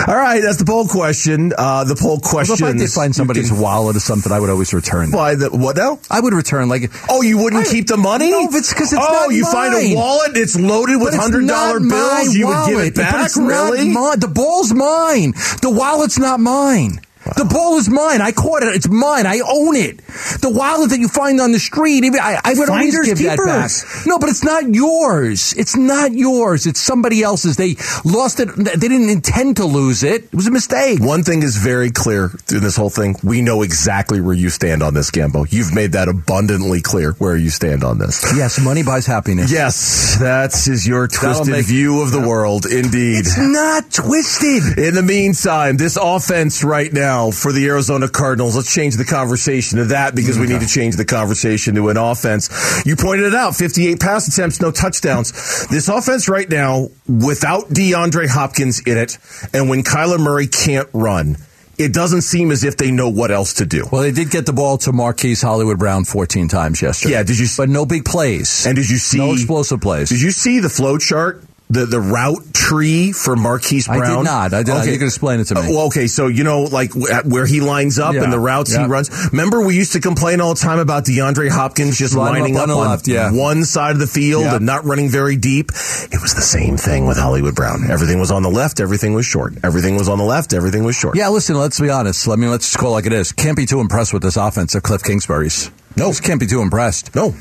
All 0.07 0.15
right, 0.15 0.41
that's 0.43 0.59
the 0.59 0.65
poll 0.65 0.87
question. 0.87 1.53
Uh, 1.57 1.85
the 1.85 1.97
poll 1.97 2.21
question. 2.21 2.55
if 2.55 2.63
I 2.63 2.77
did 2.77 2.91
find 2.91 3.15
somebody's 3.15 3.53
wallet 3.53 3.97
or 3.97 4.01
something, 4.01 4.31
I 4.33 4.39
would 4.41 4.51
always 4.51 4.75
return. 4.75 5.11
Why 5.11 5.35
the 5.35 5.51
what 5.51 5.77
now? 5.77 5.99
I 6.11 6.21
would 6.21 6.35
return 6.35 6.69
like. 6.69 6.91
Oh, 7.09 7.23
you 7.23 7.39
wouldn't 7.39 7.67
I- 7.67 7.71
keep 7.71 7.87
the 7.87 7.97
money? 7.97 8.31
No, 8.31 8.49
it's 8.53 8.73
'cause 8.73 8.93
it's 8.93 9.03
oh, 9.03 9.31
you 9.31 9.45
find 9.47 9.75
a 9.75 9.95
wallet, 9.95 10.37
it's 10.37 10.59
loaded 10.59 11.01
with 11.01 11.15
hundred 11.15 11.47
dollar 11.49 11.81
bills. 11.81 12.35
You 12.35 12.49
would 12.49 12.67
give 12.69 12.79
it 12.81 12.95
back? 12.95 13.31
Really? 13.37 13.89
not 13.89 14.01
mine. 14.11 14.21
The 14.21 14.29
ball's 14.29 14.73
mine. 14.75 15.33
The 15.63 15.71
wallet's 15.71 16.19
not 16.19 16.41
mine. 16.41 17.01
The 17.37 17.45
ball 17.45 17.79
is 17.79 17.89
mine. 17.89 18.21
I 18.21 18.33
caught 18.33 18.63
it. 18.63 18.75
It's 18.75 18.89
mine. 18.89 19.27
I 19.27 19.41
own 19.41 19.77
it. 19.77 19.99
The 20.41 20.51
wallet 20.55 20.91
that 20.91 20.99
you 21.01 21.09
find 21.09 21.41
on 21.41 21.53
the 21.53 21.59
street, 21.59 22.05
even- 22.05 22.21
I, 22.21 22.39
I 22.45 22.55
would 22.55 22.69
always 22.69 22.95
Finders 22.95 23.07
give 23.07 23.19
that 23.27 23.39
back. 23.39 23.71
No, 24.07 24.19
but 24.19 24.29
it's 24.29 24.45
not 24.45 24.69
yours. 24.75 25.55
It's 25.57 25.75
not 25.77 26.13
yours. 26.13 26.67
It's 26.67 26.81
somebody 26.81 27.23
else's. 27.23 27.57
They 27.57 27.77
lost 28.05 28.41
it. 28.41 28.49
They 28.57 28.77
didn't 28.77 29.09
intend 29.09 29.57
to 29.57 29.65
lose 29.65 30.03
it. 30.03 30.25
It 30.25 30.35
was 30.35 30.47
a 30.47 30.51
mistake. 30.51 31.01
One 31.01 31.23
thing 31.23 31.43
is 31.43 31.57
very 31.57 31.91
clear 31.91 32.29
through 32.29 32.61
this 32.61 32.77
whole 32.77 32.91
thing. 32.91 33.17
We 33.23 33.41
know 33.43 33.63
exactly 33.63 34.21
where 34.21 34.35
you 34.35 34.51
stand 34.51 34.83
on 34.83 34.93
this, 34.95 35.11
Gambo. 35.11 35.51
You've 35.51 35.75
made 35.75 35.93
that 35.93 36.09
abundantly 36.09 36.83
clear 36.83 37.13
where 37.13 37.37
you 37.37 37.49
stand 37.51 37.85
on 37.85 37.99
this. 37.99 38.23
Yes, 38.37 38.61
money 38.61 38.83
buys 38.83 39.07
happiness. 39.07 39.51
Yes, 39.51 40.19
that 40.21 40.53
is 40.69 40.87
your 40.87 41.09
twisted 41.09 41.49
make- 41.49 41.67
view 41.67 42.03
of 42.03 42.11
the 42.13 42.21
world, 42.21 42.67
indeed. 42.67 43.21
It's 43.21 43.39
not 43.39 43.91
twisted. 43.93 44.79
In 44.79 44.95
the 44.95 45.03
meantime, 45.03 45.77
this 45.79 45.97
offense 46.01 46.63
right 46.65 46.93
now 46.93 47.14
for 47.31 47.53
the 47.53 47.67
Arizona 47.67 48.09
Cardinals, 48.09 48.57
let's 48.57 48.73
change 48.73 48.97
the 48.97 49.05
conversation 49.05 49.79
to 49.79 49.85
that 49.87 50.15
because 50.15 50.39
we 50.39 50.47
need 50.47 50.61
to 50.61 50.67
change 50.67 50.97
the 50.97 51.05
conversation 51.05 51.75
to 51.75 51.89
an 51.89 51.97
offense. 51.97 52.49
You 52.85 52.97
pointed 52.97 53.27
it 53.27 53.35
out 53.35 53.57
58 53.57 54.01
pass 54.01 54.29
attempts, 54.29 54.61
no 54.61 54.71
touchdowns. 54.71 55.67
This 55.69 55.89
offense 55.89 56.29
right 56.29 56.49
now, 56.49 56.89
without 57.09 57.69
DeAndre 57.69 58.29
Hopkins 58.29 58.81
in 58.81 58.99
it, 58.99 59.19
and 59.53 59.69
when 59.69 59.83
Kyler 59.83 60.19
Murray 60.19 60.47
can't 60.47 60.89
run, 60.93 61.37
it 61.79 61.93
doesn't 61.93 62.23
seem 62.23 62.51
as 62.51 62.65
if 62.65 62.77
they 62.77 62.91
know 62.91 63.09
what 63.09 63.31
else 63.31 63.55
to 63.55 63.67
do. 63.67 63.85
Well, 63.91 64.03
they 64.03 64.13
did 64.13 64.31
get 64.31 64.47
the 64.47 64.53
ball 64.53 64.79
to 64.79 64.93
Marquise 64.93 65.43
Hollywood 65.43 65.79
Brown 65.79 66.05
14 66.05 66.49
times 66.49 66.81
yesterday. 66.81 67.15
Yeah, 67.15 67.23
did 67.23 67.39
you? 67.39 67.47
But 67.57 67.69
no 67.69 67.85
big 67.85 68.05
plays. 68.05 68.67
And 68.67 68.77
did 68.77 68.89
you 68.89 68.99
see 68.99 69.19
no 69.19 69.33
explosive 69.33 69.81
plays? 69.81 70.09
Did 70.09 70.21
you 70.21 70.31
see 70.31 70.61
the 70.61 70.69
flow 70.69 70.99
chart? 70.99 71.45
The, 71.75 71.87
the 71.87 72.01
route 72.01 72.55
tree 72.55 73.13
for 73.13 73.37
Marquise 73.37 73.87
Brown? 73.87 74.03
I 74.03 74.17
did 74.17 74.25
not. 74.25 74.55
I 74.55 74.63
did- 74.63 74.93
you 74.93 74.99
can 74.99 75.07
explain 75.09 75.41
it 75.41 75.45
to 75.45 75.55
me. 75.57 75.61
Uh, 75.63 75.71
well, 75.71 75.87
okay, 75.87 76.07
so 76.07 76.29
you 76.29 76.45
know, 76.45 76.63
like 76.63 76.93
where 76.95 77.47
he 77.47 77.61
lines 77.61 77.99
up 77.99 78.15
Yeah, 78.15 78.23
and 78.25 78.33
the 78.33 78.39
routes 78.39 78.73
yeah. 78.73 78.83
he 78.83 78.87
runs. 78.87 79.11
Remember, 79.33 79.61
we 79.61 79.77
used 79.77 79.93
to 79.93 80.01
complain 80.01 80.41
all 80.41 80.55
the 80.55 80.61
time 80.61 80.79
about 80.79 81.05
DeAndre 81.05 81.51
Hopkins 81.51 81.99
just 81.99 82.15
Line 82.15 82.33
lining 82.41 82.57
up 82.57 82.69
up, 82.69 82.77
on 82.77 82.89
left, 82.89 83.09
yeah. 83.09 83.33
one 83.33 83.65
side 83.65 83.93
of 83.93 83.99
the 83.99 84.07
field 84.07 84.45
and 84.45 84.65
not 84.65 84.85
running 84.85 85.09
very 85.09 85.37
deep. 85.37 85.71
It 85.71 86.23
was 86.23 86.35
the 86.35 86.43
same 86.43 86.77
thing 86.77 87.07
with 87.07 87.19
Hollywood 87.19 87.55
Brown. 87.55 87.91
Everything 87.91 88.19
was 88.21 88.31
on 88.31 88.43
the 88.43 88.51
left. 88.51 88.81
Everything 88.81 89.15
was 89.15 89.27
short. 89.27 89.55
Everything 89.63 89.97
was 89.97 90.09
on 90.09 90.19
the 90.19 90.25
left. 90.25 90.53
Everything 90.53 90.85
was 90.85 90.97
short. 90.97 91.17
Yeah, 91.17 91.29
listen, 91.29 91.57
let's 91.57 91.81
be 91.81 91.91
honest. 91.91 92.29
I 92.29 92.37
mean, 92.37 92.51
let's 92.51 92.67
just 92.67 92.79
call 92.79 92.91
it 92.91 92.95
like 92.95 93.07
it 93.07 93.13
is. 93.13 93.33
Can't 93.33 93.57
be 93.57 93.67
too 93.67 93.81
impressed 93.81 94.13
with 94.13 94.23
this 94.23 94.37
offense 94.37 94.75
of 94.75 94.83
Cliff 94.83 95.03
Kingsbury's. 95.03 95.71
No. 95.97 96.09
Just 96.09 96.23
can't 96.23 96.41
be 96.41 96.47
too 96.47 96.61
impressed. 96.61 97.15
No. 97.15 97.35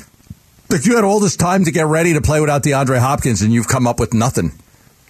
If 0.74 0.86
you 0.86 0.96
had 0.96 1.04
all 1.04 1.20
this 1.20 1.36
time 1.36 1.64
to 1.64 1.70
get 1.70 1.86
ready 1.86 2.14
to 2.14 2.20
play 2.20 2.40
without 2.40 2.62
DeAndre 2.62 2.98
Hopkins 2.98 3.42
and 3.42 3.52
you've 3.52 3.68
come 3.68 3.86
up 3.86 4.00
with 4.00 4.12
nothing. 4.12 4.52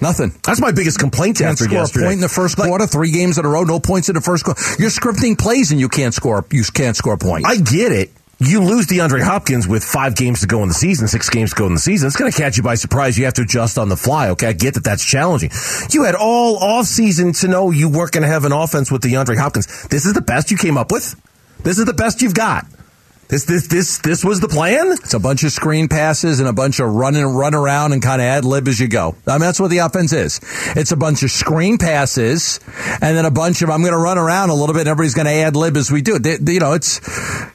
Nothing. 0.00 0.32
That's 0.44 0.60
my 0.60 0.72
biggest 0.72 0.98
complaint 0.98 1.38
Can't 1.38 1.52
after 1.52 1.64
score 1.64 1.78
yesterday. 1.78 2.04
a 2.04 2.08
point 2.08 2.14
in 2.16 2.20
the 2.20 2.28
first 2.28 2.56
quarter, 2.56 2.86
three 2.86 3.10
games 3.10 3.38
in 3.38 3.44
a 3.46 3.48
row, 3.48 3.62
no 3.62 3.80
points 3.80 4.08
in 4.08 4.14
the 4.14 4.20
first 4.20 4.44
quarter. 4.44 4.60
You're 4.78 4.90
scripting 4.90 5.38
plays 5.38 5.70
and 5.70 5.80
you 5.80 5.88
can't 5.88 6.12
score. 6.12 6.44
You 6.50 6.62
can't 6.64 6.96
score 6.96 7.14
a 7.14 7.18
point. 7.18 7.46
I 7.46 7.56
get 7.56 7.92
it. 7.92 8.10
You 8.40 8.60
lose 8.62 8.86
DeAndre 8.86 9.22
Hopkins 9.22 9.66
with 9.66 9.84
five 9.84 10.16
games 10.16 10.40
to 10.40 10.46
go 10.46 10.62
in 10.62 10.68
the 10.68 10.74
season, 10.74 11.06
six 11.06 11.30
games 11.30 11.50
to 11.50 11.56
go 11.56 11.66
in 11.66 11.74
the 11.74 11.80
season. 11.80 12.08
It's 12.08 12.16
going 12.16 12.30
to 12.30 12.36
catch 12.36 12.56
you 12.56 12.62
by 12.62 12.74
surprise. 12.74 13.16
You 13.16 13.24
have 13.24 13.34
to 13.34 13.42
adjust 13.42 13.78
on 13.78 13.88
the 13.88 13.96
fly. 13.96 14.30
Okay, 14.30 14.48
I 14.48 14.52
get 14.52 14.74
that 14.74 14.84
that's 14.84 15.04
challenging. 15.04 15.50
You 15.90 16.02
had 16.02 16.16
all 16.16 16.58
off 16.58 16.86
season 16.86 17.32
to 17.34 17.48
know 17.48 17.70
you 17.70 17.88
weren't 17.88 18.12
going 18.12 18.22
to 18.22 18.28
have 18.28 18.44
an 18.44 18.52
offense 18.52 18.90
with 18.90 19.02
DeAndre 19.02 19.38
Hopkins. 19.38 19.86
This 19.88 20.04
is 20.04 20.12
the 20.12 20.20
best 20.20 20.50
you 20.50 20.58
came 20.58 20.76
up 20.76 20.90
with. 20.90 21.14
This 21.62 21.78
is 21.78 21.84
the 21.84 21.94
best 21.94 22.20
you've 22.20 22.34
got. 22.34 22.66
This 23.28 23.44
this 23.44 23.66
this 23.68 23.98
this 23.98 24.24
was 24.24 24.40
the 24.40 24.48
plan. 24.48 24.92
It's 24.92 25.14
a 25.14 25.18
bunch 25.18 25.44
of 25.44 25.52
screen 25.52 25.88
passes 25.88 26.40
and 26.40 26.48
a 26.48 26.52
bunch 26.52 26.78
of 26.80 26.92
run 26.92 27.16
and 27.16 27.36
run 27.36 27.54
around 27.54 27.92
and 27.92 28.02
kind 28.02 28.20
of 28.20 28.26
ad 28.26 28.44
lib 28.44 28.68
as 28.68 28.78
you 28.78 28.86
go. 28.88 29.16
I 29.26 29.32
mean, 29.32 29.40
that's 29.40 29.58
what 29.58 29.70
the 29.70 29.78
offense 29.78 30.12
is. 30.12 30.40
It's 30.76 30.92
a 30.92 30.96
bunch 30.96 31.22
of 31.22 31.30
screen 31.30 31.78
passes 31.78 32.60
and 33.00 33.16
then 33.16 33.24
a 33.24 33.30
bunch 33.30 33.62
of 33.62 33.70
I'm 33.70 33.80
going 33.80 33.92
to 33.94 33.98
run 33.98 34.18
around 34.18 34.50
a 34.50 34.54
little 34.54 34.74
bit. 34.74 34.80
and 34.80 34.88
Everybody's 34.88 35.14
going 35.14 35.26
to 35.26 35.32
ad 35.32 35.56
lib 35.56 35.76
as 35.76 35.90
we 35.90 36.02
do 36.02 36.16
it. 36.16 36.22
They- 36.22 36.36
they- 36.36 36.54
you 36.54 36.60
know, 36.60 36.72
it's 36.74 37.00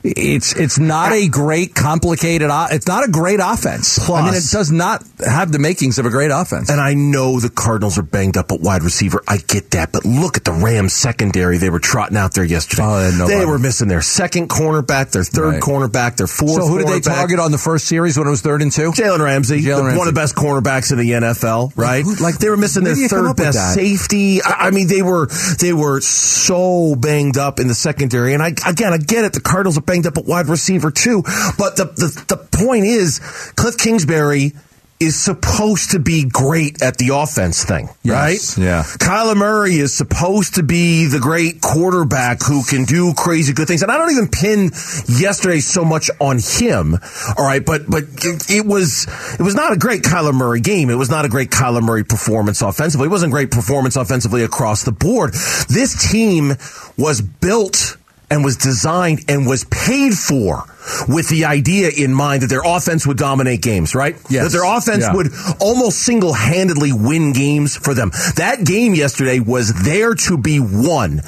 it's 0.04 0.54
it's 0.56 0.80
not 0.80 1.12
a 1.14 1.28
great 1.28 1.76
complicated. 1.76 2.50
It's 2.72 2.88
not 2.88 3.08
a 3.08 3.12
great 3.12 3.40
offense. 3.42 3.98
I 4.00 4.26
mean, 4.26 4.34
it 4.34 4.52
does 4.52 4.72
not 4.72 5.04
have 5.26 5.52
the 5.52 5.60
makings 5.60 6.00
of 6.00 6.06
a 6.06 6.10
great 6.10 6.32
offense. 6.32 6.70
And 6.70 6.82
I 6.82 6.94
know 6.96 7.40
the 7.40 7.50
Cardinals 7.50 7.98
are 7.98 8.02
banged 8.04 8.38
up 8.38 8.52
at 8.52 8.60
wide 8.62 8.84
receiver. 8.84 9.22
I 9.28 9.38
get 9.38 9.72
that, 9.72 9.92
but 9.92 10.06
look 10.06 10.36
at 10.38 10.44
the 10.46 10.52
Rams 10.52 10.94
secondary. 10.94 11.58
They 11.58 11.70
were 11.70 11.80
trotting 11.80 12.18
out 12.18 12.34
there 12.34 12.44
yesterday. 12.44 12.84
Oh, 12.86 13.28
they 13.28 13.46
were 13.46 13.60
missing 13.60 13.88
their 13.88 14.02
second 14.02 14.50
cornerback, 14.50 15.12
their 15.12 15.24
third 15.24 15.54
Right. 15.54 15.59
Cornerback, 15.60 16.18
their 16.18 16.28
fourth. 16.28 16.52
So 16.54 16.68
who 16.68 16.80
did 16.80 16.88
they 16.88 17.00
target 17.00 17.40
on 17.40 17.52
the 17.52 17.58
first 17.58 17.86
series 17.86 18.18
when 18.18 18.28
it 18.28 18.30
was 18.32 18.42
third 18.42 18.62
and 18.62 18.72
two? 18.72 18.92
Jalen 18.92 19.20
Ramsey, 19.20 19.62
Jalen 19.62 19.84
Ramsey. 19.84 19.98
one 19.98 20.08
of 20.08 20.14
the 20.14 20.20
best 20.20 20.36
cornerbacks 20.36 20.92
in 20.92 20.98
the 20.98 21.12
NFL, 21.12 21.74
right? 21.76 22.04
who- 22.04 22.16
like, 22.16 22.38
they 22.38 22.50
were 22.50 22.58
missing 22.58 22.84
their 22.84 22.96
do 22.96 23.02
you 23.02 23.10
come 23.10 23.28
third 23.28 23.38
best 23.38 23.74
safety. 23.74 24.42
I, 24.42 24.68
I 24.68 24.72
mean, 24.72 24.88
they 24.88 25.02
were 25.02 25.28
they 25.60 25.74
were 25.74 26.02
so 26.02 26.96
banged 26.96 27.38
up 27.38 27.60
in 27.60 27.68
the 27.68 27.76
secondary. 27.76 28.34
And 28.34 28.42
I 28.44 28.50
again, 28.68 28.94
I 28.94 28.98
get 28.98 29.26
it. 29.26 29.34
The 29.34 29.42
Cardinals 29.42 29.78
are 29.78 29.82
banged 29.82 30.08
up 30.08 30.18
at 30.18 30.26
wide 30.26 30.48
receiver 30.48 30.92
too. 30.92 31.22
But 31.58 31.76
the 31.76 31.86
the, 31.86 32.26
the 32.28 32.38
point 32.38 32.86
is, 32.86 33.20
Cliff 33.56 33.78
Kingsbury 33.78 34.54
is 35.00 35.18
supposed 35.18 35.92
to 35.92 36.00
be 36.00 36.26
great 36.26 36.82
at 36.82 36.98
the 36.98 37.10
offense 37.16 37.64
thing, 37.64 37.88
Yes, 38.04 38.58
right? 38.58 38.64
yeah. 38.66 38.84
Kyler 38.84 39.38
Murray 39.38 39.76
is 39.76 39.96
supposed 39.96 40.56
to 40.56 40.64
be 40.64 41.06
the 41.06 41.20
great 41.20 41.62
quarterback 41.62 42.44
who 42.44 42.64
can 42.66 42.84
do 42.84 43.14
crazy 43.14 43.54
good 43.54 43.68
things. 43.68 43.82
And 43.82 43.90
I 43.92 43.98
don't 43.98 44.12
even 44.12 44.28
pin 44.28 44.72
yesterday 45.08 45.62
so 45.62 45.86
much 45.86 46.10
on 46.20 46.40
him. 46.40 46.96
All 47.38 47.46
right. 47.46 47.66
But, 47.66 47.90
but 47.90 48.04
it, 48.26 48.50
it 48.52 48.66
was, 48.66 49.08
it 49.40 49.42
was 49.44 49.56
not 49.56 49.72
a 49.72 49.78
great 49.78 50.02
Kyler 50.04 50.34
Murray 50.34 50.60
game. 50.60 50.90
It 50.90 50.96
was 50.96 51.10
not 51.10 51.24
a 51.24 51.30
great 51.30 51.50
Kyler 51.50 51.82
Murray 51.82 52.04
performance 52.04 52.62
offensively. 52.62 53.08
It 53.08 53.12
wasn't 53.12 53.32
great 53.32 53.52
performance 53.52 53.96
offensively 53.96 54.44
across 54.44 54.84
the 54.84 54.92
board. 54.92 55.32
This 55.70 56.12
team 56.12 56.56
was 56.98 57.22
built 57.22 57.96
and 58.32 58.44
was 58.44 58.58
designed 58.58 59.26
and 59.28 59.48
was 59.48 59.64
paid 59.66 60.14
for 60.14 60.64
with 61.08 61.30
the 61.30 61.46
idea 61.46 61.90
in 61.90 62.14
mind 62.14 62.44
that 62.44 62.48
their 62.48 62.62
offense 62.64 63.06
would 63.08 63.18
dominate 63.18 63.62
games, 63.62 63.96
right? 63.96 64.16
Yes. 64.30 64.46
That 64.52 64.58
their 64.60 64.78
offense 64.78 65.04
Yeah. 65.04 65.14
would 65.14 65.32
almost 65.60 66.00
single 66.00 66.34
handedly 66.34 66.94
win 66.94 67.34
games 67.34 67.76
for 67.76 67.94
them. 67.94 68.12
That 68.36 68.64
game 68.64 68.94
yesterday 68.94 69.40
was 69.40 69.74
there 69.84 70.14
to 70.16 70.38
be 70.38 70.60
won. 70.60 71.22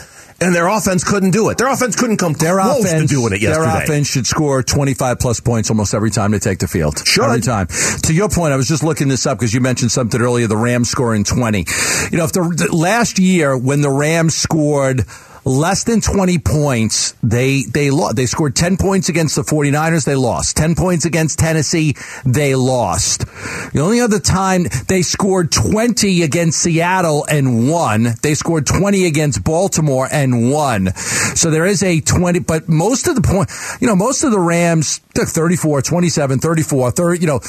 And 0.44 0.56
their 0.56 0.68
offense 0.68 1.04
couldn't 1.04 1.32
do 1.32 1.50
it. 1.50 1.60
Their 1.60 1.68
offense 1.72 1.96
couldn't 1.96 2.18
come 2.18 2.34
Their 2.34 2.60
close 2.60 2.84
offense, 2.84 3.12
to 3.12 3.16
doing 3.16 3.32
it 3.34 3.42
yesterday. 3.44 3.72
Their 3.74 3.84
offense 3.84 4.08
should 4.08 4.26
score 4.26 4.64
25 4.64 5.20
plus 5.20 5.40
points 5.40 5.70
almost 5.70 5.94
every 5.94 6.10
time 6.10 6.32
they 6.32 6.40
take 6.40 6.58
the 6.58 6.68
field. 6.68 7.00
Should. 7.06 7.26
Every 7.26 7.42
time. 7.42 7.68
To 8.06 8.12
your 8.14 8.28
point, 8.28 8.52
I 8.52 8.56
was 8.56 8.68
just 8.68 8.84
looking 8.84 9.08
this 9.08 9.28
up 9.28 9.38
because 9.38 9.54
you 9.54 9.62
mentioned 9.62 9.92
something 9.92 10.20
earlier, 10.20 10.48
the 10.48 10.58
Rams 10.58 10.90
scoring 10.90 11.24
20. 11.26 11.66
You 12.12 12.18
know, 12.18 12.24
if 12.24 12.32
the, 12.32 12.42
the 12.42 12.76
last 12.76 13.20
year 13.20 13.56
when 13.56 13.82
the 13.82 13.92
Rams 13.92 14.34
scored 14.36 15.06
less 15.45 15.84
than 15.84 16.01
20 16.01 16.39
points, 16.39 17.13
they, 17.23 17.63
they 17.63 17.91
lost. 17.91 18.15
They 18.15 18.25
scored 18.25 18.56
10 18.56 18.77
points 18.77 19.10
against 19.10 19.36
the 19.36 19.41
49ers, 19.41 20.06
they 20.06 20.15
lost. 20.15 20.58
10 20.58 20.75
points 20.75 21.06
against 21.06 21.39
Tennessee, 21.39 21.95
they 22.25 22.56
lost. 22.56 23.25
The 23.73 23.82
only 23.82 24.01
other 24.01 24.19
time 24.19 24.65
they 24.88 25.01
scored 25.01 25.51
20 25.51 26.23
against 26.23 26.62
Seattle 26.62 27.25
and 27.30 27.69
won, 27.69 28.08
they 28.21 28.34
scored 28.34 28.65
20 28.65 29.06
against 29.06 29.43
Baltimore 29.43 30.08
and 30.12 30.51
won. 30.51 30.93
So 30.95 31.49
there 31.49 31.65
is 31.65 31.84
a 31.84 32.01
20, 32.01 32.39
but 32.39 32.69
most 32.69 33.08
of 33.08 33.15
the 33.15 33.21
point, 33.21 33.49
you 33.80 33.88
know, 33.88 33.95
most 33.95 34.23
of 34.23 34.32
the 34.32 34.39
Rams, 34.39 34.99
took 35.13 35.28
34, 35.28 35.82
27, 35.82 36.39
34, 36.39 36.91
30, 36.91 37.19
you 37.21 37.28
know, 37.28 37.39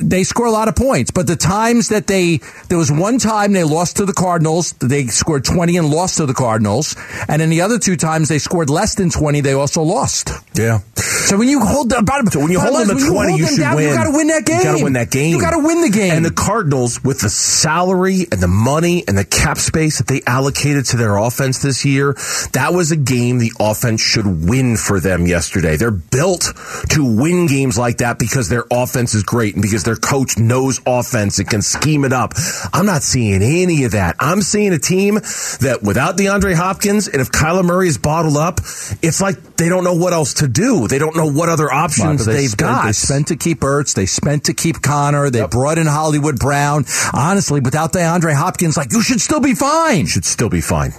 they 0.00 0.24
score 0.24 0.46
a 0.46 0.50
lot 0.50 0.68
of 0.68 0.76
points. 0.76 1.10
But 1.10 1.26
the 1.26 1.36
times 1.36 1.88
that 1.88 2.06
they, 2.06 2.40
there 2.68 2.78
was 2.78 2.90
one 2.90 3.18
time 3.18 3.52
they 3.52 3.64
lost 3.64 3.96
to 3.96 4.04
the 4.04 4.12
Cardinals, 4.12 4.72
they 4.74 5.06
scored 5.06 5.44
20 5.44 5.76
and 5.76 5.90
lost 5.90 6.18
to 6.18 6.26
the 6.26 6.34
Cardinals. 6.34 6.96
And 7.28 7.40
then 7.40 7.50
the 7.50 7.62
other 7.62 7.78
two 7.78 7.96
times 7.96 8.28
they 8.28 8.38
scored 8.38 8.70
less 8.70 8.94
than 8.94 9.10
20, 9.10 9.40
they 9.40 9.52
also 9.52 9.82
lost. 9.82 10.30
Yeah. 10.54 10.80
So 10.96 11.36
when 11.36 11.48
you 11.48 11.60
hold 11.60 11.90
the 11.90 12.02
bottom, 12.02 12.26
So 12.28 12.40
when 12.40 12.50
you 12.50 12.60
hold 12.60 12.88
them 12.88 12.96
to 12.96 13.06
20, 13.06 13.36
you 13.36 13.46
should 13.46 13.74
win. 13.74 13.88
You 13.88 13.94
got 13.94 14.04
to 14.04 14.16
win 14.16 14.28
that 14.28 14.44
game. 14.44 14.58
You 14.58 14.64
got 14.64 14.78
to 14.78 14.84
win 14.84 14.92
that 14.94 15.10
game. 15.10 15.30
You 15.34 15.40
got 15.40 15.50
to 15.50 15.58
win 15.58 15.80
the 15.82 15.90
game. 15.90 16.12
And 16.12 16.24
the 16.24 16.30
Cardinals, 16.30 17.02
with 17.04 17.20
the 17.20 17.28
salary 17.28 18.26
and 18.32 18.40
the 18.40 18.48
money 18.48 19.04
and 19.06 19.16
the 19.16 19.24
cap 19.24 19.58
space 19.58 19.98
that 19.98 20.06
they 20.06 20.22
allocated 20.26 20.86
to 20.86 20.96
their 20.96 21.16
offense 21.16 21.60
this 21.60 21.84
year, 21.84 22.14
that 22.52 22.72
was 22.72 22.90
a 22.92 22.96
game 22.96 23.38
the 23.38 23.52
offense 23.60 24.00
should 24.00 24.48
win 24.48 24.76
for 24.76 25.00
them 25.00 25.26
yesterday. 25.26 25.76
They're 25.76 25.90
built 25.90 26.52
to 26.90 26.97
win 27.04 27.46
games 27.46 27.78
like 27.78 27.98
that 27.98 28.18
because 28.18 28.48
their 28.48 28.64
offense 28.70 29.14
is 29.14 29.22
great 29.22 29.54
and 29.54 29.62
because 29.62 29.84
their 29.84 29.96
coach 29.96 30.38
knows 30.38 30.80
offense 30.86 31.38
and 31.38 31.48
can 31.48 31.62
scheme 31.62 32.04
it 32.04 32.12
up. 32.12 32.34
I'm 32.72 32.86
not 32.86 33.02
seeing 33.02 33.42
any 33.42 33.84
of 33.84 33.92
that. 33.92 34.16
I'm 34.20 34.42
seeing 34.42 34.72
a 34.72 34.78
team 34.78 35.14
that 35.14 35.80
without 35.82 36.16
DeAndre 36.16 36.54
Hopkins 36.54 37.08
and 37.08 37.20
if 37.20 37.30
Kyler 37.30 37.64
Murray 37.64 37.88
is 37.88 37.98
bottled 37.98 38.36
up, 38.36 38.60
it's 39.02 39.20
like 39.20 39.56
they 39.56 39.68
don't 39.68 39.84
know 39.84 39.94
what 39.94 40.12
else 40.12 40.34
to 40.34 40.48
do. 40.48 40.88
They 40.88 40.98
don't 40.98 41.16
know 41.16 41.30
what 41.30 41.48
other 41.48 41.72
options 41.72 42.24
they 42.24 42.32
they've 42.34 42.50
spent, 42.50 42.58
got. 42.70 42.86
They 42.86 42.92
spent 42.92 43.28
to 43.28 43.36
keep 43.36 43.60
Ertz. 43.60 43.94
They 43.94 44.06
spent 44.06 44.44
to 44.44 44.54
keep 44.54 44.82
Conner. 44.82 45.30
They 45.30 45.46
brought 45.46 45.78
in 45.78 45.86
Hollywood 45.86 46.38
Brown. 46.38 46.84
Honestly, 47.12 47.60
without 47.60 47.92
DeAndre 47.92 48.34
Hopkins, 48.34 48.76
like 48.76 48.92
you 48.92 49.02
should 49.02 49.20
still 49.20 49.40
be 49.40 49.54
fine. 49.54 50.06
should 50.06 50.24
still 50.24 50.48
be 50.48 50.60
fine. 50.60 50.92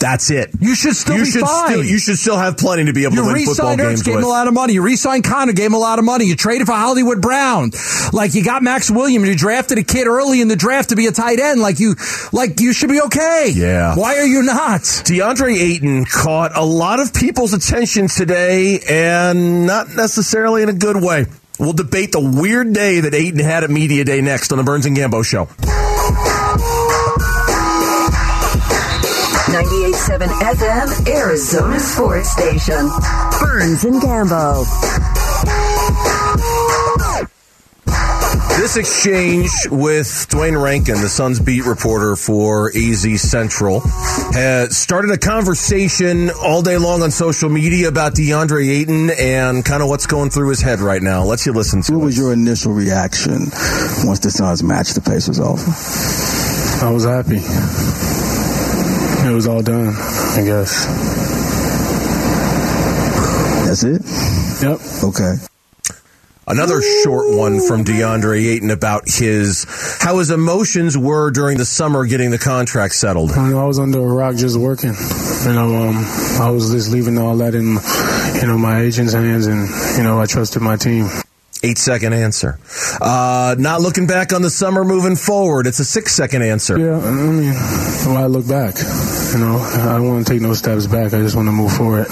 That's 0.00 0.30
it. 0.30 0.48
You 0.58 0.74
should 0.74 0.96
still 0.96 1.18
you 1.18 1.24
be 1.24 1.30
should 1.30 1.42
fine. 1.42 1.68
Still, 1.68 1.84
you 1.84 1.98
should 1.98 2.16
still 2.16 2.38
have 2.38 2.56
plenty 2.56 2.86
to 2.86 2.92
be 2.94 3.04
able 3.04 3.16
You 3.16 3.22
to 3.22 3.32
win 3.34 3.44
football 3.44 3.74
Ertz, 3.74 3.76
games 3.76 4.02
gave 4.02 4.14
with. 4.14 4.24
him 4.24 4.28
a 4.30 4.32
lot 4.32 4.48
of 4.48 4.54
money. 4.54 4.72
You 4.72 4.82
re-signed 4.82 5.24
Conner, 5.24 5.52
gave 5.52 5.66
him 5.66 5.74
a 5.74 5.78
lot 5.78 5.98
of 5.98 6.06
money. 6.06 6.24
You 6.24 6.36
traded 6.36 6.66
for 6.66 6.72
Hollywood 6.72 7.20
Brown. 7.20 7.70
Like 8.10 8.34
you 8.34 8.42
got 8.42 8.62
Maxx 8.62 8.90
Williams. 8.90 9.28
You 9.28 9.36
drafted 9.36 9.76
a 9.76 9.84
kid 9.84 10.06
early 10.06 10.40
in 10.40 10.48
the 10.48 10.56
draft 10.56 10.88
to 10.88 10.96
be 10.96 11.06
a 11.06 11.12
tight 11.12 11.38
end. 11.38 11.60
Like 11.60 11.80
you, 11.80 11.96
like 12.32 12.60
you 12.60 12.72
should 12.72 12.88
be 12.88 13.00
okay. 13.02 13.52
Yeah. 13.54 13.94
Why 13.94 14.16
are 14.16 14.26
you 14.26 14.42
not? 14.42 14.80
DeAndre 14.80 15.54
Ayton 15.54 16.06
caught 16.06 16.56
a 16.56 16.64
lot 16.64 16.98
of 16.98 17.12
people's 17.12 17.52
attention 17.52 18.08
today, 18.08 18.80
and 18.88 19.66
not 19.66 19.90
necessarily 19.90 20.62
in 20.62 20.70
a 20.70 20.72
good 20.74 20.96
way. 20.96 21.26
We'll 21.58 21.74
debate 21.74 22.12
the 22.12 22.20
weird 22.20 22.72
day 22.72 23.00
that 23.00 23.12
Ayton 23.12 23.38
had 23.40 23.64
at 23.64 23.70
Media 23.70 24.02
Day 24.02 24.22
next 24.22 24.50
on 24.50 24.56
the 24.56 24.64
Burns 24.64 24.86
and 24.86 24.96
Gambo 24.96 25.22
Show. 25.22 25.46
98.7 29.92 30.28
FM, 30.54 31.08
Arizona 31.08 31.80
Sports 31.80 32.30
Station. 32.30 32.88
Burns 33.40 33.84
and 33.84 34.00
Gambo. 34.00 34.64
This 38.58 38.76
exchange 38.76 39.50
with 39.70 40.26
Duane 40.30 40.56
Rankin, 40.56 41.00
the 41.00 41.08
Suns 41.08 41.40
beat 41.40 41.64
reporter 41.64 42.14
for 42.14 42.68
AZ 42.76 43.20
Central, 43.20 43.80
has 44.32 44.76
started 44.76 45.10
a 45.10 45.18
conversation 45.18 46.30
all 46.42 46.62
day 46.62 46.76
long 46.76 47.02
on 47.02 47.10
social 47.10 47.48
media 47.48 47.88
about 47.88 48.14
DeAndre 48.14 48.68
Ayton 48.68 49.10
and 49.18 49.64
kind 49.64 49.82
of 49.82 49.88
what's 49.88 50.06
going 50.06 50.30
through 50.30 50.50
his 50.50 50.60
head 50.60 50.78
right 50.80 51.02
now. 51.02 51.24
Let's 51.24 51.46
you 51.46 51.52
listen 51.52 51.82
to 51.82 51.94
What 51.94 52.02
it. 52.02 52.04
was 52.04 52.18
your 52.18 52.32
initial 52.32 52.72
reaction 52.72 53.46
once 54.04 54.20
the 54.20 54.30
Suns 54.30 54.62
matched 54.62 54.94
the 54.94 55.00
pace 55.00 55.26
was 55.26 55.40
over? 55.40 55.60
I 56.86 56.90
was 56.92 57.04
happy. 57.04 57.40
It 59.30 59.34
was 59.34 59.46
all 59.46 59.62
done. 59.62 59.94
I 59.94 60.42
guess. 60.44 60.86
That's 63.66 63.84
it? 63.84 64.02
Yep. 64.60 64.80
Okay. 65.04 65.34
Another 66.48 66.82
short 67.04 67.36
one 67.36 67.60
from 67.60 67.84
DeAndre 67.84 68.44
Ayton 68.44 68.72
about 68.72 69.04
his 69.06 69.66
how 70.00 70.18
his 70.18 70.32
emotions 70.32 70.98
were 70.98 71.30
during 71.30 71.58
the 71.58 71.64
summer 71.64 72.06
getting 72.06 72.32
the 72.32 72.38
contract 72.38 72.94
settled. 72.94 73.30
I, 73.30 73.50
know, 73.50 73.60
I 73.60 73.66
was 73.66 73.78
under 73.78 74.00
a 74.00 74.12
rock 74.12 74.34
just 74.34 74.58
working. 74.58 74.94
You 75.46 75.52
know, 75.52 75.76
um, 75.76 76.04
I 76.40 76.50
was 76.50 76.72
just 76.72 76.90
leaving 76.90 77.16
all 77.18 77.36
that 77.36 77.54
in, 77.54 77.78
you 78.40 78.48
know, 78.48 78.58
my 78.58 78.80
agent's 78.80 79.12
hands, 79.12 79.46
and 79.46 79.68
you 79.96 80.02
know, 80.02 80.20
I 80.20 80.26
trusted 80.26 80.60
my 80.60 80.74
team. 80.74 81.08
Eight 81.62 81.76
second 81.76 82.14
answer. 82.14 82.58
Uh, 83.02 83.54
not 83.58 83.82
looking 83.82 84.06
back 84.06 84.32
on 84.32 84.40
the 84.40 84.48
summer 84.48 84.82
moving 84.82 85.14
forward. 85.14 85.66
It's 85.66 85.78
a 85.78 85.84
six 85.84 86.14
second 86.14 86.42
answer. 86.42 86.78
Yeah, 86.78 86.98
I 86.98 87.10
mean, 87.10 87.52
when 88.06 88.16
I 88.16 88.26
look 88.26 88.48
back, 88.48 88.76
you 89.32 89.38
know, 89.40 89.58
I 89.58 89.96
don't 89.96 90.08
want 90.08 90.26
to 90.26 90.32
take 90.32 90.42
no 90.42 90.54
steps 90.54 90.86
back. 90.86 91.12
I 91.12 91.20
just 91.20 91.36
want 91.36 91.48
to 91.48 91.52
move 91.52 91.72
forward. 91.72 92.06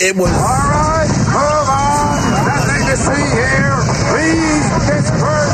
It 0.00 0.16
was. 0.16 0.30
All 0.30 0.68
right, 0.70 1.08
move 1.08 1.68
on. 1.70 2.18
Nothing 2.44 2.82
to 2.90 2.96
see 2.96 3.24
here. 3.32 3.78
Please, 4.10 4.66
Pittsburgh. 4.90 5.50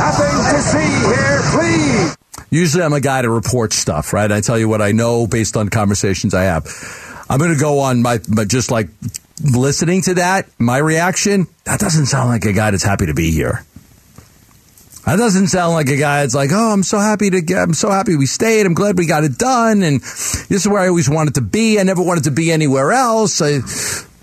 Nothing 0.00 0.36
to 0.50 0.60
see 0.62 0.90
here. 1.06 1.40
Please. 1.52 2.16
Usually 2.50 2.82
I'm 2.82 2.92
a 2.92 3.00
guy 3.00 3.22
to 3.22 3.30
report 3.30 3.72
stuff, 3.72 4.12
right? 4.12 4.30
I 4.30 4.40
tell 4.40 4.58
you 4.58 4.68
what 4.68 4.82
I 4.82 4.92
know 4.92 5.26
based 5.26 5.56
on 5.56 5.68
conversations 5.68 6.34
I 6.34 6.44
have. 6.44 6.66
I'm 7.28 7.38
going 7.38 7.54
to 7.54 7.60
go 7.60 7.78
on 7.80 8.02
my, 8.02 8.18
but 8.28 8.48
just 8.48 8.70
like 8.72 8.88
listening 9.42 10.02
to 10.02 10.14
that, 10.14 10.48
my 10.58 10.78
reaction, 10.78 11.46
that 11.64 11.78
doesn't 11.78 12.06
sound 12.06 12.28
like 12.28 12.44
a 12.44 12.52
guy 12.52 12.72
that's 12.72 12.82
happy 12.82 13.06
to 13.06 13.14
be 13.14 13.30
here. 13.30 13.64
That 15.06 15.16
doesn't 15.16 15.48
sound 15.48 15.74
like 15.74 15.88
a 15.88 15.96
guy 15.96 16.22
that's 16.22 16.34
like, 16.34 16.50
oh, 16.52 16.72
I'm 16.72 16.82
so 16.82 16.98
happy 16.98 17.30
to 17.30 17.40
get, 17.40 17.58
I'm 17.58 17.74
so 17.74 17.90
happy 17.90 18.16
we 18.16 18.26
stayed. 18.26 18.66
I'm 18.66 18.74
glad 18.74 18.98
we 18.98 19.06
got 19.06 19.24
it 19.24 19.38
done. 19.38 19.82
And 19.82 20.00
this 20.00 20.50
is 20.50 20.68
where 20.68 20.80
I 20.80 20.88
always 20.88 21.08
wanted 21.08 21.34
to 21.34 21.40
be. 21.40 21.80
I 21.80 21.82
never 21.82 22.02
wanted 22.02 22.24
to 22.24 22.30
be 22.30 22.52
anywhere 22.52 22.92
else. 22.92 23.40
I, 23.40 23.60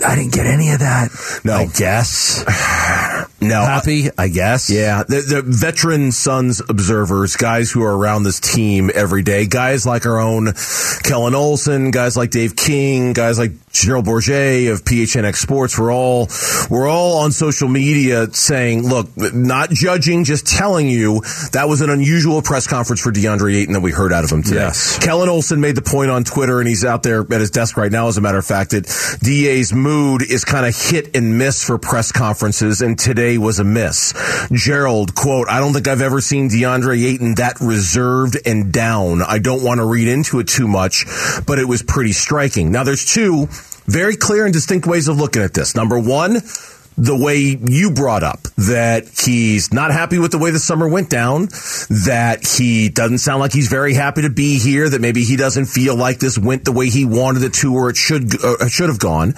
I 0.06 0.16
didn't 0.16 0.34
get 0.34 0.46
any 0.46 0.72
of 0.72 0.80
that. 0.80 1.10
No. 1.44 1.54
I 1.54 1.66
guess. 1.66 2.44
No. 3.40 3.62
Happy, 3.62 4.10
I 4.18 4.30
guess. 4.30 4.70
Yeah, 4.70 5.04
the, 5.04 5.22
the 5.22 5.42
veteran 5.44 6.12
Suns 6.12 6.60
observers, 6.68 7.36
guys 7.36 7.70
who 7.70 7.84
are 7.84 7.96
around 7.96 8.24
this 8.24 8.40
team 8.40 8.90
every 8.94 9.22
day, 9.22 9.46
guys 9.46 9.86
like 9.86 10.08
our 10.08 10.20
own 10.20 10.54
Kellan 11.04 11.36
Olson, 11.36 11.92
guys 11.92 12.18
like 12.18 12.32
Dave 12.32 12.56
King, 12.56 13.14
guys 13.14 13.38
like 13.38 13.52
Gerald 13.72 14.06
Bourguet 14.06 14.72
of 14.72 14.84
PHNX 14.84 15.36
Sports, 15.36 15.78
we're 15.78 15.94
all 15.94 16.30
we're 16.72 16.88
all 16.88 17.20
on 17.20 17.32
social 17.32 17.68
media 17.68 18.26
saying, 18.34 18.88
look, 18.88 19.08
not 19.16 19.70
judging, 19.70 20.24
just 20.24 20.48
telling 20.48 20.90
you 20.90 21.22
that 21.52 21.66
was 21.68 21.82
an 21.82 21.92
unusual 21.92 22.42
press 22.42 22.66
conference 22.66 23.02
for 23.02 23.12
DeAndre 23.12 23.56
Ayton 23.56 23.74
that 23.74 23.82
we 23.82 23.92
heard 23.92 24.12
out 24.12 24.24
of 24.24 24.32
him 24.32 24.42
today. 24.42 24.62
Yes. 24.62 24.98
Kellan 24.98 25.30
Olson 25.30 25.62
made 25.62 25.76
the 25.76 25.84
point 25.84 26.10
on 26.10 26.24
Twitter, 26.24 26.60
and 26.60 26.68
he's 26.68 26.84
out 26.84 27.04
there 27.04 27.22
at 27.22 27.40
his 27.40 27.52
desk 27.52 27.78
right 27.78 27.92
now, 27.92 28.08
as 28.08 28.18
a 28.18 28.22
matter 28.22 28.40
of 28.40 28.46
fact, 28.46 28.72
that 28.72 29.20
DA's 29.22 29.74
mood 29.74 30.24
is 30.24 30.44
kind 30.44 30.66
of 30.66 30.76
hit 30.76 31.16
and 31.16 31.38
miss 31.38 31.64
for 31.64 31.78
press 31.78 32.12
conferences, 32.12 32.82
and 32.82 32.98
today 32.98 33.27
was 33.36 33.60
a 33.60 33.66
miss. 33.66 34.14
Gerald, 34.52 35.16
quote, 35.16 35.50
I 35.50 35.60
don't 35.60 35.74
think 35.74 35.88
I've 35.88 36.02
ever 36.02 36.22
seen 36.22 36.50
DeAndre 36.50 37.04
Ayton 37.04 37.36
that 37.36 37.60
reserved 37.60 38.38
and 38.46 38.72
down. 38.72 39.22
I 39.22 39.40
don't 39.40 39.64
want 39.64 39.80
to 39.80 39.86
read 39.86 40.08
into 40.08 40.40
it 40.40 40.48
too 40.48 40.68
much, 40.68 41.06
but 41.46 41.60
it 41.60 41.66
was 41.66 41.84
pretty 41.84 42.14
striking. 42.14 42.72
Now, 42.72 42.84
there's 42.84 43.06
two 43.12 43.48
very 43.88 44.16
clear 44.16 44.46
and 44.46 44.54
distinct 44.54 44.86
ways 44.86 45.08
of 45.08 45.18
looking 45.18 45.42
at 45.42 45.54
this. 45.54 45.76
Number 45.76 45.98
one, 46.00 46.42
the 46.98 47.16
way 47.16 47.38
you 47.38 47.92
brought 47.92 48.24
up 48.24 48.44
that 48.58 49.08
he's 49.24 49.72
not 49.72 49.92
happy 49.92 50.18
with 50.18 50.32
the 50.32 50.40
way 50.40 50.50
the 50.50 50.60
summer 50.60 50.88
went 50.88 51.10
down, 51.10 51.46
that 51.90 52.40
he 52.58 52.90
doesn't 52.90 53.20
sound 53.20 53.40
like 53.40 53.54
he's 53.54 53.68
very 53.68 53.94
happy 53.94 54.24
to 54.24 54.32
be 54.32 54.58
here, 54.58 54.90
that 54.90 55.00
maybe 55.00 55.24
he 55.24 55.36
doesn't 55.36 55.66
feel 55.66 55.96
like 55.96 56.20
this 56.20 56.38
went 56.40 56.66
the 56.66 56.72
way 56.72 56.90
he 56.90 57.06
wanted 57.06 57.44
it 57.44 57.54
to 57.54 57.76
or 57.76 57.92
it 57.92 57.98
should 57.98 58.44
uh, 58.44 58.68
should 58.68 58.90
have 58.90 59.00
gone. 59.00 59.36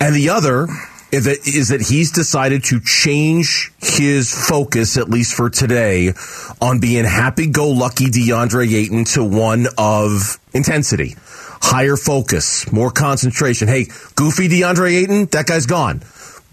And 0.00 0.14
the 0.14 0.30
other 0.30 0.66
is 1.12 1.24
that, 1.24 1.46
is 1.46 1.68
that 1.68 1.80
he's 1.80 2.12
decided 2.12 2.64
to 2.64 2.80
change 2.80 3.72
his 3.80 4.32
focus, 4.32 4.96
at 4.96 5.08
least 5.08 5.34
for 5.34 5.50
today, 5.50 6.12
on 6.60 6.80
being 6.80 7.04
happy-go-lucky 7.04 8.06
DeAndre 8.06 8.72
Ayton 8.72 9.04
to 9.04 9.24
one 9.24 9.66
of 9.78 10.38
intensity, 10.52 11.16
higher 11.60 11.96
focus, 11.96 12.70
more 12.72 12.90
concentration. 12.90 13.68
Hey, 13.68 13.84
goofy 14.14 14.48
DeAndre 14.48 15.02
Ayton, 15.02 15.26
that 15.26 15.46
guy's 15.46 15.66
gone. 15.66 16.02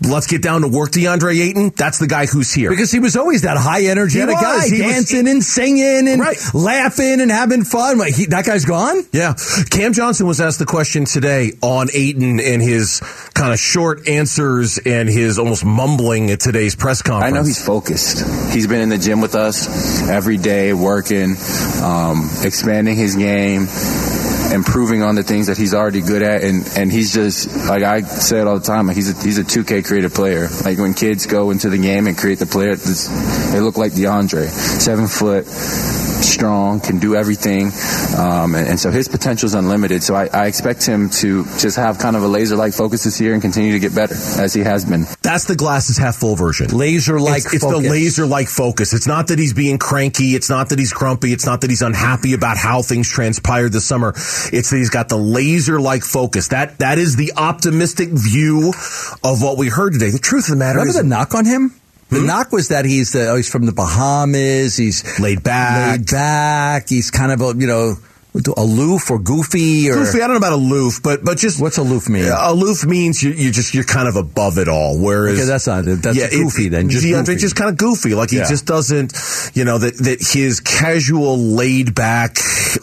Let's 0.06 0.28
get 0.28 0.42
down 0.42 0.62
to 0.62 0.68
work 0.68 0.92
DeAndre 0.92 1.40
Ayton. 1.40 1.72
That's 1.76 1.98
the 2.00 2.08
guy 2.08 2.26
who's 2.26 2.52
here. 2.54 2.70
Because 2.70 2.92
he 2.92 3.00
was 3.00 3.16
always 3.16 3.44
that 3.44 3.58
high 3.58 3.86
energetic 3.88 4.36
He 4.38 4.42
guy, 4.44 4.56
was. 4.58 4.66
He 4.70 4.82
was- 4.82 4.92
dancing 4.94 5.28
and 5.28 5.44
singing 5.44 6.08
and 6.08 6.20
Right. 6.22 6.38
laughing 6.54 7.22
and 7.22 7.32
having 7.32 7.64
fun. 7.64 7.98
Like, 7.98 8.14
he, 8.14 8.26
that 8.28 8.46
guy's 8.46 8.66
gone? 8.66 9.06
Yeah. 9.12 9.34
Cam 9.70 9.94
Johnson 9.94 10.28
was 10.28 10.42
asked 10.42 10.60
the 10.60 10.66
question 10.66 11.06
today 11.06 11.54
on 11.62 11.88
Ayton 11.94 12.40
and 12.40 12.62
his 12.62 13.00
kind 13.34 13.54
of 13.54 13.60
short 13.60 14.08
answers 14.08 14.78
and 14.86 15.08
his 15.10 15.40
almost 15.40 15.64
mumbling 15.66 16.30
at 16.32 16.40
today's 16.40 16.76
press 16.76 17.02
conference. 17.02 17.34
I 17.34 17.38
know 17.38 17.44
he's 17.46 17.64
focused. 17.64 18.24
He's 18.54 18.68
been 18.68 18.82
in 18.82 18.90
the 18.90 18.98
gym 18.98 19.22
with 19.22 19.36
us 19.36 19.68
every 20.10 20.38
day, 20.38 20.74
working, 20.74 21.38
um, 21.82 22.30
expanding 22.44 22.96
his 22.96 23.16
game, 23.16 23.68
improving 24.54 25.02
on 25.02 25.16
the 25.16 25.24
things 25.24 25.48
that 25.48 25.58
he's 25.58 25.74
already 25.74 26.02
good 26.02 26.22
at, 26.22 26.44
and 26.44 26.66
and 26.78 26.92
he's 26.92 27.14
just 27.14 27.48
like 27.68 27.84
I 27.84 28.02
say 28.02 28.40
it 28.40 28.48
all 28.48 28.60
the 28.60 28.66
time. 28.66 28.88
He's 28.90 29.10
a, 29.10 29.24
he's 29.24 29.38
a 29.38 29.44
2K 29.44 29.86
creative 29.86 30.14
player. 30.14 30.48
Like 30.64 30.78
when 30.78 30.94
kids 30.94 31.26
go 31.26 31.52
into 31.52 31.70
the 31.70 31.78
game 31.78 32.08
and 32.08 32.18
create 32.18 32.40
the 32.40 32.46
player, 32.46 32.76
they 32.76 33.60
look 33.60 33.78
like 33.78 33.94
DeAndre, 33.94 34.48
seven 34.48 35.08
foot. 35.08 36.13
Strong, 36.24 36.82
can 36.82 37.00
do 37.00 37.16
everything, 37.16 37.72
um, 38.18 38.56
and, 38.56 38.68
and 38.68 38.80
so 38.80 38.92
his 38.92 39.08
potential 39.08 39.46
is 39.46 39.54
unlimited. 39.54 40.02
So 40.04 40.16
I, 40.16 40.28
I 40.34 40.48
expect 40.48 40.86
him 40.86 41.10
to 41.22 41.44
just 41.60 41.76
have 41.78 42.00
kind 42.00 42.16
of 42.16 42.24
a 42.24 42.28
laser-like 42.28 42.74
focus 42.74 43.04
this 43.04 43.20
year 43.22 43.34
and 43.34 43.42
continue 43.42 43.74
to 43.74 43.80
get 43.80 43.94
better 43.94 44.16
as 44.16 44.54
he 44.54 44.62
has 44.62 44.86
been. 44.86 45.06
That's 45.22 45.46
the 45.46 45.56
glasses 45.56 45.98
half 45.98 46.16
full 46.16 46.36
version. 46.36 46.68
Laser 46.68 47.20
like 47.20 47.44
It's, 47.46 47.56
it's 47.56 47.66
the 47.66 47.78
laser 47.78 48.26
like 48.26 48.48
focus. 48.48 48.94
It's 48.94 49.08
not 49.08 49.28
that 49.28 49.40
he's 49.40 49.54
being 49.54 49.78
cranky. 49.78 50.36
It's 50.36 50.50
not 50.50 50.70
that 50.70 50.80
he's 50.80 50.94
grumpy. 50.94 51.34
It's 51.34 51.46
not 51.46 51.62
that 51.62 51.70
he's 51.70 51.82
unhappy 51.82 52.34
about 52.34 52.58
how 52.58 52.82
things 52.82 53.10
transpired 53.12 53.70
this 53.70 53.86
summer. 53.86 54.10
It's 54.10 54.70
that 54.70 54.78
he's 54.78 54.90
got 54.90 55.10
the 55.10 55.18
laser 55.18 55.80
like 55.80 56.04
focus. 56.04 56.50
That 56.50 56.80
that 56.80 56.98
is 56.98 57.16
the 57.16 57.34
optimistic 57.38 58.10
view 58.10 58.74
of 59.24 59.42
what 59.42 59.58
we 59.58 59.70
heard 59.70 59.94
today. 59.94 60.10
The 60.10 60.20
truth 60.20 60.46
of 60.46 60.52
the 60.52 60.58
matter 60.58 60.80
Remember 60.80 60.90
is 60.90 60.96
the 60.96 61.04
knock 61.04 61.36
on 61.36 61.46
him? 61.46 61.74
The 62.10 62.20
hmm? 62.20 62.28
knock 62.28 62.52
was 62.52 62.70
that 62.70 62.86
he's 62.86 63.14
the, 63.14 63.30
oh, 63.30 63.36
he's 63.36 63.50
from 63.50 63.66
the 63.66 63.72
Bahamas. 63.72 64.78
He's 64.78 65.20
laid 65.20 65.44
back. 65.44 66.00
laid 66.00 66.12
back. 66.12 66.90
He's 66.90 67.12
kind 67.12 67.32
of 67.32 67.42
a, 67.42 67.60
you 67.60 67.68
know, 67.68 67.96
aloof 68.58 69.12
or 69.12 69.20
goofy 69.20 69.90
or 69.90 69.94
Goofy, 69.96 70.18
I 70.22 70.28
don't 70.28 70.32
know 70.32 70.38
about 70.38 70.54
aloof, 70.54 71.02
but 71.04 71.24
but 71.24 71.38
just 71.38 71.62
what's 71.62 71.78
aloof 71.78 72.10
mean? 72.10 72.24
Yeah, 72.26 72.50
aloof 72.52 72.84
means 72.86 73.22
you 73.22 73.32
you 73.32 73.52
just 73.52 73.74
you're 73.76 73.84
kind 73.84 74.08
of 74.08 74.16
above 74.16 74.58
it 74.58 74.68
all. 74.68 74.98
Whereas 74.98 75.38
Okay, 75.40 75.46
that's 75.48 75.68
not- 75.68 75.86
that's 75.86 76.18
it- 76.18 76.32
goofy 76.32 76.68
then, 76.70 76.90
just 76.90 77.06
DeAndre 77.06 77.26
goofy. 77.28 77.40
just 77.42 77.56
kind 77.56 77.70
of 77.70 77.78
goofy. 77.78 78.16
Like 78.16 78.32
he 78.32 78.38
Yeah. 78.38 78.50
just 78.50 78.66
doesn't, 78.66 79.14
you 79.54 79.64
know, 79.66 79.78
that 79.78 79.98
that 80.00 80.20
his 80.22 80.60
casual, 80.60 81.38
laid 81.38 81.94
back, 81.94 82.40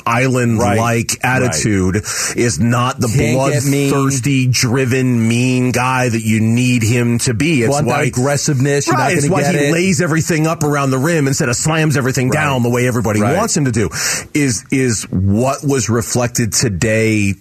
island 0.06 0.58
like 0.58 0.70
Right. 0.78 1.18
attitude 1.24 2.04
is 2.36 2.60
not 2.60 3.00
the 3.00 3.08
Can't 3.08 3.52
get 3.52 3.64
mean. 3.64 3.90
bloodthirsty, 3.90 4.46
driven, 4.46 5.26
mean 5.28 5.72
guy 5.72 6.08
that 6.08 6.22
you 6.22 6.40
need 6.40 6.82
him 6.84 7.18
to 7.20 7.34
be. 7.34 7.62
It's 7.64 7.74
that 7.74 7.84
why 7.84 8.02
aggressiveness, 8.04 8.86
you're 8.86 8.96
not 8.96 9.02
right, 9.02 9.16
it's 9.18 9.28
why 9.28 9.42
he 9.44 9.56
it. 9.56 9.72
lays 9.72 10.00
everything 10.00 10.46
up 10.46 10.62
around 10.62 10.90
the 10.90 10.98
rim 10.98 11.26
instead 11.26 11.48
of 11.48 11.56
slams 11.56 11.96
everything 11.96 12.30
down 12.30 12.62
the 12.62 12.68
way 12.70 12.86
everybody 12.86 13.20
Right. 13.20 13.36
wants 13.36 13.56
him 13.56 13.64
to 13.64 13.72
do. 13.72 13.88
Is 14.32 14.62
is 14.70 15.06
what 15.40 15.64
was 15.64 15.88
reflected 15.88 16.52
today 16.52 17.32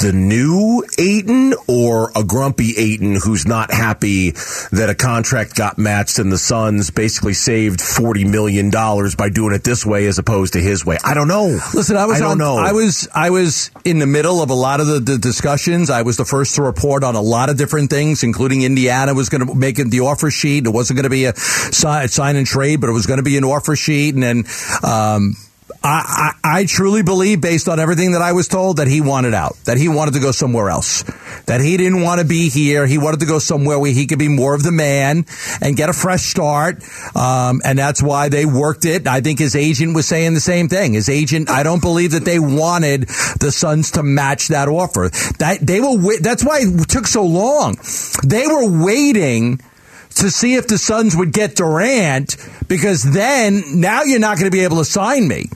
the 0.00 0.12
new 0.12 0.82
Ayton 0.98 1.54
or 1.68 2.10
a 2.16 2.24
grumpy 2.24 2.74
Ayton 2.76 3.14
who's 3.14 3.46
not 3.46 3.70
happy 3.70 4.30
that 4.72 4.88
a 4.88 4.94
contract 4.94 5.54
got 5.54 5.78
matched 5.78 6.18
and 6.18 6.32
the 6.32 6.38
Suns 6.38 6.90
basically 6.90 7.34
saved 7.34 7.80
forty 7.80 8.24
million 8.24 8.70
dollars 8.70 9.14
by 9.14 9.28
doing 9.28 9.54
it 9.54 9.62
this 9.62 9.84
way 9.86 10.06
as 10.06 10.18
opposed 10.18 10.54
to 10.54 10.60
his 10.60 10.84
way? 10.84 10.96
I 11.04 11.14
don't 11.14 11.28
know. 11.28 11.60
Listen, 11.74 11.96
I 11.96 12.06
was 12.06 12.16
I 12.16 12.20
don't 12.20 12.32
on, 12.32 12.38
know. 12.38 12.56
I 12.56 12.72
was 12.72 13.08
I 13.14 13.30
was 13.30 13.70
in 13.84 13.98
the 13.98 14.06
middle 14.06 14.42
of 14.42 14.50
a 14.50 14.54
lot 14.54 14.80
of 14.80 14.86
the, 14.88 14.98
the 14.98 15.18
discussions. 15.18 15.90
I 15.90 16.02
was 16.02 16.16
the 16.16 16.24
first 16.24 16.56
to 16.56 16.62
report 16.62 17.04
on 17.04 17.14
a 17.14 17.22
lot 17.22 17.50
of 17.50 17.56
different 17.56 17.90
things, 17.90 18.24
including 18.24 18.62
Indiana 18.62 19.14
was 19.14 19.28
going 19.28 19.46
to 19.46 19.54
make 19.54 19.78
it 19.78 19.90
the 19.90 20.00
offer 20.00 20.30
sheet. 20.30 20.66
It 20.66 20.70
wasn't 20.70 20.96
going 20.96 21.04
to 21.04 21.10
be 21.10 21.26
a 21.26 21.36
sign, 21.36 22.08
sign 22.08 22.36
and 22.36 22.46
trade, 22.46 22.80
but 22.80 22.88
it 22.88 22.94
was 22.94 23.06
going 23.06 23.18
to 23.18 23.22
be 23.22 23.36
an 23.36 23.44
offer 23.44 23.76
sheet. 23.76 24.14
And 24.14 24.22
then 24.22 24.44
um, 24.82 25.36
I, 25.84 26.32
I, 26.42 26.60
I 26.60 26.64
truly 26.64 27.02
believe, 27.02 27.42
based 27.42 27.68
on 27.68 27.78
everything 27.78 28.12
that 28.12 28.22
I 28.22 28.32
was 28.32 28.48
told, 28.48 28.78
that 28.78 28.88
he 28.88 29.02
wanted 29.02 29.34
out, 29.34 29.56
that 29.66 29.76
he 29.76 29.88
wanted 29.88 30.14
to 30.14 30.20
go 30.20 30.32
somewhere 30.32 30.70
else, 30.70 31.02
that 31.44 31.60
he 31.60 31.76
didn't 31.76 32.00
want 32.00 32.22
to 32.22 32.26
be 32.26 32.48
here. 32.48 32.86
He 32.86 32.96
wanted 32.96 33.20
to 33.20 33.26
go 33.26 33.38
somewhere 33.38 33.78
where 33.78 33.92
he 33.92 34.06
could 34.06 34.18
be 34.18 34.28
more 34.28 34.54
of 34.54 34.62
the 34.62 34.72
man 34.72 35.26
and 35.60 35.76
get 35.76 35.90
a 35.90 35.92
fresh 35.92 36.22
start. 36.22 36.82
Um, 37.14 37.60
and 37.66 37.78
that's 37.78 38.02
why 38.02 38.30
they 38.30 38.46
worked 38.46 38.86
it. 38.86 39.06
I 39.06 39.20
think 39.20 39.38
his 39.38 39.54
agent 39.54 39.94
was 39.94 40.08
saying 40.08 40.32
the 40.32 40.40
same 40.40 40.68
thing. 40.68 40.94
His 40.94 41.10
agent, 41.10 41.50
I 41.50 41.62
don't 41.62 41.82
believe 41.82 42.12
that 42.12 42.24
they 42.24 42.38
wanted 42.38 43.02
the 43.40 43.52
Suns 43.52 43.90
to 43.92 44.02
match 44.02 44.48
that 44.48 44.68
offer. 44.68 45.10
That 45.38 45.58
they 45.60 45.80
were. 45.80 46.18
That's 46.18 46.42
why 46.42 46.60
it 46.62 46.88
took 46.88 47.06
so 47.06 47.24
long. 47.24 47.76
They 48.24 48.46
were 48.46 48.82
waiting 48.82 49.60
to 50.16 50.30
see 50.30 50.54
if 50.54 50.66
the 50.66 50.78
Suns 50.78 51.14
would 51.14 51.32
get 51.34 51.56
Durant 51.56 52.36
because 52.68 53.02
then 53.02 53.62
now 53.80 54.04
you're 54.04 54.18
not 54.18 54.38
going 54.38 54.50
to 54.50 54.56
be 54.56 54.64
able 54.64 54.78
to 54.78 54.84
sign 54.86 55.28
me. 55.28 55.50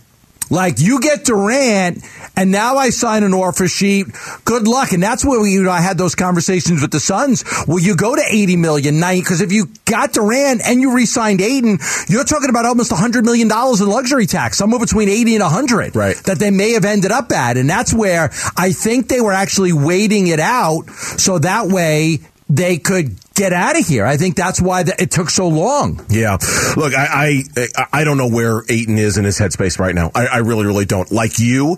Like 0.50 0.80
you 0.80 1.00
get 1.00 1.24
Durant, 1.24 2.04
and 2.36 2.50
now 2.50 2.76
I 2.76 2.90
sign 2.90 3.22
an 3.22 3.34
offer 3.34 3.68
sheet. 3.68 4.06
Good 4.44 4.66
luck, 4.66 4.92
and 4.92 5.02
that's 5.02 5.24
where 5.24 5.40
we, 5.40 5.52
you 5.52 5.62
know, 5.62 5.70
I 5.70 5.80
had 5.80 5.98
those 5.98 6.14
conversations 6.14 6.80
with 6.80 6.90
the 6.90 7.00
Suns. 7.00 7.44
Will 7.66 7.80
you 7.80 7.96
go 7.96 8.14
to 8.16 8.22
eighty 8.28 8.56
million 8.56 8.98
night? 9.00 9.22
Because 9.22 9.40
if 9.40 9.52
you 9.52 9.66
got 9.84 10.12
Durant 10.12 10.62
and 10.66 10.80
you 10.80 10.94
re-signed 10.94 11.40
Ayton, 11.40 11.78
you're 12.08 12.24
talking 12.24 12.48
about 12.48 12.64
almost 12.64 12.92
hundred 12.92 13.24
million 13.24 13.48
dollars 13.48 13.80
in 13.80 13.88
luxury 13.88 14.26
tax, 14.26 14.56
somewhere 14.56 14.80
between 14.80 15.08
eighty 15.08 15.34
and 15.34 15.44
hundred, 15.44 15.94
right? 15.94 16.16
That 16.24 16.38
they 16.38 16.50
may 16.50 16.72
have 16.72 16.84
ended 16.84 17.12
up 17.12 17.30
at, 17.32 17.56
and 17.56 17.68
that's 17.68 17.92
where 17.92 18.30
I 18.56 18.72
think 18.72 19.08
they 19.08 19.20
were 19.20 19.32
actually 19.32 19.72
waiting 19.72 20.28
it 20.28 20.40
out 20.40 20.88
so 20.90 21.38
that 21.38 21.68
way 21.68 22.20
they 22.48 22.78
could 22.78 23.16
get 23.38 23.52
out 23.52 23.78
of 23.78 23.86
here. 23.86 24.04
I 24.04 24.16
think 24.16 24.34
that's 24.36 24.60
why 24.60 24.82
the, 24.82 25.00
it 25.00 25.10
took 25.10 25.30
so 25.30 25.48
long. 25.48 26.04
Yeah. 26.10 26.38
Look, 26.76 26.92
I, 26.94 27.44
I 27.56 27.84
I 27.92 28.04
don't 28.04 28.18
know 28.18 28.28
where 28.28 28.64
Ayton 28.68 28.98
is 28.98 29.16
in 29.16 29.24
his 29.24 29.38
headspace 29.38 29.78
right 29.78 29.94
now. 29.94 30.10
I, 30.14 30.26
I 30.26 30.36
really, 30.38 30.66
really 30.66 30.84
don't. 30.84 31.10
Like 31.10 31.38
you, 31.38 31.76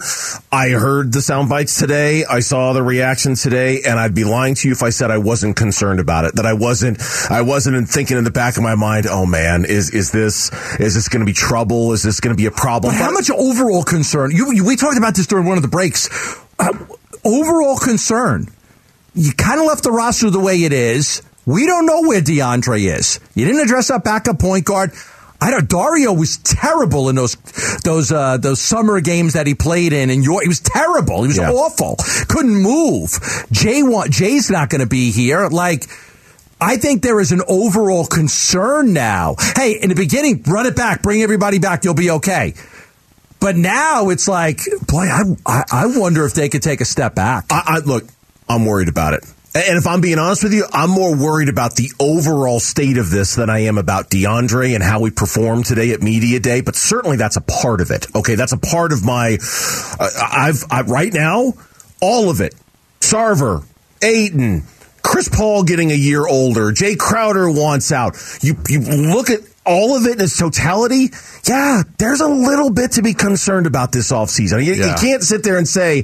I 0.50 0.70
heard 0.70 1.12
the 1.12 1.20
sound 1.20 1.48
bites 1.48 1.78
today. 1.78 2.24
I 2.24 2.40
saw 2.40 2.72
the 2.72 2.82
reactions 2.82 3.42
today, 3.42 3.82
and 3.86 4.00
I'd 4.00 4.14
be 4.14 4.24
lying 4.24 4.54
to 4.56 4.68
you 4.68 4.72
if 4.72 4.82
I 4.82 4.90
said 4.90 5.10
I 5.10 5.18
wasn't 5.18 5.56
concerned 5.56 6.00
about 6.00 6.24
it. 6.24 6.36
That 6.36 6.46
I 6.46 6.54
wasn't. 6.54 6.98
I 7.30 7.42
wasn't 7.42 7.88
thinking 7.88 8.16
in 8.16 8.24
the 8.24 8.30
back 8.30 8.56
of 8.56 8.62
my 8.62 8.74
mind, 8.74 9.06
oh 9.06 9.26
man, 9.26 9.64
is 9.64 9.90
is 9.90 10.10
this 10.10 10.50
is 10.80 10.94
this 10.94 11.08
going 11.08 11.20
to 11.20 11.26
be 11.26 11.34
trouble? 11.34 11.92
Is 11.92 12.02
this 12.02 12.20
going 12.20 12.34
to 12.34 12.40
be 12.40 12.46
a 12.46 12.50
problem? 12.50 12.94
But 12.94 12.98
how 12.98 13.10
much 13.10 13.30
overall 13.30 13.84
concern? 13.84 14.30
You, 14.30 14.52
you, 14.52 14.64
we 14.64 14.76
talked 14.76 14.96
about 14.96 15.14
this 15.14 15.26
during 15.26 15.46
one 15.46 15.58
of 15.58 15.62
the 15.62 15.68
breaks. 15.68 16.08
Uh, 16.58 16.72
overall 17.24 17.76
concern. 17.76 18.48
You 19.14 19.32
kind 19.32 19.60
of 19.60 19.66
left 19.66 19.82
the 19.82 19.90
roster 19.90 20.30
the 20.30 20.40
way 20.40 20.62
it 20.62 20.72
is. 20.72 21.22
We 21.50 21.66
don't 21.66 21.86
know 21.86 22.02
where 22.02 22.20
DeAndre 22.20 22.96
is. 22.96 23.18
You 23.34 23.44
didn't 23.44 23.62
address 23.62 23.88
that 23.88 24.04
backup 24.04 24.38
point 24.38 24.64
guard. 24.64 24.92
I 25.40 25.50
know 25.50 25.60
Dario 25.60 26.12
was 26.12 26.36
terrible 26.36 27.08
in 27.08 27.16
those 27.16 27.34
those 27.82 28.12
uh, 28.12 28.36
those 28.36 28.60
summer 28.60 29.00
games 29.00 29.32
that 29.32 29.46
he 29.46 29.54
played 29.54 29.92
in, 29.92 30.10
and 30.10 30.22
he 30.22 30.28
was 30.28 30.60
terrible. 30.60 31.22
He 31.22 31.28
was 31.28 31.38
Yeah. 31.38 31.50
awful. 31.50 31.96
Couldn't 32.28 32.54
move. 32.56 33.10
Jae 33.50 33.82
Jae's 34.10 34.50
not 34.50 34.70
going 34.70 34.80
to 34.80 34.86
be 34.86 35.10
here. 35.10 35.48
Like. 35.48 35.86
I 36.62 36.76
think 36.76 37.00
there 37.00 37.18
is 37.20 37.32
an 37.32 37.40
overall 37.48 38.04
concern 38.04 38.92
now. 38.92 39.34
Hey, 39.56 39.78
in 39.80 39.88
the 39.88 39.94
beginning, 39.94 40.42
run 40.46 40.66
it 40.66 40.76
back, 40.76 41.00
bring 41.00 41.22
everybody 41.22 41.58
back, 41.58 41.84
you'll 41.86 41.94
be 41.94 42.10
okay. 42.10 42.52
But 43.40 43.56
now 43.56 44.10
it's 44.10 44.28
like, 44.28 44.60
boy, 44.86 45.06
I, 45.06 45.22
I, 45.46 45.64
I 45.72 45.86
wonder 45.86 46.26
if 46.26 46.34
they 46.34 46.50
could 46.50 46.62
take 46.62 46.82
a 46.82 46.84
step 46.84 47.14
back. 47.14 47.46
I, 47.50 47.62
I 47.66 47.78
look, 47.78 48.04
I'm 48.46 48.66
worried 48.66 48.90
about 48.90 49.14
it. 49.14 49.24
And 49.52 49.76
if 49.76 49.86
I'm 49.86 50.00
being 50.00 50.18
honest 50.18 50.44
with 50.44 50.54
you, 50.54 50.64
I'm 50.72 50.90
more 50.90 51.16
worried 51.16 51.48
about 51.48 51.74
the 51.74 51.90
overall 51.98 52.60
state 52.60 52.98
of 52.98 53.10
this 53.10 53.34
than 53.34 53.50
I 53.50 53.60
am 53.60 53.78
about 53.78 54.08
DeAndre 54.08 54.74
and 54.74 54.82
how 54.82 55.00
we 55.00 55.10
performed 55.10 55.66
today 55.66 55.90
at 55.90 56.00
media 56.00 56.38
day. 56.38 56.60
But 56.60 56.76
certainly 56.76 57.16
that's 57.16 57.36
a 57.36 57.40
part 57.40 57.80
of 57.80 57.90
it. 57.90 58.06
Okay, 58.14 58.36
that's 58.36 58.52
a 58.52 58.58
part 58.58 58.92
of 58.92 59.04
my. 59.04 59.38
Uh, 59.98 60.08
I've 60.32 60.64
I, 60.70 60.82
right 60.82 61.12
now 61.12 61.54
all 62.00 62.30
of 62.30 62.40
it. 62.40 62.54
Sarver, 63.00 63.64
Ayton, 64.02 64.62
Chris 65.02 65.28
Paul 65.28 65.64
getting 65.64 65.90
a 65.90 65.94
year 65.94 66.26
older. 66.26 66.70
Jae 66.70 66.96
Crowder 66.96 67.50
wants 67.50 67.90
out. 67.90 68.16
You 68.42 68.56
you 68.68 68.80
look 68.80 69.30
at 69.30 69.40
all 69.70 69.96
of 69.96 70.04
it 70.06 70.14
in 70.14 70.20
its 70.20 70.36
totality. 70.38 71.08
Yeah, 71.48 71.82
there's 71.98 72.20
a 72.20 72.28
little 72.28 72.70
bit 72.70 72.92
to 72.92 73.02
be 73.02 73.14
concerned 73.14 73.66
about 73.66 73.92
this 73.92 74.12
offseason. 74.12 74.64
You, 74.64 74.74
you 74.74 74.84
Yeah. 74.84 74.96
can't 74.96 75.22
sit 75.22 75.42
there 75.42 75.56
and 75.56 75.66
say 75.66 76.00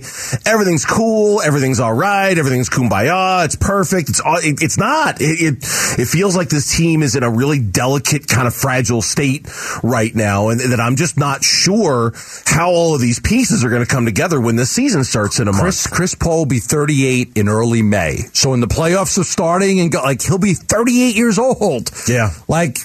everything's 0.46 0.84
cool, 0.86 1.40
everything's 1.42 1.80
all 1.80 1.92
right, 1.92 2.36
everything's 2.38 2.70
kumbaya, 2.70 3.44
it's 3.44 3.56
perfect. 3.56 4.08
It's 4.08 4.20
all, 4.20 4.36
it, 4.38 4.62
it's 4.62 4.78
not. 4.78 5.20
It, 5.20 5.40
it 5.40 5.54
it 5.98 6.08
feels 6.08 6.36
like 6.36 6.48
this 6.48 6.76
team 6.76 7.02
is 7.02 7.16
in 7.16 7.22
a 7.22 7.30
really 7.30 7.58
delicate, 7.58 8.28
kind 8.28 8.46
of 8.46 8.54
fragile 8.54 9.02
state 9.02 9.46
right 9.82 10.14
now, 10.14 10.48
and 10.48 10.60
that 10.60 10.80
I'm 10.80 10.96
just 10.96 11.18
not 11.18 11.42
sure 11.44 12.12
how 12.46 12.70
all 12.70 12.94
of 12.94 13.00
these 13.00 13.20
pieces 13.20 13.64
are 13.64 13.68
going 13.70 13.84
to 13.84 13.88
come 13.90 14.04
together 14.06 14.40
when 14.40 14.56
the 14.56 14.66
season 14.66 15.04
starts 15.04 15.38
in 15.40 15.48
a 15.48 15.52
month. 15.52 15.62
Chris 15.62 15.86
Chris 15.86 16.14
Paul 16.14 16.38
will 16.38 16.46
be 16.46 16.58
38 16.60 17.32
in 17.36 17.48
early 17.48 17.82
May. 17.82 18.18
So 18.32 18.50
when 18.50 18.60
the 18.60 18.66
playoffs 18.68 19.18
are 19.18 19.24
starting 19.24 19.80
and 19.80 19.90
go, 19.90 20.00
like 20.02 20.22
he'll 20.22 20.38
be 20.38 20.54
38 20.54 21.14
years 21.16 21.38
old. 21.38 21.90
Yeah. 22.08 22.30
Like 22.48 22.78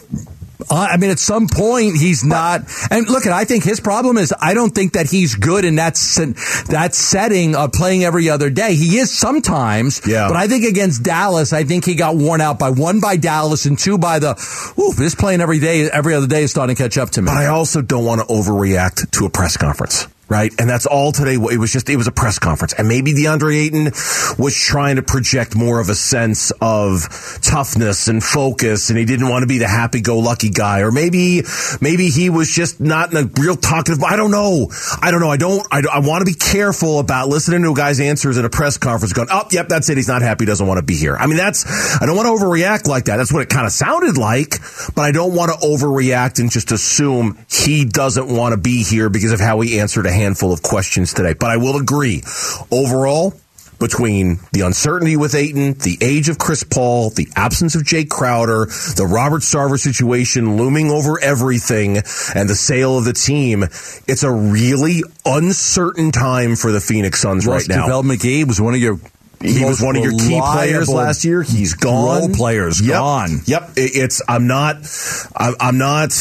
uh, 0.69 0.87
I 0.91 0.97
mean, 0.97 1.09
at 1.09 1.19
some 1.19 1.47
point 1.47 1.97
he's 1.97 2.23
not. 2.23 2.61
And 2.89 3.07
look, 3.07 3.25
at 3.25 3.31
I 3.33 3.45
think 3.45 3.63
his 3.63 3.79
problem 3.79 4.17
is 4.17 4.33
I 4.39 4.53
don't 4.53 4.73
think 4.73 4.93
that 4.93 5.09
he's 5.09 5.35
good 5.35 5.65
in 5.65 5.75
that 5.75 5.95
that 6.69 6.93
setting 6.93 7.55
of 7.55 7.71
playing 7.71 8.03
every 8.03 8.29
other 8.29 8.49
day. 8.49 8.75
He 8.75 8.97
is 8.97 9.15
sometimes, 9.15 10.01
Yeah. 10.05 10.27
But 10.27 10.37
I 10.37 10.47
think 10.47 10.65
against 10.65 11.03
Dallas, 11.03 11.53
I 11.53 11.63
think 11.63 11.85
he 11.85 11.95
got 11.95 12.15
worn 12.15 12.41
out 12.41 12.59
by 12.59 12.69
one 12.69 12.99
by 12.99 13.17
Dallas 13.17 13.65
and 13.65 13.77
two 13.77 13.97
by 13.97 14.19
the. 14.19 14.31
Ooh, 14.79 14.93
this 14.93 15.15
playing 15.15 15.41
every 15.41 15.59
day, 15.59 15.89
every 15.89 16.13
other 16.13 16.27
day 16.27 16.43
is 16.43 16.51
starting 16.51 16.75
to 16.75 16.81
catch 16.81 16.97
up 16.97 17.09
to 17.11 17.21
me. 17.21 17.27
But 17.27 17.37
I 17.37 17.47
also 17.47 17.81
don't 17.81 18.05
want 18.05 18.21
to 18.21 18.27
overreact 18.27 19.11
to 19.11 19.25
a 19.25 19.29
press 19.29 19.57
conference. 19.57 20.07
Right. 20.31 20.53
And 20.61 20.69
that's 20.69 20.85
all 20.85 21.11
today. 21.11 21.33
It 21.33 21.59
was 21.59 21.73
just, 21.73 21.89
it 21.89 21.97
was 21.97 22.07
a 22.07 22.11
press 22.13 22.39
conference. 22.39 22.71
And 22.71 22.87
maybe 22.87 23.11
DeAndre 23.11 23.65
Ayton 23.65 23.83
was 24.41 24.55
trying 24.55 24.95
to 24.95 25.01
project 25.01 25.57
more 25.57 25.81
of 25.81 25.89
a 25.89 25.93
sense 25.93 26.51
of 26.61 27.01
toughness 27.41 28.07
and 28.07 28.23
focus. 28.23 28.89
And 28.89 28.97
he 28.97 29.03
didn't 29.03 29.27
want 29.27 29.43
to 29.43 29.47
be 29.47 29.57
the 29.57 29.67
happy 29.67 29.99
go 29.99 30.19
lucky 30.19 30.49
guy. 30.49 30.83
Or 30.83 30.91
maybe, 30.91 31.43
maybe 31.81 32.07
he 32.07 32.29
was 32.29 32.49
just 32.49 32.79
not 32.79 33.11
in 33.11 33.17
a 33.17 33.29
real 33.41 33.57
talkative. 33.57 34.01
I 34.05 34.15
don't 34.15 34.31
know. 34.31 34.71
I 35.01 35.11
don't 35.11 35.19
know. 35.19 35.31
I 35.31 35.35
don't, 35.35 35.67
I, 35.69 35.83
I 35.91 35.99
want 35.99 36.25
to 36.25 36.31
be 36.31 36.37
careful 36.37 36.99
about 36.99 37.27
listening 37.27 37.63
to 37.63 37.71
a 37.71 37.75
guy's 37.75 37.99
answers 37.99 38.37
at 38.37 38.45
a 38.45 38.49
press 38.49 38.77
conference 38.77 39.11
going, 39.11 39.27
oh, 39.29 39.49
yep, 39.51 39.67
that's 39.67 39.89
it. 39.89 39.97
He's 39.97 40.07
not 40.07 40.21
happy. 40.21 40.45
He 40.45 40.47
Doesn't 40.47 40.65
want 40.65 40.77
to 40.77 40.85
be 40.85 40.95
here. 40.95 41.17
I 41.17 41.27
mean, 41.27 41.35
that's, 41.35 41.65
I 42.01 42.05
don't 42.05 42.15
want 42.15 42.27
to 42.27 42.41
overreact 42.41 42.87
like 42.87 43.03
that. 43.05 43.17
That's 43.17 43.33
what 43.33 43.41
it 43.41 43.49
kind 43.49 43.65
of 43.65 43.73
sounded 43.73 44.17
like, 44.17 44.61
but 44.95 45.01
I 45.01 45.11
don't 45.11 45.35
want 45.35 45.51
to 45.51 45.67
overreact 45.67 46.39
and 46.39 46.49
just 46.49 46.71
assume 46.71 47.37
he 47.49 47.83
doesn't 47.83 48.33
want 48.33 48.53
to 48.53 48.57
be 48.57 48.81
here 48.81 49.09
because 49.09 49.33
of 49.33 49.41
how 49.41 49.59
he 49.59 49.77
answered 49.81 50.05
a 50.05 50.20
handful 50.21 50.53
of 50.53 50.61
questions 50.61 51.13
today. 51.13 51.33
But 51.33 51.49
I 51.51 51.57
will 51.57 51.77
agree 51.77 52.23
overall, 52.71 53.33
between 53.79 54.39
the 54.53 54.61
uncertainty 54.61 55.17
with 55.17 55.33
Ayton, 55.33 55.73
the 55.73 55.97
age 56.01 56.29
of 56.29 56.37
Chris 56.37 56.63
Paul, 56.63 57.09
the 57.09 57.27
absence 57.35 57.73
of 57.73 57.81
Jae 57.81 58.07
Crowder, 58.07 58.65
the 58.95 59.07
Robert 59.09 59.41
Sarver 59.41 59.79
situation 59.79 60.55
looming 60.55 60.91
over 60.91 61.19
everything, 61.19 61.97
and 62.35 62.47
the 62.47 62.53
sale 62.55 62.99
of 62.99 63.05
the 63.05 63.13
team, 63.13 63.63
it's 63.63 64.21
a 64.21 64.31
really 64.31 65.01
uncertain 65.25 66.11
time 66.11 66.55
for 66.55 66.71
the 66.71 66.79
Phoenix 66.79 67.19
Suns 67.21 67.47
right 67.47 67.67
now. 67.67 67.87
JaVale 67.87 68.03
McGee 68.15 68.47
was 68.47 68.61
one 68.61 68.75
of 68.75 68.79
your. 68.79 68.99
He 69.41 69.65
was 69.65 69.81
one 69.81 69.95
of 69.95 70.03
your 70.03 70.11
key 70.11 70.39
players 70.39 70.87
last 70.87 71.25
year. 71.25 71.41
He's 71.41 71.73
gone. 71.73 72.19
Role 72.19 72.29
players 72.29 72.79
Yep. 72.79 72.93
gone. 72.93 73.41
Yep. 73.45 73.71
It's. 73.75 74.21
I'm 74.29 74.45
not. 74.45 74.75
I'm 75.35 75.79
not. 75.79 76.13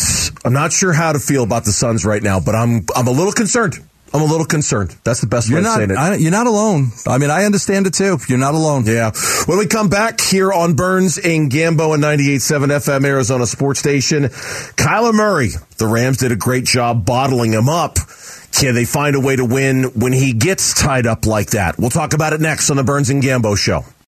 I'm 0.47 0.55
not 0.55 0.73
sure 0.73 0.95
how 0.95 1.13
to 1.13 1.19
feel 1.19 1.43
about 1.43 1.67
the 1.67 1.73
Suns 1.73 2.07
right 2.07 2.23
now, 2.23 2.41
but 2.41 2.55
I'm. 2.55 2.87
I'm 2.97 3.07
a 3.07 3.11
little 3.11 3.35
concerned. 3.35 3.75
I'm 4.13 4.23
a 4.23 4.25
little 4.25 4.47
concerned. 4.47 4.97
That's 5.05 5.21
the 5.21 5.27
best 5.29 5.49
way 5.49 5.53
You're 5.53 5.59
of 5.61 5.65
not. 5.65 5.77
saying 5.77 5.91
it. 5.91 5.97
I, 5.97 6.15
you're 6.17 6.33
not 6.33 6.47
alone. 6.47 6.89
I 7.07 7.19
mean, 7.19 7.31
I 7.31 7.45
understand 7.45 7.87
it 7.87 7.95
too. 7.95 8.19
You're 8.29 8.39
not 8.39 8.55
alone. 8.55 8.85
Yeah. 8.87 9.13
When 9.47 9.59
we 9.59 9.67
come 9.67 9.89
back 9.89 10.21
here 10.21 10.53
on 10.53 10.75
Burns 10.75 11.17
in 11.17 11.49
Gambo 11.49 11.95
and 11.95 12.03
98.7 12.03 12.67
FM 12.69 13.05
Arizona 13.05 13.47
Sports 13.47 13.79
Station, 13.79 14.25
Kyler 14.25 15.15
Murray, 15.15 15.51
the 15.79 15.87
Rams 15.87 16.19
did 16.19 16.33
a 16.33 16.37
great 16.37 16.65
job 16.65 17.05
bottling 17.07 17.53
him 17.53 17.69
up. 17.69 17.97
Can 18.53 18.75
they 18.75 18.85
find 18.85 19.15
a 19.15 19.21
way 19.21 19.37
to 19.37 19.45
win 19.45 19.85
when 19.95 20.13
he 20.13 20.33
gets 20.33 20.75
tied 20.75 21.07
up 21.07 21.25
like 21.25 21.51
that? 21.51 21.79
We'll 21.79 21.91
talk 21.91 22.13
about 22.13 22.33
it 22.33 22.41
next 22.41 22.69
on 22.71 22.77
the 22.77 22.85
Burns 22.85 23.09
and 23.11 23.23
Gambo 23.23 23.57
show. 23.57 23.85